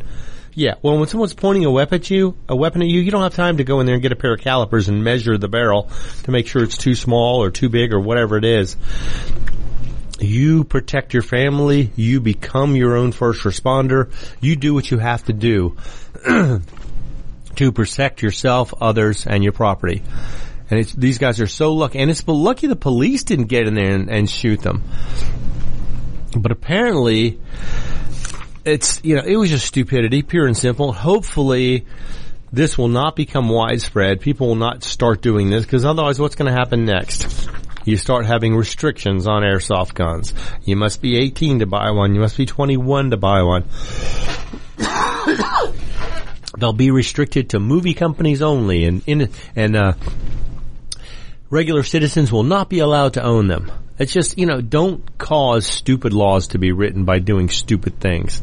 Yeah, 0.53 0.73
well, 0.81 0.97
when 0.97 1.07
someone's 1.07 1.33
pointing 1.33 1.63
a 1.63 1.71
weapon 1.71 2.01
at 2.01 2.09
you, 2.09 2.35
a 2.49 2.55
weapon 2.57 2.81
at 2.81 2.89
you, 2.89 2.99
you 2.99 3.09
don't 3.09 3.23
have 3.23 3.35
time 3.35 3.55
to 3.57 3.63
go 3.63 3.79
in 3.79 3.85
there 3.85 3.95
and 3.95 4.01
get 4.01 4.11
a 4.11 4.17
pair 4.17 4.33
of 4.33 4.41
calipers 4.41 4.89
and 4.89 5.05
measure 5.05 5.37
the 5.37 5.47
barrel 5.47 5.89
to 6.23 6.31
make 6.31 6.47
sure 6.47 6.63
it's 6.63 6.77
too 6.77 6.95
small 6.95 7.41
or 7.41 7.49
too 7.49 7.69
big 7.69 7.93
or 7.93 8.01
whatever 8.01 8.35
it 8.35 8.43
is. 8.43 8.75
You 10.19 10.63
protect 10.63 11.13
your 11.13 11.23
family. 11.23 11.91
You 11.95 12.21
become 12.21 12.75
your 12.75 12.95
own 12.95 13.11
first 13.11 13.43
responder. 13.43 14.11
You 14.41 14.55
do 14.55 14.73
what 14.73 14.89
you 14.91 14.99
have 14.99 15.23
to 15.25 15.33
do 15.33 15.77
to 17.55 17.71
protect 17.71 18.21
yourself, 18.21 18.73
others, 18.79 19.25
and 19.27 19.43
your 19.43 19.53
property. 19.53 20.03
And 20.69 20.83
these 20.97 21.17
guys 21.17 21.41
are 21.41 21.47
so 21.47 21.73
lucky. 21.73 21.99
And 21.99 22.09
it's 22.09 22.27
lucky 22.27 22.67
the 22.67 22.75
police 22.75 23.23
didn't 23.23 23.45
get 23.45 23.67
in 23.67 23.75
there 23.75 23.91
and, 23.91 24.09
and 24.09 24.29
shoot 24.29 24.61
them. 24.61 24.83
But 26.35 26.51
apparently, 26.51 27.39
it's, 28.65 29.03
you 29.03 29.15
know, 29.15 29.23
it 29.25 29.35
was 29.35 29.49
just 29.49 29.67
stupidity, 29.67 30.21
pure 30.23 30.47
and 30.47 30.57
simple. 30.57 30.93
Hopefully, 30.93 31.85
this 32.51 32.77
will 32.77 32.87
not 32.87 33.15
become 33.15 33.49
widespread. 33.49 34.21
People 34.21 34.47
will 34.47 34.55
not 34.55 34.83
start 34.83 35.21
doing 35.21 35.49
this 35.49 35.63
because 35.63 35.85
otherwise 35.85 36.19
what's 36.19 36.35
going 36.35 36.51
to 36.51 36.57
happen 36.57 36.85
next? 36.85 37.49
You 37.85 37.97
start 37.97 38.25
having 38.25 38.55
restrictions 38.55 39.27
on 39.27 39.43
airsoft 39.43 39.93
guns. 39.93 40.33
You 40.63 40.75
must 40.75 41.01
be 41.01 41.17
18 41.17 41.59
to 41.59 41.65
buy 41.65 41.91
one. 41.91 42.15
You 42.15 42.21
must 42.21 42.37
be 42.37 42.45
21 42.45 43.11
to 43.11 43.17
buy 43.17 43.43
one. 43.43 43.65
They'll 46.57 46.73
be 46.73 46.91
restricted 46.91 47.49
to 47.49 47.59
movie 47.59 47.93
companies 47.93 48.41
only 48.41 48.85
and, 48.85 49.01
in, 49.05 49.29
and, 49.55 49.75
uh, 49.75 49.93
regular 51.49 51.83
citizens 51.83 52.31
will 52.31 52.43
not 52.43 52.69
be 52.69 52.79
allowed 52.79 53.13
to 53.13 53.23
own 53.23 53.47
them. 53.47 53.71
It's 53.99 54.11
just, 54.11 54.37
you 54.37 54.45
know, 54.45 54.59
don't 54.59 55.17
cause 55.17 55.67
stupid 55.67 56.13
laws 56.13 56.47
to 56.49 56.57
be 56.57 56.71
written 56.71 57.05
by 57.05 57.19
doing 57.19 57.49
stupid 57.49 57.99
things. 57.99 58.41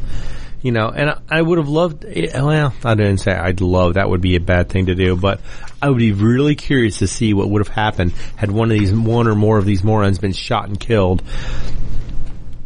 You 0.61 0.71
know, 0.71 0.89
and 0.89 1.19
I, 1.29 1.41
would 1.41 1.57
have 1.57 1.67
loved, 1.67 2.05
well, 2.05 2.73
I 2.85 2.95
didn't 2.95 3.17
say 3.17 3.31
I'd 3.31 3.61
love, 3.61 3.95
that 3.95 4.09
would 4.09 4.21
be 4.21 4.35
a 4.35 4.39
bad 4.39 4.69
thing 4.69 4.85
to 4.85 4.95
do, 4.95 5.17
but 5.17 5.41
I 5.81 5.89
would 5.89 5.97
be 5.97 6.11
really 6.11 6.55
curious 6.55 6.99
to 6.99 7.07
see 7.07 7.33
what 7.33 7.49
would 7.49 7.65
have 7.65 7.73
happened 7.73 8.13
had 8.35 8.51
one 8.51 8.71
of 8.71 8.77
these, 8.77 8.93
one 8.93 9.27
or 9.27 9.35
more 9.35 9.57
of 9.57 9.65
these 9.65 9.83
morons 9.83 10.19
been 10.19 10.33
shot 10.33 10.67
and 10.67 10.79
killed. 10.79 11.23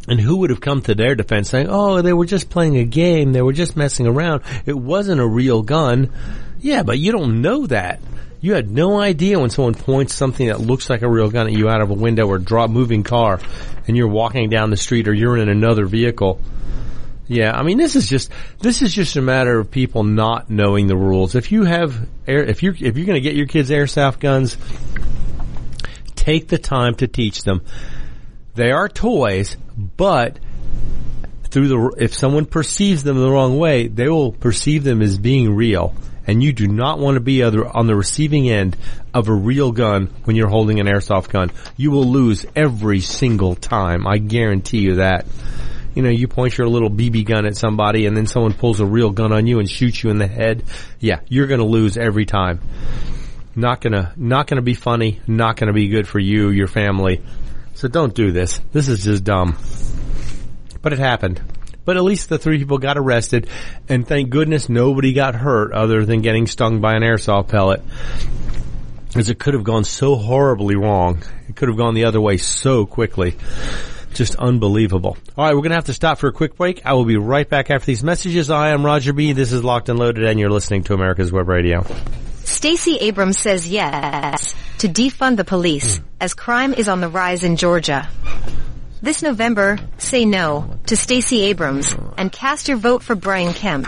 And 0.08 0.19
who 0.19 0.38
would 0.38 0.49
have 0.49 0.62
come 0.62 0.82
to 0.84 0.93
their 0.93 1.15
defense 1.15 1.49
saying, 1.49 1.67
oh, 1.69 2.01
they 2.01 2.13
were 2.13 2.25
just 2.25 2.49
playing 2.49 2.78
a 2.78 2.84
game, 2.84 3.32
they 3.32 3.41
were 3.41 3.54
just 3.54 3.75
messing 3.75 4.06
around, 4.06 4.43
it 4.65 4.78
wasn't 4.78 5.21
a 5.21 5.28
real 5.28 5.62
gun. 5.62 6.12
Yeah, 6.60 6.84
but 6.84 6.99
you 6.99 7.12
don't 7.12 7.41
know 7.41 7.65
that. 7.67 8.01
You 8.41 8.54
had 8.54 8.69
no 8.69 8.99
idea 8.99 9.39
when 9.39 9.49
someone 9.49 9.73
points 9.73 10.13
something 10.13 10.47
that 10.47 10.60
looks 10.60 10.89
like 10.89 11.01
a 11.01 11.10
real 11.10 11.32
gun 11.32 11.47
at 11.47 11.54
you 11.54 11.67
out 11.69 11.82
of 11.82 11.89
a 11.89 11.95
window 11.95 12.28
or 12.28 12.38
drop 12.38 12.69
moving 12.69 13.01
car 13.01 13.39
and 13.88 13.97
you're 13.97 14.08
walking 14.08 14.49
down 14.49 14.69
the 14.69 14.78
street 14.78 15.08
or 15.08 15.13
you're 15.13 15.38
in 15.38 15.49
another 15.49 15.86
vehicle. 15.86 16.39
Yeah, 17.27 17.51
I 17.51 17.63
mean 17.63 17.77
this 17.77 17.95
is 17.95 18.07
just 18.07 18.31
this 18.59 18.81
is 18.81 18.93
just 18.93 19.15
a 19.15 19.21
matter 19.21 19.59
of 19.59 19.71
people 19.71 20.03
not 20.03 20.49
knowing 20.49 20.88
the 20.88 20.95
rules. 20.95 21.35
If 21.35 21.51
you 21.51 21.63
have 21.63 22.07
air, 22.27 22.43
if 22.43 22.61
you 22.61 22.71
if 22.71 22.97
you're 22.97 23.05
going 23.05 23.15
to 23.15 23.21
get 23.21 23.35
your 23.35 23.47
kids 23.47 23.71
airsoft 23.71 24.19
guns, 24.19 24.57
take 26.15 26.47
the 26.47 26.59
time 26.59 26.95
to 26.95 27.07
teach 27.07 27.43
them. 27.43 27.61
They 28.53 28.71
are 28.71 28.88
toys, 28.88 29.57
but 29.75 30.39
through 31.45 31.67
the 31.67 31.95
if 31.97 32.13
someone 32.13 32.45
perceives 32.45 33.03
them 33.03 33.17
the 33.17 33.29
wrong 33.29 33.57
way, 33.57 33.88
they 33.88 34.07
will 34.07 34.31
perceive 34.31 34.83
them 34.83 35.01
as 35.01 35.17
being 35.17 35.55
real 35.55 35.95
and 36.27 36.43
you 36.43 36.53
do 36.53 36.67
not 36.67 36.99
want 36.99 37.15
to 37.15 37.21
be 37.21 37.43
other, 37.43 37.65
on 37.65 37.88
the 37.88 37.95
receiving 37.95 38.49
end 38.49 38.75
of 39.13 39.27
a 39.27 39.33
real 39.33 39.71
gun 39.71 40.07
when 40.23 40.35
you're 40.35 40.49
holding 40.49 40.79
an 40.79 40.88
airsoft 40.88 41.29
gun. 41.29 41.51
You 41.77 41.91
will 41.91 42.05
lose 42.05 42.45
every 42.55 42.99
single 43.01 43.55
time. 43.55 44.07
I 44.07 44.17
guarantee 44.17 44.79
you 44.79 44.95
that. 44.95 45.25
You 45.95 46.01
know, 46.01 46.10
you 46.10 46.27
point 46.27 46.58
your 46.58 46.67
little 46.67 46.89
BB 46.89 47.25
gun 47.25 47.45
at 47.45 47.55
somebody 47.55 48.05
and 48.05 48.15
then 48.15 48.27
someone 48.27 48.53
pulls 48.53 48.81
a 48.81 48.86
real 48.86 49.12
gun 49.12 49.31
on 49.31 49.47
you 49.47 49.60
and 49.60 49.69
shoots 49.69 50.03
you 50.03 50.10
in 50.10 50.17
the 50.17 50.27
head. 50.27 50.63
Yeah, 50.99 51.21
you're 51.29 51.47
gonna 51.47 51.65
lose 51.65 51.97
every 51.97 52.25
time. 52.25 52.60
Not 53.55 53.79
gonna, 53.79 54.13
not 54.17 54.47
gonna 54.47 54.62
be 54.62 54.73
funny, 54.73 55.21
not 55.25 55.55
gonna 55.55 55.73
be 55.73 55.88
good 55.88 56.08
for 56.08 56.19
you, 56.19 56.49
your 56.49 56.67
family. 56.67 57.23
So 57.75 57.88
don't 57.88 58.13
do 58.13 58.31
this. 58.31 58.60
This 58.73 58.89
is 58.89 59.05
just 59.05 59.23
dumb. 59.23 59.58
But 60.81 60.91
it 60.91 60.99
happened. 60.99 61.41
But 61.86 61.97
at 61.97 62.03
least 62.03 62.29
the 62.29 62.39
three 62.39 62.58
people 62.58 62.79
got 62.79 62.97
arrested, 62.97 63.47
and 63.88 64.08
thank 64.08 64.31
goodness 64.31 64.69
nobody 64.69 65.13
got 65.13 65.36
hurt 65.36 65.71
other 65.71 66.03
than 66.03 66.21
getting 66.21 66.47
stung 66.47 66.81
by 66.81 66.95
an 66.95 67.03
airsoft 67.03 67.47
pellet. 67.47 67.81
As 69.15 69.29
it 69.29 69.39
could 69.39 69.53
have 69.53 69.63
gone 69.63 69.84
so 69.84 70.15
horribly 70.15 70.75
wrong. 70.75 71.23
It 71.47 71.55
could 71.55 71.69
have 71.69 71.77
gone 71.77 71.93
the 71.93 72.05
other 72.05 72.19
way 72.19 72.38
so 72.38 72.86
quickly. 72.86 73.36
Just 74.15 74.36
unbelievable. 74.36 75.17
All 75.38 75.45
right, 75.45 75.54
we're 75.54 75.62
going 75.62 75.71
to 75.71 75.75
have 75.75 75.86
to 75.86 75.93
stop 75.93 76.19
for 76.19 76.28
a 76.28 76.32
quick 76.32 76.56
break. 76.56 76.86
I 76.86 76.93
will 76.93 77.06
be 77.06 77.17
right 77.17 77.47
back 77.47 77.69
after 77.69 77.86
these 77.86 78.04
messages. 78.04 78.49
I 78.49 78.69
am 78.69 78.86
Roger 78.86 79.12
B. 79.12 79.34
This 79.34 79.51
is 79.51 79.63
Locked 79.63 79.89
and 79.89 79.99
Loaded, 79.99 80.23
and 80.23 80.39
you're 80.39 80.49
listening 80.49 80.84
to 80.86 80.93
America's 80.93 81.34
Web 81.34 81.49
Radio. 81.49 81.86
Stacey 82.45 82.95
Abrams 82.95 83.38
says 83.38 83.67
yes 83.67 84.56
to 84.78 84.88
defund 84.88 85.36
the 85.36 85.43
police 85.43 85.99
as 86.21 86.34
crime 86.34 86.73
is 86.73 86.88
on 86.88 87.01
the 87.01 87.10
rise 87.10 87.43
in 87.43 87.58
Georgia. 87.58 88.08
This 89.01 89.21
November, 89.21 89.80
say 89.97 90.25
no 90.25 90.80
to 90.86 90.95
Stacey 90.95 91.41
Abrams 91.41 91.93
and 92.17 92.32
cast 92.32 92.67
your 92.69 92.78
vote 92.78 93.04
for 93.04 93.15
Brian 93.15 93.54
Kemp. 93.54 93.88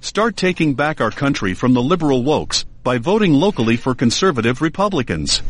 Start 0.00 0.36
taking 0.36 0.74
back 0.74 1.00
our 1.02 1.10
country 1.10 1.52
from 1.52 1.74
the 1.74 1.82
liberal 1.82 2.22
wokes 2.22 2.64
by 2.82 2.96
voting 2.96 3.34
locally 3.34 3.76
for 3.76 3.94
conservative 3.94 4.62
Republicans. 4.62 5.42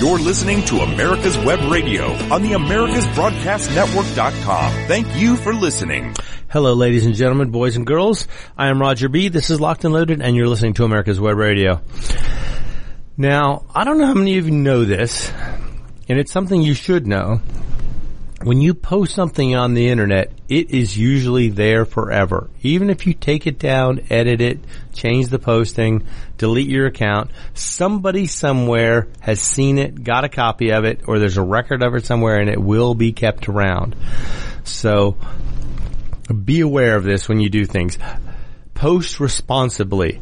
You're 0.00 0.18
listening 0.18 0.64
to 0.64 0.80
America's 0.80 1.38
Web 1.38 1.70
Radio 1.70 2.06
on 2.32 2.42
the 2.42 2.50
AmericasBroadcastNetwork.com. 2.52 4.72
Thank 4.88 5.16
you 5.16 5.36
for 5.36 5.54
listening. 5.54 6.16
Hello, 6.48 6.74
ladies 6.74 7.06
and 7.06 7.14
gentlemen, 7.14 7.50
boys 7.50 7.76
and 7.76 7.86
girls. 7.86 8.26
I 8.56 8.68
am 8.68 8.80
Roger 8.80 9.08
B. 9.08 9.28
This 9.28 9.50
is 9.50 9.60
Locked 9.60 9.84
and 9.84 9.94
Loaded, 9.94 10.20
and 10.20 10.34
you're 10.34 10.48
listening 10.48 10.74
to 10.74 10.84
America's 10.84 11.20
Web 11.20 11.36
Radio. 11.36 11.80
Now, 13.16 13.64
I 13.74 13.84
don't 13.84 13.98
know 13.98 14.06
how 14.06 14.14
many 14.14 14.38
of 14.38 14.46
you 14.46 14.54
know 14.54 14.84
this, 14.84 15.30
and 16.08 16.18
it's 16.18 16.32
something 16.32 16.62
you 16.62 16.74
should 16.74 17.06
know. 17.06 17.40
When 18.42 18.60
you 18.60 18.72
post 18.72 19.16
something 19.16 19.56
on 19.56 19.74
the 19.74 19.88
internet, 19.88 20.30
it 20.48 20.70
is 20.70 20.96
usually 20.96 21.48
there 21.48 21.84
forever. 21.84 22.48
Even 22.62 22.88
if 22.88 23.04
you 23.04 23.12
take 23.12 23.48
it 23.48 23.58
down, 23.58 24.00
edit 24.10 24.40
it, 24.40 24.60
change 24.92 25.26
the 25.26 25.40
posting, 25.40 26.06
delete 26.36 26.68
your 26.68 26.86
account, 26.86 27.32
somebody 27.54 28.26
somewhere 28.26 29.08
has 29.18 29.40
seen 29.40 29.78
it, 29.78 30.04
got 30.04 30.24
a 30.24 30.28
copy 30.28 30.70
of 30.70 30.84
it, 30.84 31.00
or 31.08 31.18
there's 31.18 31.36
a 31.36 31.42
record 31.42 31.82
of 31.82 31.96
it 31.96 32.06
somewhere 32.06 32.38
and 32.38 32.48
it 32.48 32.62
will 32.62 32.94
be 32.94 33.10
kept 33.12 33.48
around. 33.48 33.96
So, 34.62 35.16
be 36.44 36.60
aware 36.60 36.94
of 36.94 37.02
this 37.02 37.28
when 37.28 37.40
you 37.40 37.50
do 37.50 37.64
things. 37.64 37.98
Post 38.72 39.18
responsibly. 39.18 40.20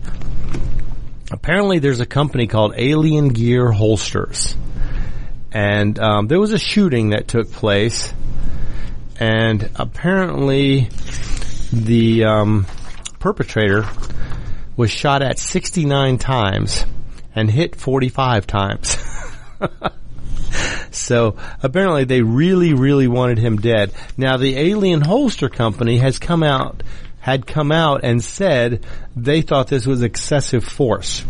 Apparently 1.30 1.80
there's 1.80 2.00
a 2.00 2.06
company 2.06 2.46
called 2.46 2.72
Alien 2.78 3.28
Gear 3.28 3.70
Holsters 3.72 4.56
and 5.52 5.98
um, 5.98 6.26
there 6.26 6.40
was 6.40 6.52
a 6.52 6.58
shooting 6.58 7.10
that 7.10 7.28
took 7.28 7.50
place, 7.50 8.12
and 9.18 9.70
apparently 9.76 10.88
the 11.72 12.24
um, 12.24 12.66
perpetrator 13.18 13.88
was 14.76 14.90
shot 14.90 15.22
at 15.22 15.38
69 15.38 16.18
times 16.18 16.84
and 17.34 17.50
hit 17.50 17.76
45 17.76 18.46
times. 18.46 18.96
so 20.90 21.36
apparently 21.62 22.04
they 22.04 22.22
really, 22.22 22.74
really 22.74 23.08
wanted 23.08 23.38
him 23.38 23.56
dead. 23.56 23.92
Now 24.16 24.36
the 24.36 24.56
Alien 24.56 25.00
Holster 25.00 25.48
Company 25.48 25.98
has 25.98 26.18
come 26.18 26.42
out, 26.42 26.82
had 27.20 27.46
come 27.46 27.72
out 27.72 28.04
and 28.04 28.22
said 28.22 28.84
they 29.14 29.42
thought 29.42 29.68
this 29.68 29.86
was 29.86 30.02
excessive 30.02 30.64
force. 30.64 31.24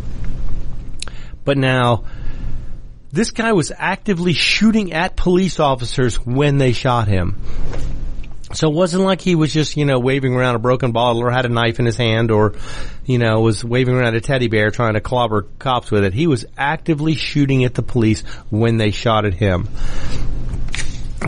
But 1.45 1.57
now, 1.57 2.05
this 3.13 3.31
guy 3.31 3.53
was 3.53 3.73
actively 3.77 4.33
shooting 4.33 4.93
at 4.93 5.17
police 5.17 5.61
officers 5.61 6.17
when 6.17 6.59
they 6.59 6.73
shot 6.73 7.09
him. 7.09 7.41
So 8.53 8.71
it 8.71 8.75
wasn't 8.75 9.03
like 9.03 9.21
he 9.21 9.35
was 9.35 9.53
just, 9.53 9.77
you 9.77 9.85
know, 9.85 9.99
waving 9.99 10.35
around 10.35 10.55
a 10.55 10.59
broken 10.61 10.93
bottle 10.93 11.23
or 11.23 11.31
had 11.31 11.47
a 11.47 11.49
knife 11.49 11.81
in 11.81 11.87
his 11.87 11.97
hand 11.97 12.31
or, 12.31 12.55
you 13.05 13.19
know, 13.19 13.41
was 13.41 13.65
waving 13.65 13.95
around 13.95 14.15
a 14.15 14.21
teddy 14.21 14.47
bear 14.49 14.71
trying 14.71 14.95
to 14.95 15.01
clobber 15.01 15.43
cops 15.59 15.91
with 15.91 16.05
it. 16.05 16.15
He 16.15 16.27
was 16.27 16.47
actively 16.57 17.17
shooting 17.17 17.65
at 17.65 17.75
the 17.75 17.83
police 17.83 18.23
when 18.51 18.77
they 18.77 18.93
shot 18.93 19.25
at 19.25 19.35
him. 19.35 19.69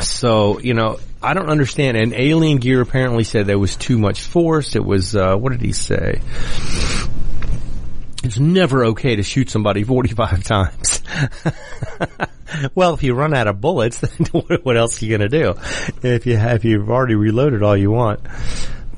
So, 0.00 0.60
you 0.60 0.74
know, 0.74 1.00
I 1.20 1.34
don't 1.34 1.50
understand. 1.50 1.96
And 1.96 2.14
Alien 2.14 2.58
Gear 2.58 2.80
apparently 2.80 3.24
said 3.24 3.46
there 3.46 3.58
was 3.58 3.74
too 3.74 3.98
much 3.98 4.22
force. 4.22 4.76
It 4.76 4.84
was, 4.84 5.16
uh, 5.16 5.34
what 5.36 5.50
did 5.50 5.60
he 5.60 5.72
say? 5.72 6.20
It's 8.24 8.38
never 8.38 8.86
okay 8.86 9.16
to 9.16 9.22
shoot 9.22 9.48
somebody 9.48 9.84
45 9.84 10.42
times. 10.42 11.02
well, 12.74 12.94
if 12.94 13.02
you 13.02 13.14
run 13.14 13.32
out 13.32 13.46
of 13.46 13.60
bullets, 13.60 14.00
what 14.32 14.76
else 14.76 15.00
are 15.00 15.06
you 15.06 15.16
going 15.16 15.30
to 15.30 15.38
do? 15.38 15.54
If 16.02 16.26
you 16.26 16.36
have, 16.36 16.56
if 16.56 16.64
you've 16.64 16.90
already 16.90 17.14
reloaded 17.14 17.62
all 17.62 17.76
you 17.76 17.92
want. 17.92 18.20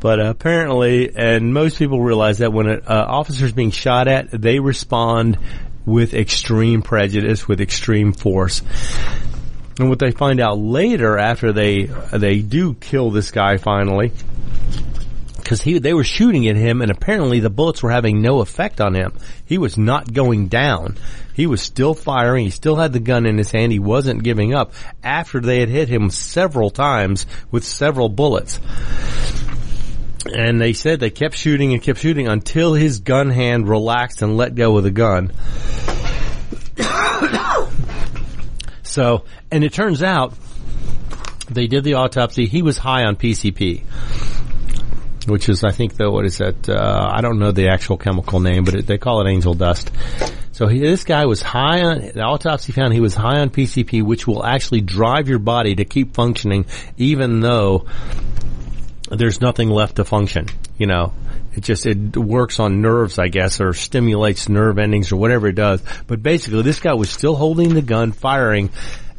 But 0.00 0.20
apparently, 0.20 1.14
and 1.14 1.52
most 1.52 1.78
people 1.78 2.00
realize 2.00 2.38
that 2.38 2.52
when 2.52 2.66
an 2.66 2.82
uh, 2.86 3.04
officer 3.06 3.44
is 3.44 3.52
being 3.52 3.70
shot 3.70 4.08
at, 4.08 4.30
they 4.30 4.58
respond 4.58 5.38
with 5.84 6.14
extreme 6.14 6.80
prejudice, 6.80 7.46
with 7.46 7.60
extreme 7.60 8.14
force. 8.14 8.62
And 9.78 9.90
what 9.90 9.98
they 9.98 10.10
find 10.10 10.40
out 10.40 10.58
later, 10.58 11.18
after 11.18 11.52
they 11.52 11.84
they 11.84 12.40
do 12.40 12.74
kill 12.74 13.10
this 13.10 13.30
guy 13.30 13.58
finally, 13.58 14.12
because 15.50 15.62
he 15.62 15.80
they 15.80 15.94
were 15.94 16.04
shooting 16.04 16.46
at 16.46 16.54
him, 16.54 16.80
and 16.80 16.92
apparently 16.92 17.40
the 17.40 17.50
bullets 17.50 17.82
were 17.82 17.90
having 17.90 18.22
no 18.22 18.38
effect 18.38 18.80
on 18.80 18.94
him. 18.94 19.12
He 19.44 19.58
was 19.58 19.76
not 19.76 20.12
going 20.12 20.46
down. 20.46 20.96
He 21.34 21.48
was 21.48 21.60
still 21.60 21.92
firing. 21.92 22.44
He 22.44 22.52
still 22.52 22.76
had 22.76 22.92
the 22.92 23.00
gun 23.00 23.26
in 23.26 23.36
his 23.36 23.50
hand. 23.50 23.72
He 23.72 23.80
wasn't 23.80 24.22
giving 24.22 24.54
up 24.54 24.72
after 25.02 25.40
they 25.40 25.58
had 25.58 25.68
hit 25.68 25.88
him 25.88 26.10
several 26.10 26.70
times 26.70 27.26
with 27.50 27.64
several 27.64 28.08
bullets. 28.08 28.60
And 30.32 30.60
they 30.60 30.72
said 30.72 31.00
they 31.00 31.10
kept 31.10 31.34
shooting 31.34 31.72
and 31.72 31.82
kept 31.82 31.98
shooting 31.98 32.28
until 32.28 32.74
his 32.74 33.00
gun 33.00 33.30
hand 33.30 33.68
relaxed 33.68 34.22
and 34.22 34.36
let 34.36 34.54
go 34.54 34.76
of 34.76 34.84
the 34.84 34.92
gun. 34.92 35.32
so, 38.84 39.24
and 39.50 39.64
it 39.64 39.72
turns 39.72 40.00
out 40.00 40.32
they 41.50 41.66
did 41.66 41.82
the 41.82 41.94
autopsy. 41.94 42.46
He 42.46 42.62
was 42.62 42.78
high 42.78 43.02
on 43.02 43.16
PCP 43.16 43.82
which 45.26 45.48
is 45.48 45.64
I 45.64 45.70
think 45.70 45.96
the 45.96 46.10
what 46.10 46.24
is 46.24 46.38
that? 46.38 46.68
Uh, 46.68 47.10
I 47.12 47.20
don't 47.20 47.38
know 47.38 47.52
the 47.52 47.68
actual 47.68 47.96
chemical 47.96 48.40
name, 48.40 48.64
but 48.64 48.74
it, 48.74 48.86
they 48.86 48.98
call 48.98 49.26
it 49.26 49.30
angel 49.30 49.54
dust. 49.54 49.90
So 50.52 50.66
he, 50.66 50.78
this 50.78 51.04
guy 51.04 51.26
was 51.26 51.42
high 51.42 51.82
on 51.82 52.00
the 52.00 52.22
autopsy 52.22 52.72
found 52.72 52.92
he 52.92 53.00
was 53.00 53.14
high 53.14 53.40
on 53.40 53.50
PCP, 53.50 54.02
which 54.02 54.26
will 54.26 54.44
actually 54.44 54.80
drive 54.80 55.28
your 55.28 55.38
body 55.38 55.76
to 55.76 55.84
keep 55.84 56.14
functioning, 56.14 56.66
even 56.96 57.40
though 57.40 57.86
there's 59.10 59.40
nothing 59.40 59.70
left 59.70 59.96
to 59.96 60.04
function. 60.04 60.46
You 60.78 60.86
know, 60.86 61.14
it 61.54 61.62
just 61.62 61.86
it 61.86 62.16
works 62.16 62.60
on 62.60 62.80
nerves, 62.80 63.18
I 63.18 63.28
guess, 63.28 63.60
or 63.60 63.72
stimulates 63.74 64.48
nerve 64.48 64.78
endings 64.78 65.12
or 65.12 65.16
whatever 65.16 65.48
it 65.48 65.54
does. 65.54 65.82
But 66.06 66.22
basically, 66.22 66.62
this 66.62 66.80
guy 66.80 66.94
was 66.94 67.10
still 67.10 67.36
holding 67.36 67.74
the 67.74 67.82
gun, 67.82 68.12
firing. 68.12 68.70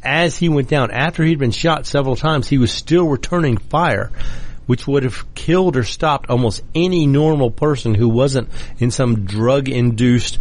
As 0.04 0.36
he 0.36 0.50
went 0.50 0.68
down, 0.68 0.90
after 0.90 1.24
he'd 1.24 1.38
been 1.38 1.52
shot 1.52 1.86
several 1.86 2.16
times, 2.16 2.48
he 2.48 2.58
was 2.58 2.72
still 2.72 3.08
returning 3.08 3.58
fire 3.58 4.12
which 4.66 4.88
would 4.88 5.04
have 5.04 5.34
killed 5.36 5.76
or 5.76 5.84
stopped 5.84 6.30
almost 6.30 6.64
any 6.74 7.08
normal 7.08 7.52
person 7.52 7.94
who 7.94 8.08
wasn't 8.08 8.50
in 8.80 8.92
some 8.92 9.26
drug-induced 9.26 10.38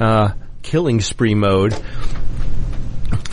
uh, 0.00 0.32
killing 0.62 1.00
spree 1.00 1.34
mode. 1.34 1.74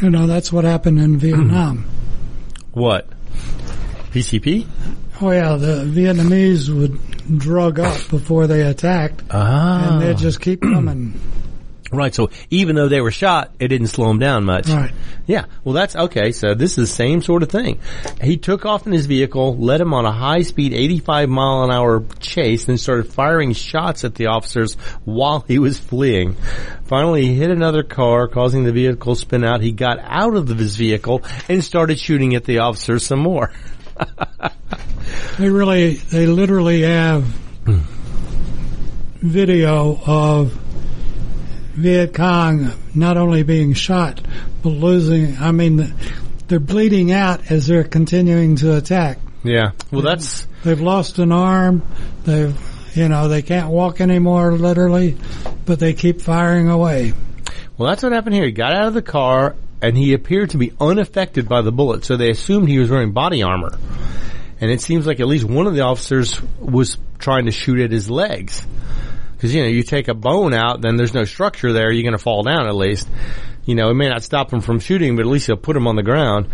You 0.02 0.10
know, 0.10 0.28
that's 0.28 0.52
what 0.52 0.64
happened 0.64 1.00
in 1.00 1.18
Vietnam. 1.18 1.86
what? 2.72 3.08
PCP? 4.12 4.68
Oh 5.22 5.32
yeah, 5.32 5.56
the 5.58 5.84
Vietnamese 5.86 6.70
would 6.70 7.38
drug 7.38 7.80
up 7.80 8.10
before 8.10 8.48
they 8.48 8.62
attacked, 8.62 9.22
ah. 9.30 9.94
and 9.94 10.02
they'd 10.02 10.18
just 10.18 10.40
keep 10.40 10.62
coming. 10.62 11.20
Right. 11.92 12.14
So 12.14 12.30
even 12.50 12.76
though 12.76 12.88
they 12.88 13.02
were 13.02 13.12
shot, 13.12 13.52
it 13.60 13.70
didn't 13.70 13.88
slow 13.88 14.12
him 14.12 14.20
down 14.20 14.46
much. 14.46 14.70
Right. 14.70 14.92
Yeah. 15.26 15.46
Well, 15.64 15.74
that's 15.74 15.96
okay. 15.96 16.32
So 16.32 16.54
this 16.54 16.72
is 16.72 16.90
the 16.90 16.96
same 16.96 17.22
sort 17.22 17.44
of 17.44 17.50
thing. 17.50 17.80
He 18.22 18.38
took 18.38 18.66
off 18.66 18.86
in 18.86 18.94
his 18.94 19.08
vehicle, 19.08 19.58
led 19.58 19.82
him 19.82 19.94
on 19.94 20.06
a 20.06 20.12
high 20.12 20.44
speed 20.44 20.74
85 20.74 21.30
mile 21.30 21.64
an 21.64 21.72
hour 21.72 22.04
chase, 22.20 22.66
then 22.66 22.78
started 22.78 23.12
firing 23.12 23.54
shots 23.54 24.04
at 24.04 24.16
the 24.16 24.28
officers 24.28 24.76
while 25.06 25.42
he 25.42 25.58
was 25.58 25.80
fleeing. 25.80 26.36
Finally, 26.86 27.26
he 27.26 27.36
hit 27.36 27.50
another 27.50 27.84
car, 27.84 28.28
causing 28.28 28.64
the 28.64 28.72
vehicle 28.72 29.16
to 29.16 29.22
spin 29.22 29.44
out. 29.44 29.62
He 29.62 29.72
got 29.72 30.00
out 30.00 30.36
of 30.36 30.48
his 30.48 30.76
vehicle 30.76 31.24
and 31.48 31.64
started 31.64 32.00
shooting 32.00 32.36
at 32.36 32.46
the 32.46 32.60
officers 32.60 33.06
some 33.06 33.20
more. 33.20 33.52
they 35.38 35.50
really, 35.50 35.94
they 35.96 36.28
literally 36.28 36.82
have 36.84 37.24
hmm. 37.66 37.80
video 39.22 40.00
of 40.06 40.68
Viet 41.80 42.14
Cong 42.14 42.72
not 42.94 43.18
only 43.18 43.44
being 43.44 43.74
shot, 43.74 44.22
but 44.62 44.70
losing, 44.70 45.38
I 45.38 45.52
mean, 45.52 45.94
they're 46.48 46.60
bleeding 46.60 47.12
out 47.12 47.52
as 47.52 47.68
they're 47.68 47.84
continuing 47.84 48.58
to 48.58 48.76
attack. 48.76 49.20
Yeah. 49.44 49.72
Well, 49.92 50.02
that's. 50.02 50.48
They've 50.64 50.80
lost 50.80 51.20
an 51.20 51.32
arm. 51.32 51.84
They've, 52.26 52.58
you 52.96 53.08
know, 53.08 53.30
they 53.30 53.42
can't 53.42 53.70
walk 53.70 54.02
anymore, 54.02 54.52
literally, 54.54 55.18
but 55.66 55.80
they 55.80 55.94
keep 55.94 56.22
firing 56.22 56.70
away. 56.70 57.14
Well, 57.78 57.90
that's 57.90 58.04
what 58.04 58.12
happened 58.12 58.36
here. 58.36 58.46
He 58.46 58.52
got 58.52 58.74
out 58.74 58.88
of 58.88 58.94
the 58.94 59.02
car 59.02 59.56
and 59.82 59.98
he 59.98 60.14
appeared 60.14 60.50
to 60.50 60.58
be 60.58 60.74
unaffected 60.82 61.48
by 61.48 61.62
the 61.62 61.72
bullet, 61.72 62.04
so 62.04 62.18
they 62.18 62.30
assumed 62.30 62.68
he 62.68 62.80
was 62.80 62.90
wearing 62.90 63.14
body 63.14 63.44
armor. 63.44 63.78
And 64.60 64.70
it 64.70 64.82
seems 64.82 65.08
like 65.08 65.22
at 65.22 65.28
least 65.28 65.46
one 65.46 65.68
of 65.68 65.74
the 65.74 65.82
officers 65.82 66.42
was 66.60 66.98
trying 67.18 67.46
to 67.46 67.52
shoot 67.52 67.80
at 67.80 67.92
his 67.92 68.10
legs. 68.10 68.66
Because, 69.40 69.56
you 69.56 69.62
know, 69.62 69.70
you 69.70 69.84
take 69.84 70.10
a 70.10 70.14
bone 70.14 70.54
out, 70.54 70.82
then 70.82 70.98
there's 70.98 71.14
no 71.14 71.24
structure 71.24 71.72
there, 71.72 71.94
you're 71.94 72.04
going 72.04 72.12
to 72.12 72.22
fall 72.22 72.44
down 72.44 72.68
at 72.68 72.76
least. 72.76 73.08
You 73.66 73.74
know, 73.74 73.90
it 73.90 73.94
may 73.94 74.10
not 74.10 74.22
stop 74.22 74.52
him 74.52 74.60
from 74.60 74.82
shooting, 74.82 75.16
but 75.16 75.22
at 75.22 75.28
least 75.28 75.48
he'll 75.48 75.56
put 75.56 75.78
him 75.78 75.88
on 75.88 75.96
the 75.96 76.04
ground. 76.04 76.50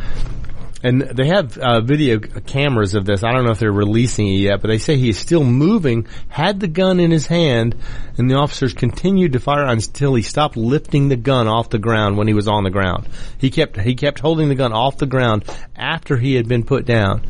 And 0.84 1.02
they 1.02 1.26
have 1.30 1.58
uh, 1.58 1.82
video 1.82 2.20
cameras 2.20 2.94
of 2.94 3.06
this. 3.06 3.24
I 3.24 3.32
don't 3.32 3.44
know 3.44 3.50
if 3.50 3.58
they're 3.58 3.72
releasing 3.72 4.28
it 4.28 4.38
yet, 4.38 4.62
but 4.62 4.68
they 4.68 4.78
say 4.78 4.98
he's 4.98 5.18
still 5.18 5.44
moving, 5.44 6.06
had 6.30 6.60
the 6.60 6.68
gun 6.68 7.00
in 7.00 7.10
his 7.10 7.26
hand, 7.26 7.74
and 8.20 8.30
the 8.30 8.36
officers 8.36 8.76
continued 8.76 9.34
to 9.34 9.40
fire 9.40 9.66
until 9.66 10.14
he 10.14 10.22
stopped 10.22 10.58
lifting 10.58 11.08
the 11.08 11.16
gun 11.16 11.48
off 11.48 11.72
the 11.72 11.80
ground 11.80 12.18
when 12.18 12.28
he 12.28 12.36
was 12.36 12.48
on 12.48 12.64
the 12.64 12.70
ground. 12.70 13.10
He 13.40 13.50
kept 13.50 13.80
he 13.80 13.96
kept 13.96 14.20
holding 14.20 14.48
the 14.48 14.54
gun 14.54 14.74
off 14.74 15.00
the 15.00 15.08
ground 15.08 15.46
after 15.76 16.18
he 16.18 16.36
had 16.36 16.48
been 16.48 16.64
put 16.64 16.86
down. 16.86 17.24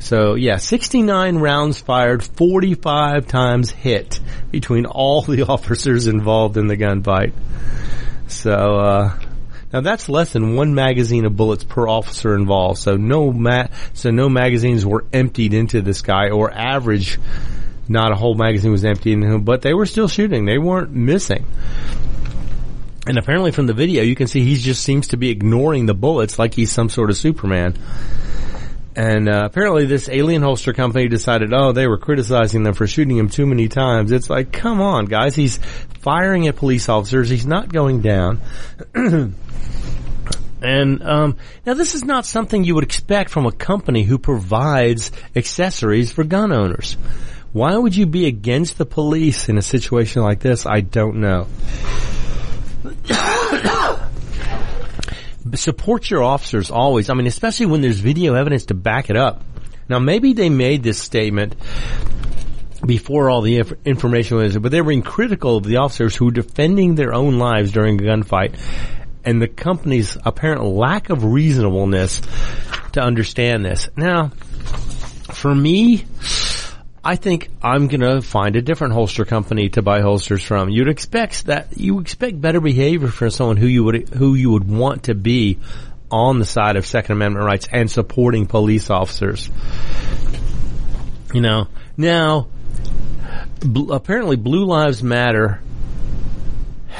So 0.00 0.34
yeah, 0.34 0.56
69 0.56 1.36
rounds 1.36 1.80
fired, 1.80 2.24
45 2.24 3.26
times 3.26 3.70
hit 3.70 4.18
between 4.50 4.86
all 4.86 5.22
the 5.22 5.42
officers 5.48 6.06
involved 6.06 6.56
in 6.56 6.66
the 6.66 6.76
gunfight. 6.76 7.32
So, 8.26 8.52
uh, 8.52 9.18
now 9.72 9.80
that's 9.82 10.08
less 10.08 10.32
than 10.32 10.56
one 10.56 10.74
magazine 10.74 11.24
of 11.26 11.36
bullets 11.36 11.62
per 11.62 11.86
officer 11.86 12.34
involved. 12.34 12.80
So 12.80 12.96
no 12.96 13.32
ma- 13.32 13.68
so 13.92 14.10
no 14.10 14.28
magazines 14.28 14.84
were 14.84 15.04
emptied 15.12 15.54
into 15.54 15.80
this 15.80 16.02
guy 16.02 16.30
or 16.30 16.50
average 16.50 17.18
not 17.88 18.12
a 18.12 18.14
whole 18.14 18.34
magazine 18.34 18.72
was 18.72 18.84
emptied 18.84 19.12
into 19.14 19.26
him, 19.26 19.42
but 19.42 19.62
they 19.62 19.74
were 19.74 19.86
still 19.86 20.08
shooting. 20.08 20.44
They 20.44 20.58
weren't 20.58 20.90
missing. 20.92 21.46
And 23.06 23.18
apparently 23.18 23.52
from 23.52 23.66
the 23.66 23.74
video 23.74 24.02
you 24.02 24.14
can 24.14 24.26
see 24.26 24.44
he 24.44 24.56
just 24.56 24.82
seems 24.82 25.08
to 25.08 25.16
be 25.16 25.30
ignoring 25.30 25.86
the 25.86 25.94
bullets 25.94 26.38
like 26.38 26.54
he's 26.54 26.72
some 26.72 26.88
sort 26.88 27.10
of 27.10 27.16
Superman. 27.16 27.76
And 29.00 29.30
uh, 29.30 29.44
apparently, 29.46 29.86
this 29.86 30.10
alien 30.10 30.42
holster 30.42 30.74
company 30.74 31.08
decided, 31.08 31.54
oh, 31.54 31.72
they 31.72 31.86
were 31.86 31.96
criticizing 31.96 32.64
them 32.64 32.74
for 32.74 32.86
shooting 32.86 33.16
him 33.16 33.30
too 33.30 33.46
many 33.46 33.66
times. 33.66 34.12
It's 34.12 34.28
like, 34.28 34.52
come 34.52 34.82
on, 34.82 35.06
guys. 35.06 35.34
He's 35.34 35.56
firing 36.00 36.48
at 36.48 36.56
police 36.56 36.86
officers. 36.90 37.30
He's 37.30 37.46
not 37.46 37.72
going 37.72 38.02
down. 38.02 38.42
and 38.94 39.34
um, 41.02 41.38
now, 41.64 41.72
this 41.72 41.94
is 41.94 42.04
not 42.04 42.26
something 42.26 42.62
you 42.62 42.74
would 42.74 42.84
expect 42.84 43.30
from 43.30 43.46
a 43.46 43.52
company 43.52 44.02
who 44.02 44.18
provides 44.18 45.12
accessories 45.34 46.12
for 46.12 46.22
gun 46.22 46.52
owners. 46.52 46.98
Why 47.54 47.74
would 47.74 47.96
you 47.96 48.04
be 48.04 48.26
against 48.26 48.76
the 48.76 48.84
police 48.84 49.48
in 49.48 49.56
a 49.56 49.62
situation 49.62 50.20
like 50.20 50.40
this? 50.40 50.66
I 50.66 50.82
don't 50.82 51.20
know. 51.20 51.46
Support 55.54 56.10
your 56.10 56.22
officers 56.22 56.70
always. 56.70 57.10
I 57.10 57.14
mean, 57.14 57.26
especially 57.26 57.66
when 57.66 57.80
there's 57.80 58.00
video 58.00 58.34
evidence 58.34 58.66
to 58.66 58.74
back 58.74 59.10
it 59.10 59.16
up. 59.16 59.42
Now, 59.88 59.98
maybe 59.98 60.32
they 60.32 60.48
made 60.48 60.82
this 60.82 60.98
statement 60.98 61.56
before 62.86 63.28
all 63.28 63.42
the 63.42 63.58
inf- 63.58 63.72
information 63.84 64.36
was, 64.38 64.56
but 64.56 64.70
they 64.70 64.80
were 64.80 64.88
being 64.88 65.02
critical 65.02 65.56
of 65.56 65.64
the 65.64 65.78
officers 65.78 66.16
who 66.16 66.26
were 66.26 66.30
defending 66.30 66.94
their 66.94 67.12
own 67.12 67.38
lives 67.38 67.72
during 67.72 68.00
a 68.00 68.02
gunfight 68.02 68.58
and 69.24 69.40
the 69.40 69.48
company's 69.48 70.16
apparent 70.24 70.62
lack 70.62 71.10
of 71.10 71.24
reasonableness 71.24 72.22
to 72.92 73.00
understand 73.00 73.64
this. 73.64 73.88
Now, 73.96 74.28
for 75.32 75.54
me, 75.54 76.04
I 77.02 77.16
think 77.16 77.48
I'm 77.62 77.88
gonna 77.88 78.20
find 78.20 78.56
a 78.56 78.62
different 78.62 78.92
holster 78.92 79.24
company 79.24 79.70
to 79.70 79.82
buy 79.82 80.00
holsters 80.02 80.42
from. 80.42 80.68
You'd 80.68 80.88
expect 80.88 81.46
that 81.46 81.78
you 81.78 82.00
expect 82.00 82.40
better 82.40 82.60
behavior 82.60 83.08
from 83.08 83.30
someone 83.30 83.56
who 83.56 83.66
you 83.66 83.84
would 83.84 84.10
who 84.10 84.34
you 84.34 84.50
would 84.50 84.68
want 84.68 85.04
to 85.04 85.14
be 85.14 85.58
on 86.10 86.38
the 86.38 86.44
side 86.44 86.76
of 86.76 86.84
Second 86.84 87.12
Amendment 87.12 87.46
rights 87.46 87.66
and 87.72 87.90
supporting 87.90 88.46
police 88.46 88.90
officers. 88.90 89.48
You 91.32 91.40
know, 91.40 91.68
now 91.96 92.48
bl- 93.60 93.92
apparently 93.92 94.36
Blue 94.36 94.66
Lives 94.66 95.02
Matter 95.02 95.62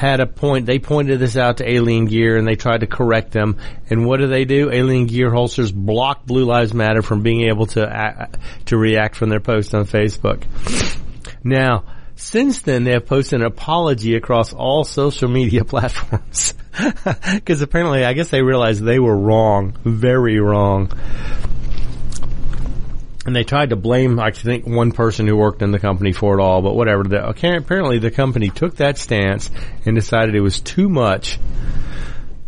had 0.01 0.19
a 0.19 0.25
point. 0.25 0.65
They 0.65 0.79
pointed 0.79 1.19
this 1.19 1.37
out 1.37 1.57
to 1.57 1.69
Alien 1.69 2.05
Gear 2.05 2.35
and 2.35 2.47
they 2.47 2.55
tried 2.55 2.79
to 2.79 2.87
correct 2.87 3.31
them. 3.31 3.57
And 3.87 4.03
what 4.03 4.17
do 4.17 4.25
they 4.25 4.45
do? 4.45 4.71
Alien 4.71 5.05
Gear 5.05 5.29
holsters 5.29 5.71
block 5.71 6.25
Blue 6.25 6.43
Lives 6.43 6.73
Matter 6.73 7.03
from 7.03 7.21
being 7.21 7.47
able 7.47 7.67
to 7.67 7.83
uh, 7.83 8.25
to 8.65 8.77
react 8.77 9.15
from 9.15 9.29
their 9.29 9.39
post 9.39 9.75
on 9.75 9.85
Facebook. 9.85 10.43
Now, 11.43 11.83
since 12.15 12.61
then, 12.61 12.83
they 12.83 12.93
have 12.93 13.05
posted 13.05 13.41
an 13.41 13.45
apology 13.45 14.15
across 14.15 14.53
all 14.53 14.83
social 14.83 15.29
media 15.29 15.63
platforms. 15.73 16.55
Because 17.35 17.61
apparently, 17.61 18.05
I 18.05 18.13
guess 18.13 18.29
they 18.29 18.41
realized 18.41 18.81
they 18.81 18.97
were 18.97 19.15
wrong, 19.15 19.75
very 19.83 20.39
wrong 20.39 20.89
and 23.25 23.35
they 23.35 23.43
tried 23.43 23.69
to 23.69 23.75
blame, 23.75 24.19
I 24.19 24.31
think, 24.31 24.65
one 24.65 24.91
person 24.91 25.27
who 25.27 25.35
worked 25.35 25.61
in 25.61 25.71
the 25.71 25.79
company 25.79 26.11
for 26.11 26.39
it 26.39 26.41
all, 26.41 26.61
but 26.61 26.75
whatever. 26.75 27.03
The, 27.03 27.27
apparently, 27.27 27.99
the 27.99 28.09
company 28.09 28.49
took 28.49 28.77
that 28.77 28.97
stance 28.97 29.51
and 29.85 29.95
decided 29.95 30.33
it 30.33 30.41
was 30.41 30.59
too 30.59 30.89
much, 30.89 31.37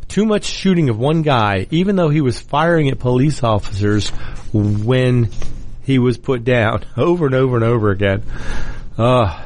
too 0.08 0.26
much 0.26 0.46
shooting 0.46 0.90
of 0.90 0.98
one 0.98 1.22
guy, 1.22 1.68
even 1.70 1.96
though 1.96 2.10
he 2.10 2.22
was 2.22 2.42
firing 2.42 2.90
at 2.90 2.98
police 2.98 3.44
officers 3.44 4.10
when 4.52 5.30
he 5.84 6.00
was 6.00 6.18
put 6.18 6.44
down 6.44 6.86
over 6.98 7.28
and 7.28 7.36
over 7.36 7.56
and 7.56 7.66
over 7.66 7.92
again. 7.92 8.24
Uh, 8.98 9.46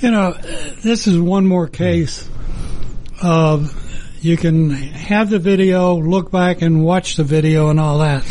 you 0.00 0.10
know, 0.10 0.32
this 0.32 1.06
is 1.06 1.18
one 1.18 1.46
more 1.46 1.68
case 1.68 2.28
of 3.22 3.78
you 4.24 4.36
can 4.38 4.70
have 4.70 5.28
the 5.28 5.38
video, 5.38 5.94
look 5.96 6.30
back 6.30 6.62
and 6.62 6.82
watch 6.82 7.16
the 7.16 7.24
video 7.24 7.68
and 7.68 7.78
all 7.78 7.98
that 7.98 8.24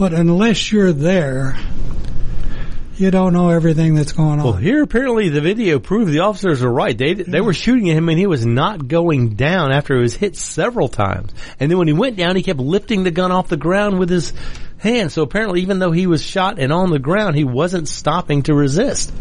but 0.00 0.14
unless 0.14 0.72
you're 0.72 0.92
there, 0.92 1.58
you 2.96 3.10
don't 3.10 3.34
know 3.34 3.50
everything 3.50 3.94
that's 3.94 4.12
going 4.12 4.38
on. 4.38 4.44
Well, 4.44 4.52
here 4.54 4.82
apparently 4.82 5.28
the 5.28 5.42
video 5.42 5.78
proved 5.78 6.10
the 6.10 6.20
officers 6.20 6.62
were 6.62 6.72
right. 6.72 6.96
They 6.96 7.12
they 7.12 7.42
were 7.42 7.52
shooting 7.52 7.90
at 7.90 7.98
him 7.98 8.08
and 8.08 8.18
he 8.18 8.26
was 8.26 8.46
not 8.46 8.88
going 8.88 9.34
down 9.34 9.72
after 9.72 9.96
he 9.96 10.00
was 10.00 10.16
hit 10.16 10.36
several 10.36 10.88
times. 10.88 11.34
And 11.60 11.70
then 11.70 11.76
when 11.76 11.86
he 11.86 11.92
went 11.92 12.16
down, 12.16 12.34
he 12.34 12.42
kept 12.42 12.60
lifting 12.60 13.02
the 13.02 13.10
gun 13.10 13.30
off 13.30 13.48
the 13.48 13.58
ground 13.58 13.98
with 13.98 14.08
his 14.08 14.32
hand. 14.78 15.12
So 15.12 15.20
apparently, 15.20 15.60
even 15.60 15.80
though 15.80 15.92
he 15.92 16.06
was 16.06 16.22
shot 16.22 16.58
and 16.58 16.72
on 16.72 16.90
the 16.90 16.98
ground, 16.98 17.36
he 17.36 17.44
wasn't 17.44 17.86
stopping 17.86 18.44
to 18.44 18.54
resist. 18.54 19.12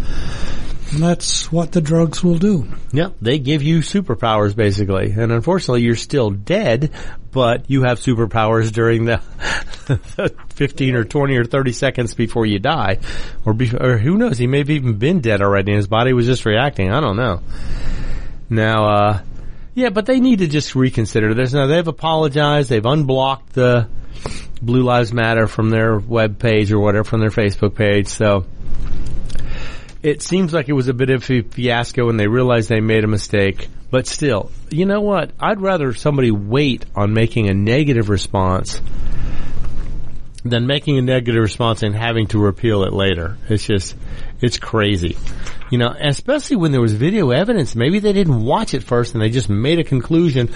And 0.91 1.03
that's 1.03 1.51
what 1.51 1.71
the 1.71 1.81
drugs 1.81 2.23
will 2.23 2.39
do. 2.39 2.67
Yep, 2.93 3.15
they 3.21 3.37
give 3.37 3.61
you 3.61 3.79
superpowers 3.79 4.55
basically, 4.55 5.11
and 5.11 5.31
unfortunately, 5.31 5.83
you're 5.83 5.95
still 5.95 6.31
dead, 6.31 6.91
but 7.31 7.69
you 7.69 7.83
have 7.83 7.99
superpowers 7.99 8.71
during 8.71 9.05
the 9.05 9.17
15 10.55 10.95
or 10.95 11.03
20 11.03 11.37
or 11.37 11.45
30 11.45 11.73
seconds 11.73 12.13
before 12.15 12.45
you 12.45 12.57
die, 12.57 12.99
or, 13.45 13.53
be, 13.53 13.71
or 13.75 13.97
who 13.97 14.17
knows? 14.17 14.37
He 14.37 14.47
may 14.47 14.59
have 14.59 14.69
even 14.71 14.97
been 14.97 15.21
dead 15.21 15.41
already, 15.41 15.73
and 15.73 15.77
his 15.77 15.87
body 15.87 16.13
was 16.13 16.25
just 16.25 16.45
reacting. 16.45 16.91
I 16.91 17.01
don't 17.01 17.17
know. 17.17 17.41
Now, 18.49 18.85
uh, 18.85 19.21
yeah, 19.75 19.89
but 19.89 20.07
they 20.07 20.19
need 20.19 20.39
to 20.39 20.47
just 20.47 20.75
reconsider 20.75 21.33
this. 21.33 21.53
Now 21.53 21.67
they've 21.67 21.87
apologized. 21.87 22.69
They've 22.69 22.85
unblocked 22.85 23.53
the 23.53 23.87
Blue 24.61 24.81
Lives 24.81 25.13
Matter 25.13 25.47
from 25.47 25.69
their 25.69 25.97
web 25.97 26.39
page 26.39 26.71
or 26.71 26.79
whatever 26.79 27.03
from 27.03 27.21
their 27.21 27.29
Facebook 27.29 27.75
page. 27.75 28.07
So 28.07 28.45
it 30.01 30.21
seems 30.21 30.53
like 30.53 30.69
it 30.69 30.73
was 30.73 30.87
a 30.87 30.93
bit 30.93 31.09
of 31.09 31.29
a 31.29 31.41
fiasco 31.41 32.09
and 32.09 32.19
they 32.19 32.27
realized 32.27 32.69
they 32.69 32.79
made 32.79 33.03
a 33.03 33.07
mistake. 33.07 33.67
But 33.91 34.07
still, 34.07 34.51
you 34.69 34.85
know 34.85 35.01
what? 35.01 35.31
I'd 35.39 35.61
rather 35.61 35.93
somebody 35.93 36.31
wait 36.31 36.85
on 36.95 37.13
making 37.13 37.49
a 37.49 37.53
negative 37.53 38.09
response 38.09 38.81
than 40.45 40.67
making 40.67 40.97
a 40.97 41.01
negative 41.01 41.41
response 41.41 41.83
and 41.83 41.95
having 41.95 42.27
to 42.27 42.39
repeal 42.39 42.83
it 42.83 42.93
later. 42.93 43.37
It's 43.49 43.65
just, 43.65 43.95
it's 44.41 44.57
crazy. 44.57 45.17
You 45.69 45.79
know, 45.79 45.93
especially 45.99 46.57
when 46.57 46.71
there 46.71 46.81
was 46.81 46.93
video 46.93 47.31
evidence. 47.31 47.75
Maybe 47.75 47.99
they 47.99 48.13
didn't 48.13 48.43
watch 48.43 48.73
it 48.73 48.83
first 48.83 49.13
and 49.13 49.21
they 49.21 49.29
just 49.29 49.49
made 49.49 49.79
a 49.79 49.83
conclusion 49.83 50.49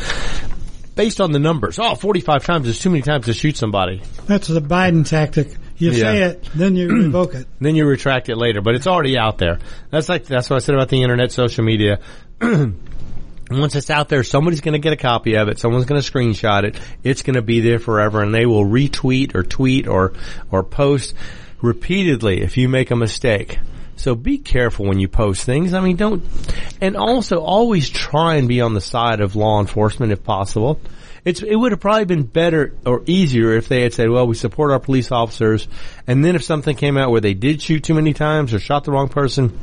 based 0.96 1.20
on 1.20 1.32
the 1.32 1.40
numbers. 1.40 1.80
Oh, 1.80 1.96
45 1.96 2.46
times 2.46 2.68
is 2.68 2.80
too 2.80 2.92
many 2.92 3.02
times 3.02 3.26
to 3.26 3.34
shoot 3.34 3.58
somebody. 3.58 4.02
That's 4.26 4.48
the 4.48 4.62
Biden 4.62 5.08
tactic. 5.08 5.56
You 5.84 5.92
yeah. 5.92 5.98
say 5.98 6.22
it, 6.24 6.50
then 6.56 6.76
you 6.78 6.88
revoke 7.04 7.36
it. 7.36 7.46
then 7.60 7.76
you 7.76 7.86
retract 7.86 8.30
it 8.30 8.38
later, 8.38 8.62
but 8.62 8.76
it's 8.76 8.88
already 8.88 9.18
out 9.18 9.38
there. 9.38 9.60
That's 9.90 10.08
like, 10.08 10.26
that's 10.26 10.50
what 10.50 10.56
I 10.56 10.60
said 10.60 10.76
about 10.76 10.88
the 10.88 11.02
internet, 11.04 11.32
social 11.34 11.66
media. 11.66 12.00
Once 12.42 13.76
it's 13.76 13.90
out 13.90 14.08
there, 14.08 14.24
somebody's 14.24 14.62
going 14.62 14.74
to 14.74 14.80
get 14.80 14.94
a 14.94 14.98
copy 14.98 15.36
of 15.36 15.50
it. 15.50 15.60
Someone's 15.60 15.86
going 15.86 16.02
to 16.02 16.12
screenshot 16.12 16.64
it. 16.64 16.80
It's 17.04 17.22
going 17.22 17.36
to 17.36 17.42
be 17.42 17.60
there 17.60 17.80
forever, 17.80 18.24
and 18.24 18.34
they 18.34 18.46
will 18.46 18.64
retweet 18.64 19.36
or 19.36 19.44
tweet 19.44 19.88
or 19.88 20.14
or 20.50 20.64
post 20.64 21.14
repeatedly 21.62 22.42
if 22.42 22.56
you 22.56 22.70
make 22.70 22.92
a 22.92 22.96
mistake. 22.96 23.60
So 23.98 24.16
be 24.16 24.38
careful 24.38 24.86
when 24.86 25.00
you 25.00 25.08
post 25.10 25.44
things. 25.44 25.74
I 25.74 25.82
mean, 25.82 25.98
don't, 25.98 26.24
and 26.82 26.96
also 26.96 27.42
always 27.42 27.90
try 27.90 28.36
and 28.36 28.48
be 28.48 28.62
on 28.62 28.74
the 28.74 28.82
side 28.82 29.20
of 29.20 29.36
law 29.36 29.60
enforcement 29.60 30.12
if 30.12 30.24
possible. 30.24 30.80
It's, 31.26 31.42
it 31.42 31.56
would 31.56 31.72
have 31.72 31.80
probably 31.80 32.06
been 32.06 32.24
better 32.24 32.76
or 32.86 33.02
easier 33.06 33.54
if 33.54 33.70
they 33.70 33.82
had 33.82 33.94
said, 33.94 34.10
well, 34.10 34.28
we 34.28 34.36
support 34.36 34.72
our 34.72 34.80
police 34.80 35.12
officers. 35.12 35.68
And 36.06 36.24
then 36.24 36.36
if 36.36 36.44
something 36.44 36.76
came 36.76 36.98
out 36.98 37.12
where 37.12 37.22
they 37.22 37.34
did 37.34 37.62
shoot 37.62 37.84
too 37.84 37.94
many 37.94 38.14
times 38.14 38.54
or 38.54 38.60
shot 38.60 38.84
the 38.84 38.92
wrong 38.92 39.08
person, 39.08 39.58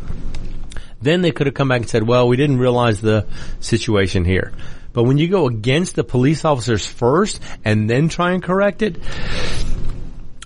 then 1.03 1.21
they 1.21 1.33
could 1.33 1.47
have 1.47 1.55
come 1.55 1.69
back 1.69 1.83
and 1.83 1.91
said, 1.91 2.07
well, 2.07 2.29
we 2.29 2.37
didn't 2.37 2.59
realize 2.59 3.01
the 3.01 3.27
situation 3.61 4.25
here. 4.25 4.53
But 4.93 5.05
when 5.05 5.19
you 5.19 5.29
go 5.29 5.47
against 5.47 5.95
the 5.95 6.05
police 6.05 6.45
officers 6.45 6.87
first 6.87 7.41
and 7.65 7.89
then 7.89 8.09
try 8.09 8.33
and 8.33 8.43
correct 8.43 8.83
it, 8.83 8.97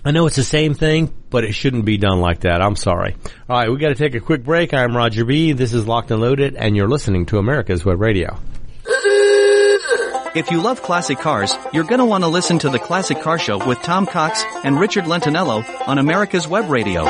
I 0.03 0.11
know 0.11 0.27
it's 0.27 0.35
the 0.35 0.43
same 0.43 0.75
thing, 0.75 1.11
but 1.29 1.45
it 1.45 1.53
shouldn't 1.53 1.85
be 1.85 1.97
done 1.97 2.19
like 2.19 2.41
that. 2.41 2.61
I'm 2.61 2.75
sorry. 2.75 3.15
All 3.49 3.57
right, 3.57 3.71
we 3.71 3.77
got 3.79 3.89
to 3.89 3.95
take 3.95 4.13
a 4.15 4.19
quick 4.19 4.43
break. 4.43 4.73
I'm 4.73 4.95
Roger 4.95 5.25
B. 5.25 5.53
This 5.53 5.73
is 5.73 5.87
Locked 5.87 6.11
and 6.11 6.21
Loaded, 6.21 6.55
and 6.55 6.75
you're 6.75 6.87
listening 6.87 7.25
to 7.27 7.39
America's 7.39 7.83
Web 7.83 7.99
Radio. 7.99 8.37
If 10.35 10.51
you 10.51 10.61
love 10.61 10.81
classic 10.81 11.19
cars, 11.19 11.55
you're 11.71 11.85
gonna 11.85 12.05
want 12.05 12.25
to 12.25 12.27
listen 12.27 12.59
to 12.59 12.69
the 12.69 12.77
Classic 12.77 13.21
Car 13.21 13.39
Show 13.39 13.65
with 13.65 13.81
Tom 13.81 14.05
Cox 14.05 14.43
and 14.65 14.77
Richard 14.77 15.05
Lentinello 15.05 15.63
on 15.87 15.97
America's 15.97 16.45
Web 16.45 16.69
Radio. 16.69 17.03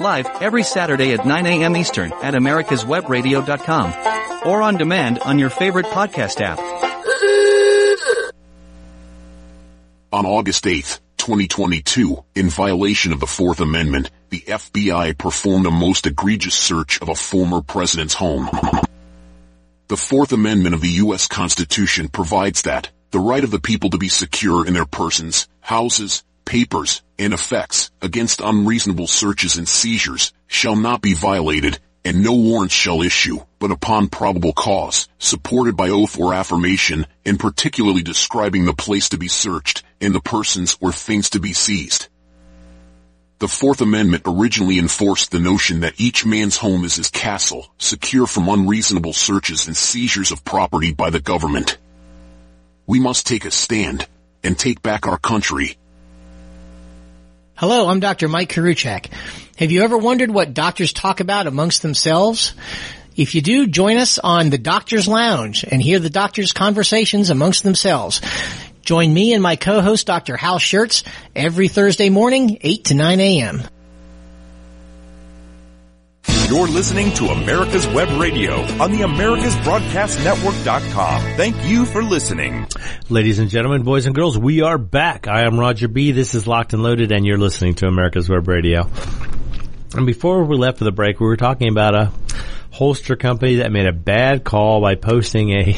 Live 0.00 0.26
every 0.40 0.64
Saturday 0.64 1.12
at 1.12 1.24
9 1.24 1.46
a.m. 1.46 1.76
Eastern 1.76 2.12
at 2.14 2.34
americaswebradio.com 2.34 4.48
or 4.48 4.60
on 4.60 4.76
demand 4.76 5.20
on 5.20 5.38
your 5.38 5.50
favorite 5.50 5.86
podcast 5.86 6.40
app. 6.40 6.58
On 10.12 10.26
August 10.26 10.64
8th, 10.64 10.98
2022, 11.16 12.24
in 12.34 12.48
violation 12.48 13.12
of 13.12 13.20
the 13.20 13.28
Fourth 13.28 13.60
Amendment, 13.60 14.10
the 14.30 14.40
FBI 14.40 15.16
performed 15.16 15.66
a 15.66 15.70
most 15.70 16.08
egregious 16.08 16.56
search 16.56 17.00
of 17.00 17.08
a 17.08 17.14
former 17.14 17.62
president's 17.62 18.14
home. 18.14 18.50
The 19.86 19.96
Fourth 19.98 20.32
Amendment 20.32 20.74
of 20.74 20.80
the 20.80 20.96
U.S. 21.04 21.28
Constitution 21.28 22.08
provides 22.08 22.62
that 22.62 22.90
the 23.10 23.20
right 23.20 23.44
of 23.44 23.50
the 23.50 23.60
people 23.60 23.90
to 23.90 23.98
be 23.98 24.08
secure 24.08 24.66
in 24.66 24.72
their 24.72 24.86
persons, 24.86 25.46
houses, 25.60 26.22
papers, 26.46 27.02
and 27.18 27.34
effects 27.34 27.90
against 28.00 28.40
unreasonable 28.40 29.06
searches 29.06 29.58
and 29.58 29.68
seizures 29.68 30.32
shall 30.46 30.74
not 30.74 31.02
be 31.02 31.12
violated 31.12 31.78
and 32.04 32.22
no 32.22 32.34
warrants 32.34 32.74
shall 32.74 33.02
issue, 33.02 33.40
but 33.58 33.70
upon 33.70 34.08
probable 34.08 34.52
cause, 34.52 35.08
supported 35.18 35.76
by 35.76 35.88
oath 35.88 36.18
or 36.18 36.34
affirmation, 36.34 37.06
and 37.24 37.40
particularly 37.40 38.02
describing 38.02 38.66
the 38.66 38.74
place 38.74 39.08
to 39.10 39.18
be 39.18 39.28
searched, 39.28 39.82
and 40.00 40.14
the 40.14 40.20
persons 40.20 40.76
or 40.80 40.92
things 40.92 41.30
to 41.30 41.40
be 41.40 41.52
seized. 41.52 42.08
The 43.44 43.48
Fourth 43.48 43.82
Amendment 43.82 44.22
originally 44.24 44.78
enforced 44.78 45.30
the 45.30 45.38
notion 45.38 45.80
that 45.80 46.00
each 46.00 46.24
man's 46.24 46.56
home 46.56 46.82
is 46.82 46.96
his 46.96 47.10
castle, 47.10 47.66
secure 47.76 48.26
from 48.26 48.48
unreasonable 48.48 49.12
searches 49.12 49.66
and 49.66 49.76
seizures 49.76 50.32
of 50.32 50.46
property 50.46 50.94
by 50.94 51.10
the 51.10 51.20
government. 51.20 51.76
We 52.86 53.00
must 53.00 53.26
take 53.26 53.44
a 53.44 53.50
stand, 53.50 54.06
and 54.42 54.58
take 54.58 54.80
back 54.80 55.06
our 55.06 55.18
country. 55.18 55.76
Hello, 57.56 57.86
I'm 57.88 58.00
Dr. 58.00 58.28
Mike 58.28 58.48
Koriwchak. 58.50 59.12
Have 59.58 59.70
you 59.70 59.82
ever 59.82 59.98
wondered 59.98 60.30
what 60.30 60.54
doctors 60.54 60.94
talk 60.94 61.20
about 61.20 61.46
amongst 61.46 61.82
themselves? 61.82 62.54
If 63.14 63.34
you 63.34 63.42
do, 63.42 63.66
join 63.66 63.98
us 63.98 64.18
on 64.18 64.48
the 64.48 64.56
Doctor's 64.56 65.06
Lounge 65.06 65.64
and 65.70 65.82
hear 65.82 65.98
the 65.98 66.08
doctors' 66.08 66.54
conversations 66.54 67.28
amongst 67.28 67.62
themselves. 67.62 68.22
Join 68.84 69.12
me 69.12 69.32
and 69.32 69.42
my 69.42 69.56
co-host 69.56 70.06
Dr. 70.06 70.36
Hal 70.36 70.58
Scherz 70.58 71.02
every 71.34 71.68
Thursday 71.68 72.10
morning, 72.10 72.58
8 72.60 72.84
to 72.84 72.94
9 72.94 73.20
a.m. 73.20 73.62
You're 76.48 76.68
listening 76.68 77.12
to 77.14 77.26
America's 77.28 77.86
Web 77.86 78.20
Radio 78.20 78.60
on 78.80 78.92
the 78.92 78.98
AmericasBroadcastNetwork.com. 78.98 81.22
Thank 81.36 81.64
you 81.64 81.86
for 81.86 82.02
listening. 82.02 82.66
Ladies 83.08 83.38
and 83.38 83.48
gentlemen, 83.48 83.82
boys 83.82 84.04
and 84.06 84.14
girls, 84.14 84.38
we 84.38 84.60
are 84.60 84.76
back. 84.76 85.26
I 85.26 85.46
am 85.46 85.58
Roger 85.58 85.88
B. 85.88 86.12
This 86.12 86.34
is 86.34 86.46
Locked 86.46 86.74
and 86.74 86.82
Loaded 86.82 87.12
and 87.12 87.24
you're 87.26 87.38
listening 87.38 87.74
to 87.76 87.86
America's 87.86 88.28
Web 88.28 88.46
Radio. 88.46 88.90
And 89.94 90.04
before 90.06 90.44
we 90.44 90.56
left 90.56 90.78
for 90.78 90.84
the 90.84 90.92
break, 90.92 91.18
we 91.18 91.26
were 91.26 91.38
talking 91.38 91.68
about 91.68 91.94
a 91.94 92.12
holster 92.70 93.16
company 93.16 93.56
that 93.56 93.72
made 93.72 93.86
a 93.86 93.92
bad 93.92 94.44
call 94.44 94.80
by 94.80 94.94
posting 94.96 95.50
a 95.52 95.74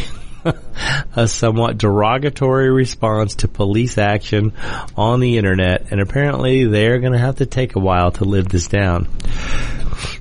a 1.16 1.28
somewhat 1.28 1.78
derogatory 1.78 2.70
response 2.70 3.36
to 3.36 3.49
police 3.49 3.99
action 3.99 4.53
on 4.97 5.20
the 5.20 5.38
internet, 5.38 5.90
and 5.90 6.01
apparently 6.01 6.66
they're 6.66 6.99
going 6.99 7.12
to 7.12 7.18
have 7.18 7.36
to 7.36 7.47
take 7.47 7.76
a 7.76 7.80
while 7.80 8.12
to 8.12 8.24
live 8.24 8.49
this 8.49 8.68
down. 8.68 9.09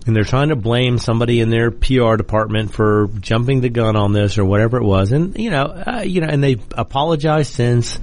And 0.05 0.15
they're 0.15 0.23
trying 0.23 0.49
to 0.49 0.55
blame 0.55 0.97
somebody 0.97 1.41
in 1.41 1.49
their 1.49 1.71
PR 1.71 2.15
department 2.15 2.73
for 2.73 3.09
jumping 3.19 3.61
the 3.61 3.69
gun 3.69 3.95
on 3.95 4.13
this 4.13 4.37
or 4.37 4.45
whatever 4.45 4.77
it 4.77 4.83
was, 4.83 5.11
and 5.11 5.37
you 5.37 5.49
know, 5.49 5.63
uh, 5.65 6.03
you 6.05 6.21
know, 6.21 6.27
and 6.27 6.43
they 6.43 6.57
apologized 6.73 7.53
since 7.53 7.99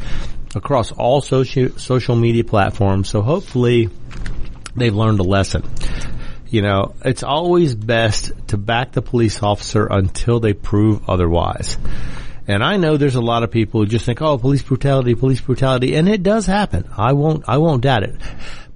across 0.54 0.92
all 0.92 1.20
social 1.20 1.70
social 1.78 2.16
media 2.16 2.44
platforms. 2.44 3.08
So 3.08 3.22
hopefully, 3.22 3.88
they've 4.76 4.94
learned 4.94 5.20
a 5.20 5.24
lesson 5.24 5.62
you 6.52 6.62
know, 6.62 6.94
it's 7.04 7.22
always 7.22 7.74
best 7.74 8.30
to 8.48 8.58
back 8.58 8.92
the 8.92 9.02
police 9.02 9.42
officer 9.42 9.86
until 9.86 10.38
they 10.38 10.52
prove 10.52 11.08
otherwise. 11.08 11.78
And 12.46 12.62
I 12.62 12.76
know 12.76 12.96
there's 12.96 13.14
a 13.14 13.20
lot 13.20 13.42
of 13.42 13.50
people 13.50 13.80
who 13.80 13.86
just 13.86 14.04
think, 14.04 14.20
oh, 14.20 14.36
police 14.36 14.62
brutality, 14.62 15.14
police 15.14 15.40
brutality, 15.40 15.94
and 15.94 16.08
it 16.08 16.22
does 16.22 16.44
happen. 16.44 16.88
I 16.96 17.12
won't, 17.14 17.44
I 17.48 17.58
won't 17.58 17.82
doubt 17.82 18.02
it. 18.02 18.16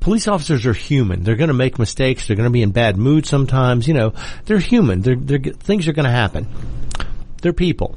Police 0.01 0.29
officers 0.29 0.67
are 0.67 0.73
human. 0.73 1.25
They're 1.25 1.37
going 1.37 1.49
to 1.49 1.55
make 1.55 1.79
mistakes. 1.79 2.27
They're 2.27 2.37
going 2.37 2.49
to 2.49 2.53
be 2.53 2.63
in 2.63 2.71
bad 2.71 2.97
mood 2.97 3.27
sometimes. 3.27 3.89
You 3.89 3.95
know, 3.95 4.15
they're 4.45 4.59
human. 4.59 5.03
They're, 5.03 5.17
they're, 5.17 5.39
things 5.39 5.89
are 5.89 5.93
going 5.93 6.05
to 6.05 6.11
happen. 6.11 6.49
They're 7.43 7.53
people. 7.53 7.97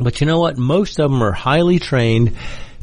But 0.00 0.20
you 0.20 0.26
know 0.26 0.40
what? 0.40 0.58
Most 0.58 0.98
of 0.98 1.10
them 1.10 1.22
are 1.22 1.32
highly 1.32 1.78
trained 1.78 2.36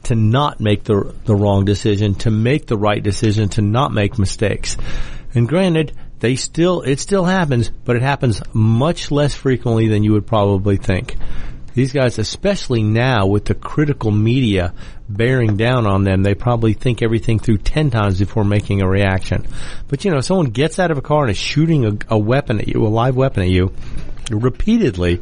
to 0.03 0.15
not 0.15 0.59
make 0.59 0.83
the, 0.83 1.13
the 1.25 1.35
wrong 1.35 1.65
decision, 1.65 2.15
to 2.15 2.31
make 2.31 2.67
the 2.67 2.77
right 2.77 3.01
decision, 3.01 3.49
to 3.49 3.61
not 3.61 3.91
make 3.91 4.17
mistakes. 4.17 4.77
And 5.35 5.47
granted, 5.47 5.91
they 6.19 6.37
still, 6.37 6.81
it 6.81 6.99
still 6.99 7.25
happens, 7.25 7.69
but 7.69 7.97
it 7.97 8.01
happens 8.01 8.41
much 8.53 9.11
less 9.11 9.35
frequently 9.35 9.89
than 9.89 10.03
you 10.03 10.13
would 10.13 10.25
probably 10.25 10.77
think. 10.77 11.17
These 11.73 11.91
guys, 11.91 12.17
especially 12.19 12.83
now 12.83 13.27
with 13.27 13.43
the 13.43 13.53
critical 13.53 14.09
media 14.09 14.73
bearing 15.09 15.57
down 15.57 15.85
on 15.85 16.05
them, 16.05 16.23
they 16.23 16.33
probably 16.33 16.71
think 16.71 17.01
everything 17.01 17.37
through 17.37 17.57
10 17.57 17.89
times 17.89 18.17
before 18.17 18.45
making 18.45 18.81
a 18.81 18.87
reaction. 18.87 19.45
But 19.89 20.05
you 20.05 20.11
know, 20.11 20.21
someone 20.21 20.51
gets 20.51 20.79
out 20.79 20.89
of 20.89 20.97
a 20.97 21.01
car 21.01 21.23
and 21.23 21.31
is 21.31 21.37
shooting 21.37 21.85
a, 21.85 22.15
a 22.15 22.17
weapon 22.17 22.61
at 22.61 22.69
you, 22.69 22.85
a 22.85 22.87
live 22.87 23.17
weapon 23.17 23.43
at 23.43 23.49
you, 23.49 23.73
repeatedly, 24.31 25.19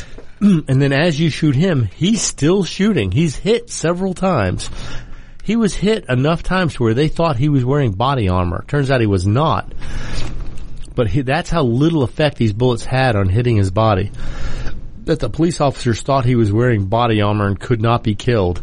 and 0.40 0.80
then 0.80 0.94
as 0.94 1.20
you 1.20 1.28
shoot 1.28 1.54
him, 1.54 1.84
he's 1.84 2.22
still 2.22 2.64
shooting. 2.64 3.12
He's 3.12 3.36
hit 3.36 3.68
several 3.68 4.14
times 4.14 4.70
he 5.42 5.56
was 5.56 5.74
hit 5.74 6.04
enough 6.08 6.42
times 6.42 6.78
where 6.78 6.94
they 6.94 7.08
thought 7.08 7.36
he 7.36 7.48
was 7.48 7.64
wearing 7.64 7.92
body 7.92 8.28
armor. 8.28 8.64
Turns 8.68 8.90
out 8.90 9.00
he 9.00 9.06
was 9.06 9.26
not. 9.26 9.72
But 10.94 11.08
he, 11.08 11.22
that's 11.22 11.50
how 11.50 11.62
little 11.62 12.02
effect 12.02 12.36
these 12.36 12.52
bullets 12.52 12.84
had 12.84 13.16
on 13.16 13.28
hitting 13.28 13.56
his 13.56 13.70
body. 13.70 14.10
That 15.04 15.20
the 15.20 15.30
police 15.30 15.60
officers 15.60 16.02
thought 16.02 16.24
he 16.24 16.36
was 16.36 16.52
wearing 16.52 16.86
body 16.86 17.22
armor 17.22 17.46
and 17.46 17.58
could 17.58 17.80
not 17.80 18.02
be 18.02 18.14
killed 18.14 18.62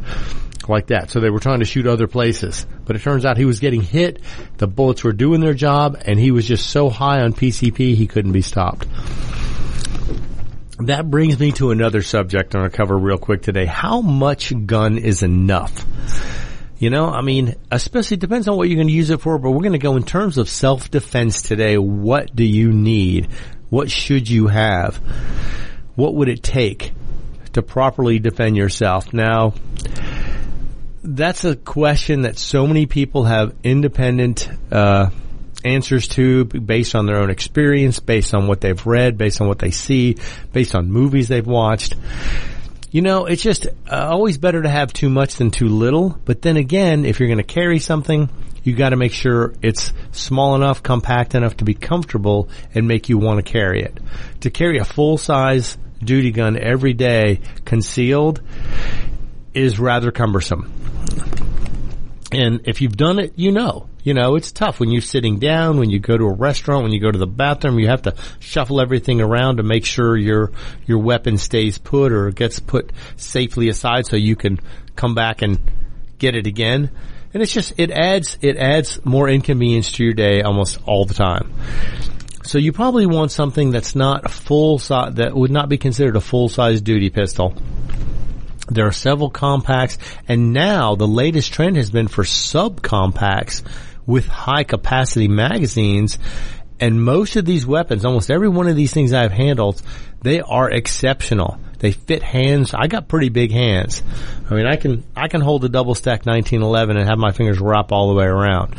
like 0.70 0.88
that. 0.88 1.10
So 1.10 1.20
they 1.20 1.30
were 1.30 1.40
trying 1.40 1.60
to 1.60 1.66
shoot 1.66 1.88
other 1.88 2.08
places. 2.08 2.66
But 2.86 2.96
it 2.96 3.02
turns 3.02 3.26
out 3.26 3.38
he 3.38 3.46
was 3.46 3.60
getting 3.60 3.82
hit, 3.82 4.22
the 4.58 4.68
bullets 4.68 5.04
were 5.04 5.14
doing 5.14 5.42
their 5.42 5.54
job, 5.54 6.02
and 6.06 6.20
he 6.20 6.32
was 6.32 6.46
just 6.46 6.70
so 6.70 6.90
high 6.90 7.22
on 7.22 7.34
PCP 7.34 7.96
he 7.96 8.08
couldn't 8.08 8.34
be 8.34 8.42
stopped. 8.42 8.88
That 10.80 11.10
brings 11.10 11.40
me 11.40 11.54
to 11.54 11.72
another 11.72 12.04
subject 12.04 12.54
I'm 12.54 12.62
going 12.62 12.72
to 12.72 12.78
cover 12.78 12.96
real 12.96 13.18
quick 13.18 13.42
today. 13.42 13.66
How 13.66 14.02
much 14.02 14.54
gun 14.68 15.00
is 15.00 15.24
enough? 15.24 15.86
You 16.80 16.92
know, 16.92 17.08
I 17.08 17.22
mean, 17.22 17.56
especially 17.72 18.18
depends 18.18 18.48
on 18.48 18.56
what 18.56 18.70
you're 18.70 18.76
going 18.76 18.88
to 18.88 18.94
use 18.94 19.10
it 19.10 19.20
for, 19.20 19.40
but 19.40 19.50
we're 19.50 19.62
going 19.62 19.72
to 19.72 19.80
go 19.80 19.96
in 19.96 20.04
terms 20.04 20.38
of 20.38 20.48
self-defense 20.48 21.42
today. 21.42 21.78
What 21.78 22.36
do 22.36 22.44
you 22.44 22.72
need? 22.72 23.30
What 23.70 23.90
should 23.90 24.30
you 24.30 24.48
have? 24.48 24.98
What 25.96 26.14
would 26.14 26.30
it 26.30 26.44
take 26.44 26.94
to 27.54 27.64
properly 27.64 28.20
defend 28.20 28.56
yourself? 28.58 29.12
Now, 29.12 29.56
that's 31.02 31.46
a 31.46 31.56
question 31.56 32.22
that 32.22 32.38
so 32.38 32.68
many 32.68 32.86
people 32.86 33.24
have 33.24 33.56
independent, 33.64 34.48
uh, 34.72 35.10
answers 35.66 36.08
to 36.10 36.46
based 36.46 36.94
on 36.94 37.08
their 37.08 37.18
own 37.18 37.32
experience, 37.32 38.00
based 38.00 38.36
on 38.36 38.48
what 38.48 38.62
they've 38.62 38.86
read, 38.86 39.18
based 39.18 39.42
on 39.42 39.48
what 39.48 39.58
they 39.58 39.72
see, 39.72 40.18
based 40.54 40.76
on 40.76 40.92
movies 40.92 41.28
they've 41.28 41.48
watched. 41.48 41.96
You 42.90 43.02
know, 43.02 43.26
it's 43.26 43.42
just 43.42 43.66
uh, 43.66 43.70
always 43.90 44.38
better 44.38 44.62
to 44.62 44.70
have 44.70 44.94
too 44.94 45.10
much 45.10 45.36
than 45.36 45.52
too 45.52 45.68
little. 45.68 46.18
But 46.24 46.42
then 46.42 46.56
again, 46.56 47.06
if 47.06 47.20
you're 47.20 47.28
going 47.28 47.38
to 47.38 47.44
carry 47.44 47.80
something, 47.80 48.30
you 48.64 48.76
got 48.76 48.90
to 48.90 48.96
make 48.96 49.14
sure 49.14 49.54
it's 49.62 49.92
small 50.12 50.56
enough, 50.56 50.84
compact 50.84 51.36
enough 51.36 51.58
to 51.58 51.66
be 51.66 51.74
comfortable 51.74 52.50
and 52.74 52.88
make 52.88 53.10
you 53.10 53.18
want 53.18 53.46
to 53.46 53.52
carry 53.52 53.82
it. 53.82 53.98
To 54.42 54.50
carry 54.50 54.78
a 54.78 54.86
full 54.86 55.18
size 55.18 55.78
duty 56.04 56.32
gun 56.32 56.58
every 56.58 56.94
day 56.94 57.42
concealed 57.66 58.42
is 59.54 59.80
rather 59.80 60.12
cumbersome. 60.12 60.72
And 62.32 62.68
if 62.68 62.82
you've 62.82 62.98
done 62.98 63.20
it, 63.20 63.34
you 63.36 63.52
know. 63.52 63.90
You 64.04 64.14
know, 64.14 64.36
it's 64.36 64.52
tough 64.52 64.80
when 64.80 64.90
you're 64.90 65.02
sitting 65.02 65.40
down, 65.40 65.80
when 65.80 65.90
you 65.90 66.00
go 66.00 66.18
to 66.18 66.26
a 66.26 66.34
restaurant, 66.34 66.84
when 66.84 66.92
you 66.94 67.00
go 67.00 67.12
to 67.12 67.18
the 67.18 67.28
bathroom, 67.28 67.80
you 67.80 67.88
have 67.88 68.04
to 68.04 68.16
shuffle 68.40 68.80
everything 68.80 69.22
around 69.22 69.58
to 69.58 69.64
make 69.64 69.86
sure 69.86 70.16
your, 70.16 70.52
your 70.86 71.00
weapon 71.00 71.38
stays 71.38 71.78
put 71.78 72.12
or 72.12 72.32
gets 72.32 72.60
put 72.60 72.92
safely 73.18 73.70
aside 73.70 74.06
so 74.06 74.16
you 74.16 74.36
can 74.36 74.60
come 74.96 75.14
back 75.14 75.42
and 75.42 75.60
get 76.20 76.36
it 76.36 76.48
again. 76.48 76.90
And 77.34 77.44
it's 77.44 77.52
just, 77.52 77.74
it 77.78 77.92
adds, 77.92 78.38
it 78.42 78.58
adds 78.58 79.06
more 79.06 79.30
inconvenience 79.30 79.92
to 79.94 80.04
your 80.04 80.14
day 80.14 80.42
almost 80.42 80.80
all 80.86 81.06
the 81.06 81.14
time. 81.14 81.54
So 82.44 82.58
you 82.58 82.72
probably 82.72 83.06
want 83.06 83.32
something 83.32 83.72
that's 83.72 83.94
not 83.94 84.32
full 84.32 84.80
size, 84.80 85.16
that 85.16 85.36
would 85.36 85.52
not 85.52 85.68
be 85.68 85.78
considered 85.78 86.16
a 86.16 86.22
full 86.22 86.48
size 86.48 86.80
duty 86.82 87.10
pistol. 87.10 87.54
There 88.68 88.88
are 88.88 88.91
several 88.91 89.30
compacts 89.30 89.97
and 90.28 90.53
now 90.53 90.95
the 90.95 91.07
latest 91.07 91.53
trend 91.53 91.78
has 91.78 91.89
been 91.89 92.07
for 92.07 92.24
subcompacts 92.24 93.63
with 94.05 94.28
high 94.28 94.63
capacity 94.63 95.28
magazines. 95.28 96.18
And 96.80 97.03
most 97.03 97.36
of 97.36 97.45
these 97.45 97.65
weapons, 97.65 98.05
almost 98.05 98.30
every 98.30 98.49
one 98.49 98.68
of 98.68 98.76
these 98.76 98.93
things 98.93 99.13
I've 99.13 99.32
handled, 99.32 99.82
they 100.22 100.41
are 100.41 100.70
exceptional. 100.70 101.59
They 101.80 101.91
fit 101.91 102.24
hands. 102.24 102.74
I 102.74 102.88
got 102.88 103.07
pretty 103.07 103.30
big 103.30 103.51
hands. 103.51 104.01
I 104.49 104.53
mean, 104.55 104.65
I 104.65 104.76
can, 104.78 105.03
I 105.15 105.28
can 105.28 105.41
hold 105.41 105.63
a 105.65 105.70
double 105.70 105.95
stack 105.95 106.26
1911 106.26 106.97
and 106.97 107.07
have 107.07 107.20
my 107.20 107.32
fingers 107.32 107.59
wrap 107.59 107.91
all 107.91 108.09
the 108.09 108.15
way 108.15 108.26
around. 108.26 108.76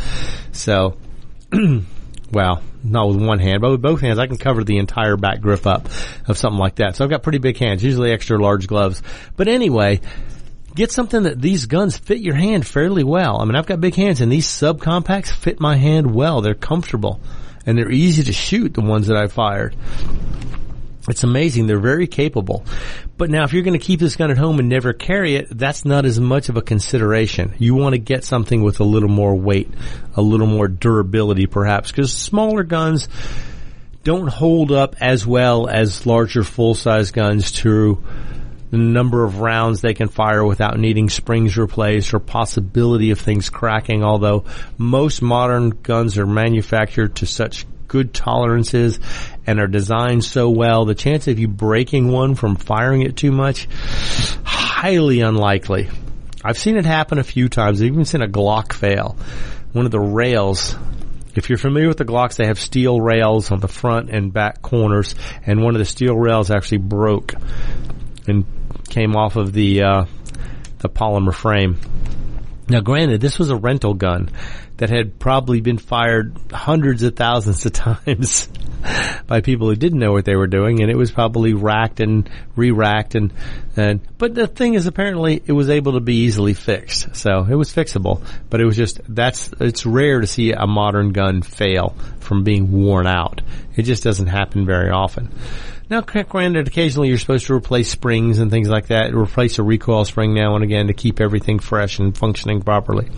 So, 0.52 0.96
well, 2.32 2.62
not 2.82 3.08
with 3.08 3.22
one 3.24 3.38
hand, 3.38 3.60
but 3.60 3.70
with 3.70 3.82
both 3.82 4.00
hands, 4.00 4.18
I 4.18 4.26
can 4.26 4.36
cover 4.36 4.64
the 4.64 4.78
entire 4.78 5.16
back 5.16 5.40
grip 5.40 5.66
up 5.66 5.86
of 6.26 6.38
something 6.38 6.58
like 6.58 6.76
that. 6.76 6.96
So 6.96 7.04
I've 7.04 7.10
got 7.10 7.22
pretty 7.22 7.38
big 7.38 7.56
hands, 7.56 7.82
usually 7.82 8.12
extra 8.12 8.38
large 8.38 8.66
gloves. 8.66 9.02
But 9.36 9.48
anyway, 9.48 10.00
get 10.74 10.92
something 10.92 11.24
that 11.24 11.40
these 11.40 11.66
guns 11.66 11.96
fit 11.96 12.18
your 12.18 12.34
hand 12.34 12.66
fairly 12.66 13.04
well. 13.04 13.40
I 13.40 13.44
mean, 13.44 13.56
I've 13.56 13.66
got 13.66 13.80
big 13.80 13.94
hands 13.94 14.20
and 14.20 14.30
these 14.30 14.46
subcompacts 14.46 15.30
fit 15.30 15.60
my 15.60 15.76
hand 15.76 16.14
well. 16.14 16.40
They're 16.40 16.54
comfortable 16.54 17.20
and 17.66 17.76
they're 17.76 17.90
easy 17.90 18.22
to 18.24 18.32
shoot, 18.32 18.74
the 18.74 18.80
ones 18.80 19.08
that 19.08 19.16
I 19.16 19.26
fired. 19.26 19.76
It's 21.08 21.24
amazing. 21.24 21.66
They're 21.66 21.78
very 21.78 22.06
capable. 22.06 22.64
But 23.16 23.30
now 23.30 23.44
if 23.44 23.52
you're 23.52 23.62
going 23.62 23.78
to 23.78 23.84
keep 23.84 24.00
this 24.00 24.16
gun 24.16 24.30
at 24.30 24.38
home 24.38 24.58
and 24.58 24.68
never 24.68 24.92
carry 24.92 25.36
it, 25.36 25.48
that's 25.50 25.84
not 25.84 26.04
as 26.04 26.20
much 26.20 26.48
of 26.48 26.56
a 26.56 26.62
consideration. 26.62 27.54
You 27.58 27.74
want 27.74 27.94
to 27.94 27.98
get 27.98 28.24
something 28.24 28.62
with 28.62 28.80
a 28.80 28.84
little 28.84 29.08
more 29.08 29.34
weight, 29.34 29.70
a 30.14 30.22
little 30.22 30.46
more 30.46 30.68
durability 30.68 31.46
perhaps, 31.46 31.90
because 31.90 32.12
smaller 32.12 32.62
guns 32.62 33.08
don't 34.04 34.28
hold 34.28 34.72
up 34.72 34.96
as 35.00 35.26
well 35.26 35.68
as 35.68 36.06
larger 36.06 36.42
full-size 36.42 37.10
guns 37.10 37.52
to 37.52 38.02
the 38.70 38.76
number 38.76 39.24
of 39.24 39.40
rounds 39.40 39.80
they 39.80 39.94
can 39.94 40.08
fire 40.08 40.44
without 40.44 40.78
needing 40.78 41.08
springs 41.08 41.56
replaced 41.56 42.12
or 42.12 42.18
possibility 42.18 43.10
of 43.10 43.18
things 43.18 43.48
cracking, 43.48 44.04
although 44.04 44.44
most 44.76 45.22
modern 45.22 45.70
guns 45.70 46.18
are 46.18 46.26
manufactured 46.26 47.16
to 47.16 47.26
such 47.26 47.66
good 47.88 48.14
tolerances 48.14 49.00
and 49.46 49.58
are 49.58 49.66
designed 49.66 50.24
so 50.24 50.50
well, 50.50 50.84
the 50.84 50.94
chance 50.94 51.26
of 51.26 51.38
you 51.38 51.48
breaking 51.48 52.12
one 52.12 52.34
from 52.34 52.56
firing 52.56 53.02
it 53.02 53.16
too 53.16 53.32
much, 53.32 53.66
highly 54.44 55.20
unlikely. 55.20 55.88
I've 56.44 56.58
seen 56.58 56.76
it 56.76 56.84
happen 56.84 57.18
a 57.18 57.24
few 57.24 57.48
times. 57.48 57.80
I've 57.80 57.88
even 57.88 58.04
seen 58.04 58.22
a 58.22 58.28
Glock 58.28 58.72
fail. 58.72 59.16
One 59.72 59.86
of 59.86 59.90
the 59.90 60.00
rails, 60.00 60.76
if 61.34 61.48
you're 61.48 61.58
familiar 61.58 61.88
with 61.88 61.98
the 61.98 62.04
Glocks, 62.04 62.36
they 62.36 62.46
have 62.46 62.60
steel 62.60 63.00
rails 63.00 63.50
on 63.50 63.60
the 63.60 63.68
front 63.68 64.10
and 64.10 64.32
back 64.32 64.62
corners, 64.62 65.14
and 65.44 65.62
one 65.62 65.74
of 65.74 65.78
the 65.78 65.84
steel 65.84 66.14
rails 66.14 66.50
actually 66.50 66.78
broke 66.78 67.34
and 68.28 68.44
came 68.88 69.16
off 69.16 69.36
of 69.36 69.52
the 69.52 69.82
uh, 69.82 70.04
the 70.78 70.88
polymer 70.88 71.34
frame. 71.34 71.78
Now, 72.70 72.80
granted, 72.80 73.20
this 73.20 73.38
was 73.38 73.48
a 73.50 73.56
rental 73.56 73.94
gun 73.94 74.30
that 74.76 74.90
had 74.90 75.18
probably 75.18 75.60
been 75.60 75.78
fired 75.78 76.36
hundreds 76.52 77.02
of 77.02 77.16
thousands 77.16 77.64
of 77.64 77.72
times 77.74 78.48
by 79.26 79.40
people 79.40 79.68
who 79.68 79.74
didn't 79.74 79.98
know 79.98 80.12
what 80.12 80.24
they 80.24 80.36
were 80.36 80.46
doing, 80.46 80.80
and 80.80 80.90
it 80.90 80.96
was 80.96 81.10
probably 81.10 81.54
racked 81.54 82.00
and 82.00 82.28
re-racked 82.56 83.14
and, 83.14 83.32
and, 83.76 84.00
but 84.18 84.34
the 84.34 84.46
thing 84.46 84.74
is 84.74 84.86
apparently 84.86 85.42
it 85.46 85.52
was 85.52 85.68
able 85.68 85.92
to 85.92 86.00
be 86.00 86.24
easily 86.24 86.54
fixed. 86.54 87.16
So 87.16 87.44
it 87.48 87.54
was 87.54 87.74
fixable, 87.74 88.22
but 88.50 88.60
it 88.60 88.66
was 88.66 88.76
just, 88.76 89.00
that's, 89.08 89.50
it's 89.60 89.84
rare 89.84 90.20
to 90.20 90.26
see 90.26 90.52
a 90.52 90.66
modern 90.66 91.12
gun 91.12 91.42
fail 91.42 91.96
from 92.20 92.44
being 92.44 92.70
worn 92.70 93.06
out. 93.06 93.40
It 93.76 93.82
just 93.82 94.04
doesn't 94.04 94.26
happen 94.26 94.66
very 94.66 94.90
often. 94.90 95.30
Now, 95.90 96.02
granted, 96.02 96.68
occasionally 96.68 97.08
you're 97.08 97.18
supposed 97.18 97.46
to 97.46 97.54
replace 97.54 97.90
springs 97.90 98.40
and 98.40 98.50
things 98.50 98.68
like 98.68 98.88
that, 98.88 99.14
replace 99.14 99.58
a 99.58 99.62
recoil 99.62 100.04
spring 100.04 100.34
now 100.34 100.54
and 100.54 100.62
again 100.62 100.88
to 100.88 100.94
keep 100.94 101.18
everything 101.18 101.58
fresh 101.58 101.98
and 101.98 102.16
functioning 102.16 102.60
properly. 102.60 103.08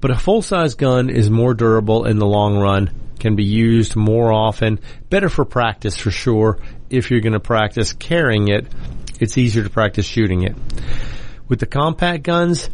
But 0.00 0.10
a 0.10 0.16
full-size 0.16 0.74
gun 0.74 1.08
is 1.08 1.30
more 1.30 1.54
durable 1.54 2.04
in 2.06 2.18
the 2.18 2.26
long 2.26 2.58
run, 2.58 2.90
can 3.20 3.36
be 3.36 3.44
used 3.44 3.94
more 3.94 4.32
often, 4.32 4.80
better 5.08 5.28
for 5.28 5.44
practice 5.44 5.96
for 5.96 6.10
sure. 6.10 6.58
If 6.90 7.10
you're 7.12 7.20
going 7.20 7.34
to 7.34 7.40
practice 7.40 7.92
carrying 7.92 8.48
it, 8.48 8.66
it's 9.20 9.38
easier 9.38 9.62
to 9.62 9.70
practice 9.70 10.04
shooting 10.04 10.42
it. 10.42 10.56
With 11.46 11.60
the 11.60 11.66
compact 11.66 12.24
guns, 12.24 12.68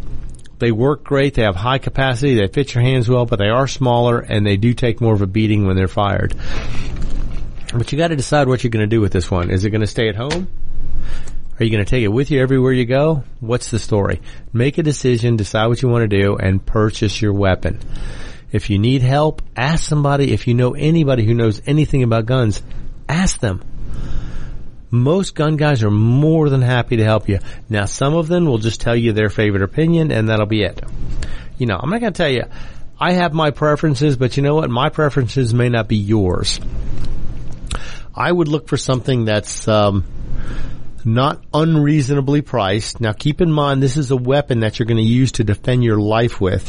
they 0.59 0.73
work 0.73 1.05
great. 1.05 1.35
They 1.35 1.43
have 1.43 1.57
high 1.57 1.79
capacity. 1.79 2.35
They 2.35 2.47
fit 2.49 2.75
your 2.75 2.83
hands 2.83 3.09
well, 3.09 3.27
but 3.27 3.39
they 3.39 3.51
are 3.51 3.69
smaller 3.69 4.19
and 4.19 4.47
they 4.47 4.57
do 4.57 4.73
take 4.73 5.03
more 5.03 5.13
of 5.13 5.21
a 5.21 5.27
beating 5.27 5.67
when 5.67 5.77
they're 5.77 5.89
fired. 5.89 6.35
But 7.73 7.93
you 7.93 7.99
got 7.99 8.09
to 8.09 8.17
decide 8.17 8.49
what 8.49 8.65
you're 8.65 8.71
going 8.71 8.89
to 8.89 8.95
do 8.97 9.01
with 9.01 9.13
this 9.13 9.31
one. 9.31 9.51
Is 9.51 9.65
it 9.65 9.71
going 9.71 9.83
to 9.83 9.87
stay 9.87 10.09
at 10.09 10.17
home? 10.17 10.49
Are 11.59 11.65
you 11.65 11.71
going 11.71 11.85
to 11.85 11.91
take 11.91 12.05
it 12.05 12.09
with 12.09 12.31
you 12.31 12.41
everywhere 12.41 12.73
you 12.73 12.87
go? 12.87 13.25
What's 13.41 13.71
the 13.71 13.79
story? 13.79 14.23
Make 14.53 14.79
a 14.79 14.83
decision, 14.83 15.37
decide 15.37 15.67
what 15.67 15.83
you 15.83 15.89
want 15.89 16.09
to 16.09 16.23
do, 16.23 16.37
and 16.37 16.65
purchase 16.65 17.21
your 17.21 17.33
weapon. 17.33 17.81
If 18.53 18.71
you 18.71 18.79
need 18.79 19.03
help, 19.03 19.43
ask 19.57 19.85
somebody. 19.85 20.33
If 20.33 20.47
you 20.47 20.55
know 20.55 20.75
anybody 20.75 21.25
who 21.25 21.35
knows 21.35 21.61
anything 21.67 22.03
about 22.03 22.27
guns, 22.27 22.63
ask 23.09 23.41
them. 23.41 23.63
Most 24.91 25.35
gun 25.35 25.57
guys 25.57 25.83
are 25.83 25.91
more 25.91 26.49
than 26.49 26.63
happy 26.63 26.97
to 26.97 27.05
help 27.05 27.29
you. 27.29 27.41
Now, 27.69 27.85
some 27.85 28.15
of 28.15 28.29
them 28.29 28.47
will 28.47 28.59
just 28.59 28.81
tell 28.81 28.97
you 28.97 29.13
their 29.13 29.29
favorite 29.29 29.63
opinion, 29.63 30.13
and 30.13 30.29
that'll 30.29 30.47
be 30.47 30.63
it. 30.63 30.81
You 31.59 31.67
know, 31.67 31.79
I'm 31.79 31.91
not 31.91 32.01
going 32.01 32.13
to 32.13 32.17
tell 32.17 32.31
you, 32.31 32.45
I 32.99 33.13
have 33.13 33.35
my 33.35 33.51
preferences, 33.51 34.17
but 34.17 34.37
you 34.37 34.43
know 34.43 34.55
what? 34.55 34.71
My 34.71 34.89
preferences 34.89 35.53
may 35.53 35.69
not 35.69 35.89
be 35.89 35.97
yours. 35.97 36.59
I 38.19 38.33
would 38.33 38.49
look 38.49 38.67
for 38.67 38.77
something 38.77 39.27
that's 39.27 39.69
um, 39.69 40.05
not 41.05 41.41
unreasonably 41.55 42.43
priced. 42.43 43.01
Now, 43.01 43.13
keep 43.13 43.41
in 43.41 43.53
mind 43.53 43.81
this 43.81 43.97
is 43.97 44.11
a 44.11 44.17
weapon 44.17 44.61
that 44.61 44.79
you're 44.79 44.87
going 44.87 44.97
to 44.97 45.03
use 45.03 45.33
to 45.33 45.45
defend 45.45 45.85
your 45.85 46.01
life 46.01 46.41
with. 46.41 46.67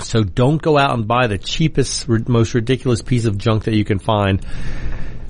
So 0.00 0.22
don't 0.22 0.62
go 0.62 0.78
out 0.78 0.94
and 0.94 1.08
buy 1.08 1.26
the 1.26 1.38
cheapest, 1.38 2.08
most 2.08 2.54
ridiculous 2.54 3.02
piece 3.02 3.24
of 3.24 3.36
junk 3.36 3.64
that 3.64 3.74
you 3.74 3.84
can 3.84 3.98
find. 3.98 4.46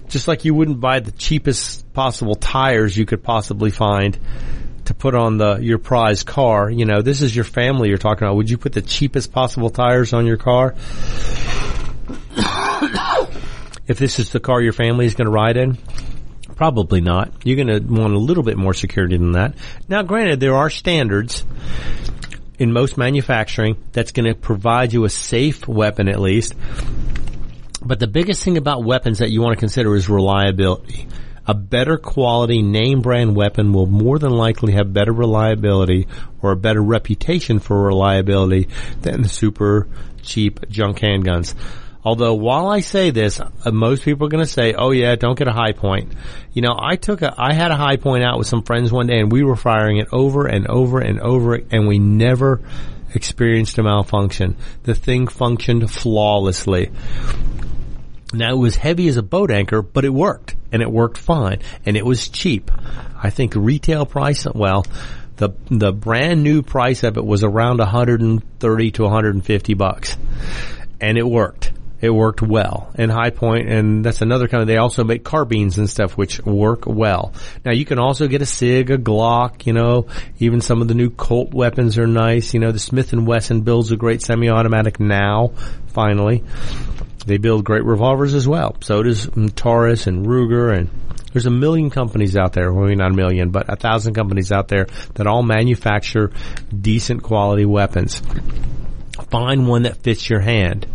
Just 0.09 0.29
like 0.29 0.45
you 0.45 0.53
wouldn't 0.55 0.79
buy 0.79 1.01
the 1.01 1.13
cheapest 1.13 1.91
possible 1.95 2.35
tires 2.35 2.95
you 2.97 3.07
could 3.07 3.23
possibly 3.23 3.71
find 3.71 4.19
to 4.85 4.95
put 4.95 5.15
on 5.15 5.39
the 5.39 5.57
your 5.57 5.79
prize 5.79 6.23
car. 6.23 6.71
You 6.71 6.85
know, 6.85 7.01
this 7.01 7.23
is 7.23 7.35
your 7.35 7.45
family 7.45 7.89
you're 7.89 7.99
talking 7.99 8.25
about. 8.25 8.37
Would 8.37 8.51
you 8.51 8.59
put 8.59 8.73
the 8.73 8.83
cheapest 8.83 9.33
possible 9.33 9.71
tires 9.71 10.13
on 10.13 10.27
your 10.27 10.37
car? 10.37 10.75
If 13.91 13.99
this 13.99 14.21
is 14.21 14.31
the 14.31 14.39
car 14.39 14.63
your 14.63 14.73
family 14.73 15.05
is 15.05 15.17
going 15.17 15.27
to 15.27 15.33
ride 15.33 15.57
in? 15.57 15.77
Probably 16.55 17.01
not. 17.01 17.33
You're 17.45 17.57
going 17.57 17.67
to 17.67 17.93
want 17.93 18.15
a 18.15 18.19
little 18.19 18.45
bit 18.45 18.57
more 18.57 18.73
security 18.73 19.17
than 19.17 19.33
that. 19.33 19.57
Now, 19.89 20.03
granted, 20.03 20.39
there 20.39 20.55
are 20.55 20.71
standards 20.71 21.45
in 22.57 22.73
most 22.73 22.97
manufacturing 22.97 23.83
that's 23.91 24.13
going 24.13 24.27
to 24.27 24.35
provide 24.37 24.93
you 24.93 25.05
a 25.05 25.11
safe 25.11 25.67
weapon 25.67 26.09
at 26.09 26.21
least. 26.21 26.55
But 27.83 27.99
the 27.99 28.07
biggest 28.07 28.45
thing 28.45 28.59
about 28.59 28.85
weapons 28.85 29.19
that 29.19 29.31
you 29.31 29.43
want 29.43 29.57
to 29.57 29.61
consider 29.61 29.97
is 29.97 30.09
reliability. 30.09 31.09
A 31.49 31.55
better 31.55 31.99
quality 31.99 32.63
name 32.63 33.01
brand 33.01 33.35
weapon 33.35 33.73
will 33.73 33.87
more 33.87 34.21
than 34.21 34.31
likely 34.31 34.75
have 34.75 34.93
better 34.93 35.13
reliability 35.13 36.07
or 36.43 36.53
a 36.53 36.57
better 36.57 36.81
reputation 36.83 37.59
for 37.59 37.83
reliability 37.83 38.69
than 39.01 39.23
the 39.23 39.29
super 39.29 39.89
cheap 40.23 40.69
junk 40.69 41.01
handguns. 41.01 41.57
Although 42.03 42.35
while 42.35 42.69
I 42.69 42.81
say 42.81 43.11
this, 43.11 43.41
uh, 43.41 43.71
most 43.71 44.05
people 44.05 44.27
are 44.27 44.31
going 44.31 44.45
to 44.45 44.51
say, 44.51 44.73
"Oh 44.73 44.91
yeah, 44.91 45.17
don't 45.17 45.39
get 45.39 45.49
a 45.49 45.53
Hi-Point." 45.53 46.15
You 46.53 46.63
know, 46.63 46.75
I 46.79 46.97
took 46.97 47.21
a, 47.21 47.35
I 47.37 47.53
had 47.53 47.71
a 47.71 47.77
Hi-Point 47.77 48.25
out 48.25 48.39
with 48.39 48.47
some 48.47 48.63
friends 48.63 48.91
one 48.91 49.07
day, 49.07 49.21
and 49.21 49.31
we 49.31 49.43
were 49.43 49.57
firing 49.57 49.99
it 49.99 50.09
over 50.11 50.47
and 50.47 50.67
over 50.67 51.01
and 51.01 51.21
over, 51.21 51.55
and 51.55 51.87
we 51.87 51.99
never 51.99 52.63
experienced 53.15 53.77
a 53.79 53.83
malfunction. 53.83 54.57
The 54.85 54.95
thing 54.95 55.27
functioned 55.29 55.91
flawlessly. 55.91 56.91
Now 58.33 58.53
it 58.53 58.59
was 58.59 58.77
heavy 58.77 59.09
as 59.09 59.17
a 59.17 59.23
boat 59.23 59.51
anchor, 59.51 59.83
but 59.83 60.05
it 60.05 60.15
worked, 60.15 60.57
and 60.73 60.81
it 60.81 60.91
worked 60.91 61.19
fine, 61.19 61.61
and 61.85 61.97
it 61.99 62.07
was 62.07 62.31
cheap. 62.31 62.71
I 63.23 63.29
think 63.29 63.55
retail 63.55 64.07
price, 64.07 64.47
well, 64.55 64.87
the 65.37 65.51
the 65.71 65.93
brand 65.93 66.43
new 66.43 66.63
price 66.63 67.03
of 67.03 67.19
it 67.19 67.27
was 67.27 67.45
around 67.45 67.79
130 67.79 68.91
to 68.93 69.03
150 69.03 69.75
bucks, 69.75 70.17
and 70.99 71.19
it 71.19 71.27
worked 71.27 71.73
it 72.01 72.11
worked 72.11 72.43
well. 72.43 72.91
And 72.95 73.11
High 73.11 73.31
and 73.31 74.05
that's 74.05 74.23
another 74.23 74.49
kind 74.49 74.63
of, 74.63 74.67
they 74.67 74.77
also 74.77 75.05
make 75.05 75.25
carbines 75.25 75.79
and 75.79 75.89
stuff 75.89 76.17
which 76.17 76.41
work 76.41 76.87
well. 76.87 77.33
Now 77.65 77.73
you 77.73 77.85
can 77.85 77.99
also 77.99 78.27
get 78.27 78.43
a 78.43 78.47
SIG, 78.47 78.91
a 78.91 78.99
Glock, 78.99 79.67
you 79.67 79.73
know, 79.73 80.07
even 80.39 80.61
some 80.61 80.81
of 80.81 80.89
the 80.89 80.95
new 80.95 81.11
Colt 81.11 81.53
weapons 81.53 81.99
are 81.99 82.07
nice. 82.07 82.55
You 82.55 82.61
know, 82.61 82.73
the 82.73 82.79
Smith 82.79 83.13
& 83.13 83.15
Wesson 83.15 83.63
builds 83.63 83.93
a 83.93 83.97
great 83.97 84.23
semi-automatic 84.23 84.99
now, 84.99 85.53
finally. 85.89 86.43
They 87.27 87.37
build 87.37 87.65
great 87.65 87.85
revolvers 87.85 88.35
as 88.35 88.49
well. 88.49 88.77
So 88.81 89.03
does 89.03 89.29
Taurus 89.55 90.07
and 90.07 90.27
Ruger 90.27 90.77
and 90.77 90.89
there's 91.33 91.47
a 91.47 91.51
million 91.51 91.91
companies 91.91 92.37
out 92.37 92.55
there, 92.55 92.73
well, 92.73 92.85
maybe 92.85 92.97
not 92.97 93.13
a 93.13 93.15
million, 93.15 93.51
but 93.51 93.73
a 93.73 93.77
thousand 93.77 94.15
companies 94.15 94.51
out 94.51 94.69
there 94.69 94.87
that 95.15 95.27
all 95.29 95.43
manufacture 95.43 96.33
decent 96.77 97.23
quality 97.23 97.65
weapons. 97.65 98.21
Find 99.31 99.69
one 99.69 99.83
that 99.83 99.99
fits 99.99 100.29
your 100.29 100.41
hand. 100.41 100.89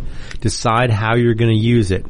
Decide 0.45 0.91
how 0.91 1.15
you're 1.15 1.33
going 1.33 1.49
to 1.49 1.59
use 1.59 1.89
it. 1.89 2.05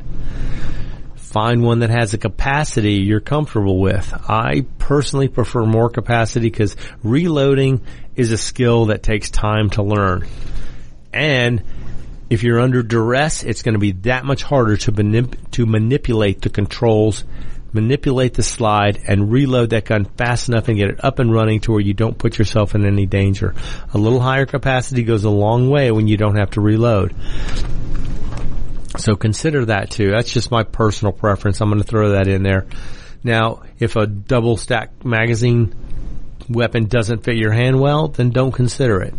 Find 1.16 1.64
one 1.64 1.80
that 1.80 1.90
has 1.90 2.14
a 2.14 2.18
capacity 2.18 2.96
you're 2.96 3.22
comfortable 3.22 3.80
with. 3.80 4.14
I 4.14 4.66
personally 4.78 5.30
prefer 5.30 5.64
more 5.64 5.90
capacity 5.90 6.50
because 6.50 6.76
reloading 7.02 7.80
is 8.18 8.34
a 8.34 8.38
skill 8.38 8.88
that 8.88 9.04
takes 9.04 9.30
time 9.30 9.70
to 9.70 9.84
learn. 9.84 10.28
And 11.14 11.64
if 12.30 12.44
you're 12.44 12.60
under 12.60 12.84
duress, 12.84 13.42
it's 13.44 13.62
going 13.62 13.76
to 13.76 13.80
be 13.80 13.94
that 14.04 14.26
much 14.26 14.44
harder 14.44 14.76
to, 14.76 14.92
manip- 14.92 15.52
to 15.52 15.66
manipulate 15.66 16.42
the 16.42 16.50
controls, 16.50 17.24
manipulate 17.72 18.34
the 18.34 18.44
slide, 18.44 19.02
and 19.08 19.32
reload 19.32 19.70
that 19.70 19.86
gun 19.86 20.04
fast 20.04 20.50
enough 20.50 20.68
and 20.68 20.78
get 20.78 20.90
it 20.90 21.06
up 21.06 21.20
and 21.20 21.32
running 21.32 21.62
to 21.62 21.72
where 21.72 21.80
you 21.80 21.94
don't 21.94 22.18
put 22.18 22.38
yourself 22.38 22.76
in 22.76 22.86
any 22.86 23.06
danger. 23.06 23.56
A 23.94 23.98
little 23.98 24.20
higher 24.20 24.46
capacity 24.46 25.04
goes 25.04 25.24
a 25.24 25.30
long 25.30 25.70
way 25.70 25.90
when 25.90 26.10
you 26.10 26.18
don't 26.18 26.36
have 26.36 26.52
to 26.52 26.60
reload. 26.60 27.16
So 28.98 29.16
consider 29.16 29.66
that 29.66 29.92
too. 29.92 30.12
That's 30.12 30.32
just 30.32 30.52
my 30.52 30.64
personal 30.64 31.12
preference. 31.12 31.62
I'm 31.62 31.70
going 31.70 31.82
to 31.82 31.88
throw 31.88 32.12
that 32.12 32.28
in 32.28 32.44
there. 32.44 32.68
Now, 33.24 33.64
if 33.80 33.96
a 33.96 34.06
double 34.06 34.58
stack 34.58 35.04
magazine 35.04 35.74
weapon 36.50 36.86
doesn't 36.86 37.24
fit 37.24 37.38
your 37.38 37.52
hand 37.52 37.80
well, 37.80 38.08
then 38.08 38.30
don't 38.30 38.52
consider 38.52 39.02
it. 39.02 39.14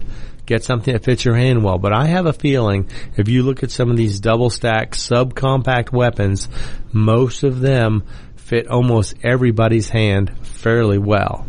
Get 0.46 0.62
something 0.62 0.92
that 0.94 1.04
fits 1.04 1.24
your 1.24 1.34
hand 1.34 1.64
well. 1.64 1.78
But 1.78 1.92
I 1.92 2.06
have 2.06 2.26
a 2.26 2.32
feeling 2.32 2.88
if 3.16 3.28
you 3.28 3.42
look 3.42 3.64
at 3.64 3.72
some 3.72 3.90
of 3.90 3.96
these 3.96 4.20
double 4.20 4.48
stack 4.48 4.92
subcompact 4.92 5.90
weapons, 5.90 6.48
most 6.92 7.42
of 7.42 7.60
them 7.60 8.04
fit 8.36 8.68
almost 8.68 9.14
everybody's 9.24 9.88
hand 9.88 10.38
fairly 10.46 10.98
well. 10.98 11.44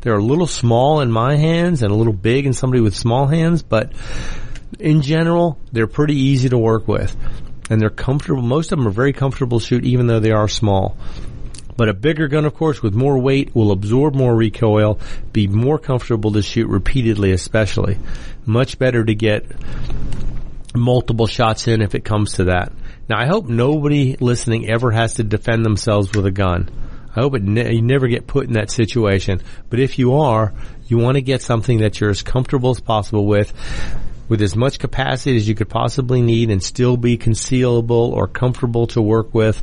They're 0.00 0.16
a 0.16 0.22
little 0.22 0.48
small 0.48 1.00
in 1.00 1.12
my 1.12 1.36
hands 1.36 1.82
and 1.82 1.92
a 1.92 1.94
little 1.94 2.12
big 2.12 2.46
in 2.46 2.52
somebody 2.52 2.80
with 2.80 2.96
small 2.96 3.26
hands, 3.26 3.62
but 3.62 3.92
in 4.80 5.02
general, 5.02 5.60
they're 5.72 5.86
pretty 5.86 6.16
easy 6.16 6.48
to 6.48 6.58
work 6.58 6.88
with. 6.88 7.14
And 7.70 7.80
they're 7.80 7.88
comfortable. 7.88 8.42
Most 8.42 8.72
of 8.72 8.78
them 8.78 8.88
are 8.88 8.92
very 8.92 9.14
comfortable 9.14 9.60
to 9.60 9.66
shoot 9.66 9.84
even 9.84 10.06
though 10.06 10.20
they 10.20 10.32
are 10.32 10.48
small. 10.48 10.96
But 11.76 11.88
a 11.88 11.94
bigger 11.94 12.28
gun, 12.28 12.44
of 12.44 12.52
course, 12.52 12.82
with 12.82 12.92
more 12.92 13.18
weight 13.18 13.54
will 13.54 13.72
absorb 13.72 14.14
more 14.14 14.36
recoil, 14.36 15.00
be 15.32 15.46
more 15.46 15.78
comfortable 15.78 16.32
to 16.32 16.42
shoot 16.42 16.66
repeatedly, 16.66 17.32
especially. 17.32 17.96
Much 18.44 18.78
better 18.78 19.02
to 19.02 19.14
get 19.14 19.46
multiple 20.74 21.26
shots 21.26 21.68
in 21.68 21.80
if 21.80 21.94
it 21.94 22.04
comes 22.04 22.34
to 22.34 22.44
that. 22.44 22.72
Now, 23.08 23.18
I 23.18 23.26
hope 23.26 23.48
nobody 23.48 24.16
listening 24.20 24.68
ever 24.68 24.90
has 24.90 25.14
to 25.14 25.24
defend 25.24 25.64
themselves 25.64 26.12
with 26.12 26.26
a 26.26 26.30
gun. 26.30 26.68
I 27.16 27.20
hope 27.20 27.32
ne- 27.34 27.74
you 27.74 27.82
never 27.82 28.08
get 28.08 28.26
put 28.26 28.46
in 28.46 28.52
that 28.52 28.70
situation. 28.70 29.40
But 29.68 29.80
if 29.80 29.98
you 29.98 30.16
are, 30.16 30.52
you 30.86 30.98
want 30.98 31.16
to 31.16 31.22
get 31.22 31.42
something 31.42 31.78
that 31.78 32.00
you're 32.00 32.10
as 32.10 32.22
comfortable 32.22 32.70
as 32.70 32.80
possible 32.80 33.26
with, 33.26 33.52
with 34.30 34.40
as 34.40 34.56
much 34.56 34.78
capacity 34.78 35.36
as 35.36 35.46
you 35.46 35.54
could 35.54 35.68
possibly 35.68 36.22
need 36.22 36.50
and 36.50 36.62
still 36.62 36.96
be 36.96 37.18
concealable 37.18 38.12
or 38.12 38.26
comfortable 38.26 38.86
to 38.86 39.02
work 39.02 39.34
with 39.34 39.60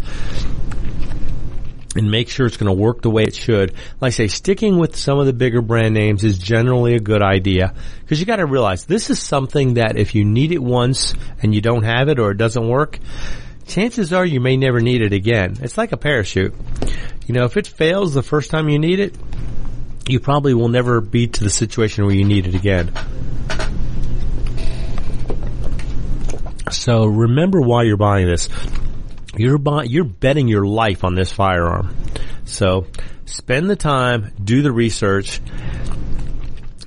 and 1.95 2.11
make 2.11 2.29
sure 2.29 2.45
it's 2.45 2.57
going 2.57 2.69
to 2.69 2.79
work 2.79 3.01
the 3.01 3.09
way 3.09 3.23
it 3.23 3.33
should. 3.33 3.73
Like 3.99 4.09
I 4.09 4.11
say, 4.11 4.27
sticking 4.27 4.77
with 4.77 4.95
some 4.95 5.19
of 5.19 5.25
the 5.25 5.33
bigger 5.33 5.61
brand 5.61 5.93
names 5.93 6.23
is 6.23 6.37
generally 6.37 6.95
a 6.95 6.99
good 6.99 7.23
idea 7.23 7.73
because 8.01 8.19
you 8.19 8.25
got 8.25 8.35
to 8.35 8.45
realize 8.45 8.85
this 8.85 9.09
is 9.09 9.19
something 9.19 9.75
that 9.75 9.97
if 9.97 10.13
you 10.13 10.25
need 10.25 10.51
it 10.51 10.61
once 10.61 11.15
and 11.41 11.55
you 11.55 11.61
don't 11.61 11.83
have 11.83 12.09
it 12.09 12.19
or 12.19 12.31
it 12.31 12.37
doesn't 12.37 12.67
work, 12.67 12.99
chances 13.65 14.13
are 14.13 14.25
you 14.25 14.41
may 14.41 14.57
never 14.57 14.81
need 14.81 15.01
it 15.01 15.13
again. 15.13 15.55
It's 15.61 15.77
like 15.77 15.93
a 15.93 15.97
parachute. 15.97 16.53
You 17.25 17.33
know, 17.33 17.45
if 17.45 17.55
it 17.55 17.67
fails 17.67 18.13
the 18.13 18.21
first 18.21 18.51
time 18.51 18.69
you 18.69 18.79
need 18.79 18.99
it, 18.99 19.15
you 20.07 20.19
probably 20.19 20.53
will 20.53 20.69
never 20.69 21.01
be 21.01 21.27
to 21.27 21.43
the 21.43 21.49
situation 21.49 22.05
where 22.05 22.15
you 22.15 22.25
need 22.25 22.47
it 22.47 22.53
again. 22.53 22.91
So 26.71 27.05
remember 27.05 27.61
why 27.61 27.83
you're 27.83 27.97
buying 27.97 28.27
this. 28.27 28.49
You're 29.35 29.57
buy, 29.57 29.83
you're 29.83 30.03
betting 30.03 30.47
your 30.47 30.65
life 30.65 31.03
on 31.03 31.15
this 31.15 31.31
firearm. 31.31 31.95
So 32.45 32.87
spend 33.25 33.69
the 33.69 33.75
time, 33.75 34.31
do 34.43 34.61
the 34.61 34.71
research, 34.71 35.39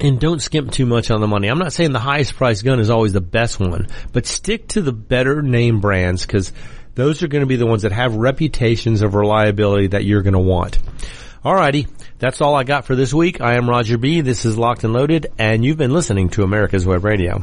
and 0.00 0.18
don't 0.18 0.40
skimp 0.40 0.72
too 0.72 0.86
much 0.86 1.10
on 1.10 1.20
the 1.20 1.28
money. 1.28 1.48
I'm 1.48 1.58
not 1.58 1.72
saying 1.72 1.92
the 1.92 1.98
highest 1.98 2.34
price 2.34 2.62
gun 2.62 2.80
is 2.80 2.90
always 2.90 3.12
the 3.12 3.20
best 3.20 3.60
one, 3.60 3.88
but 4.12 4.26
stick 4.26 4.68
to 4.68 4.82
the 4.82 4.92
better 4.92 5.42
name 5.42 5.80
brands 5.80 6.26
because 6.26 6.52
those 6.94 7.22
are 7.22 7.28
going 7.28 7.42
to 7.42 7.46
be 7.46 7.56
the 7.56 7.66
ones 7.66 7.82
that 7.82 7.92
have 7.92 8.16
reputations 8.16 9.02
of 9.02 9.14
reliability 9.14 9.88
that 9.88 10.04
you're 10.04 10.22
going 10.22 10.34
to 10.34 10.38
want. 10.38 10.78
Alrighty, 11.44 11.88
that's 12.18 12.40
all 12.40 12.54
I 12.54 12.64
got 12.64 12.84
for 12.84 12.96
this 12.96 13.14
week. 13.14 13.40
I 13.40 13.54
am 13.54 13.68
Roger 13.68 13.96
B. 13.96 14.20
This 14.20 14.44
is 14.44 14.58
Locked 14.58 14.84
and 14.84 14.92
Loaded, 14.92 15.28
and 15.38 15.64
you've 15.64 15.78
been 15.78 15.92
listening 15.92 16.30
to 16.30 16.42
America's 16.42 16.84
Web 16.84 17.04
Radio. 17.04 17.42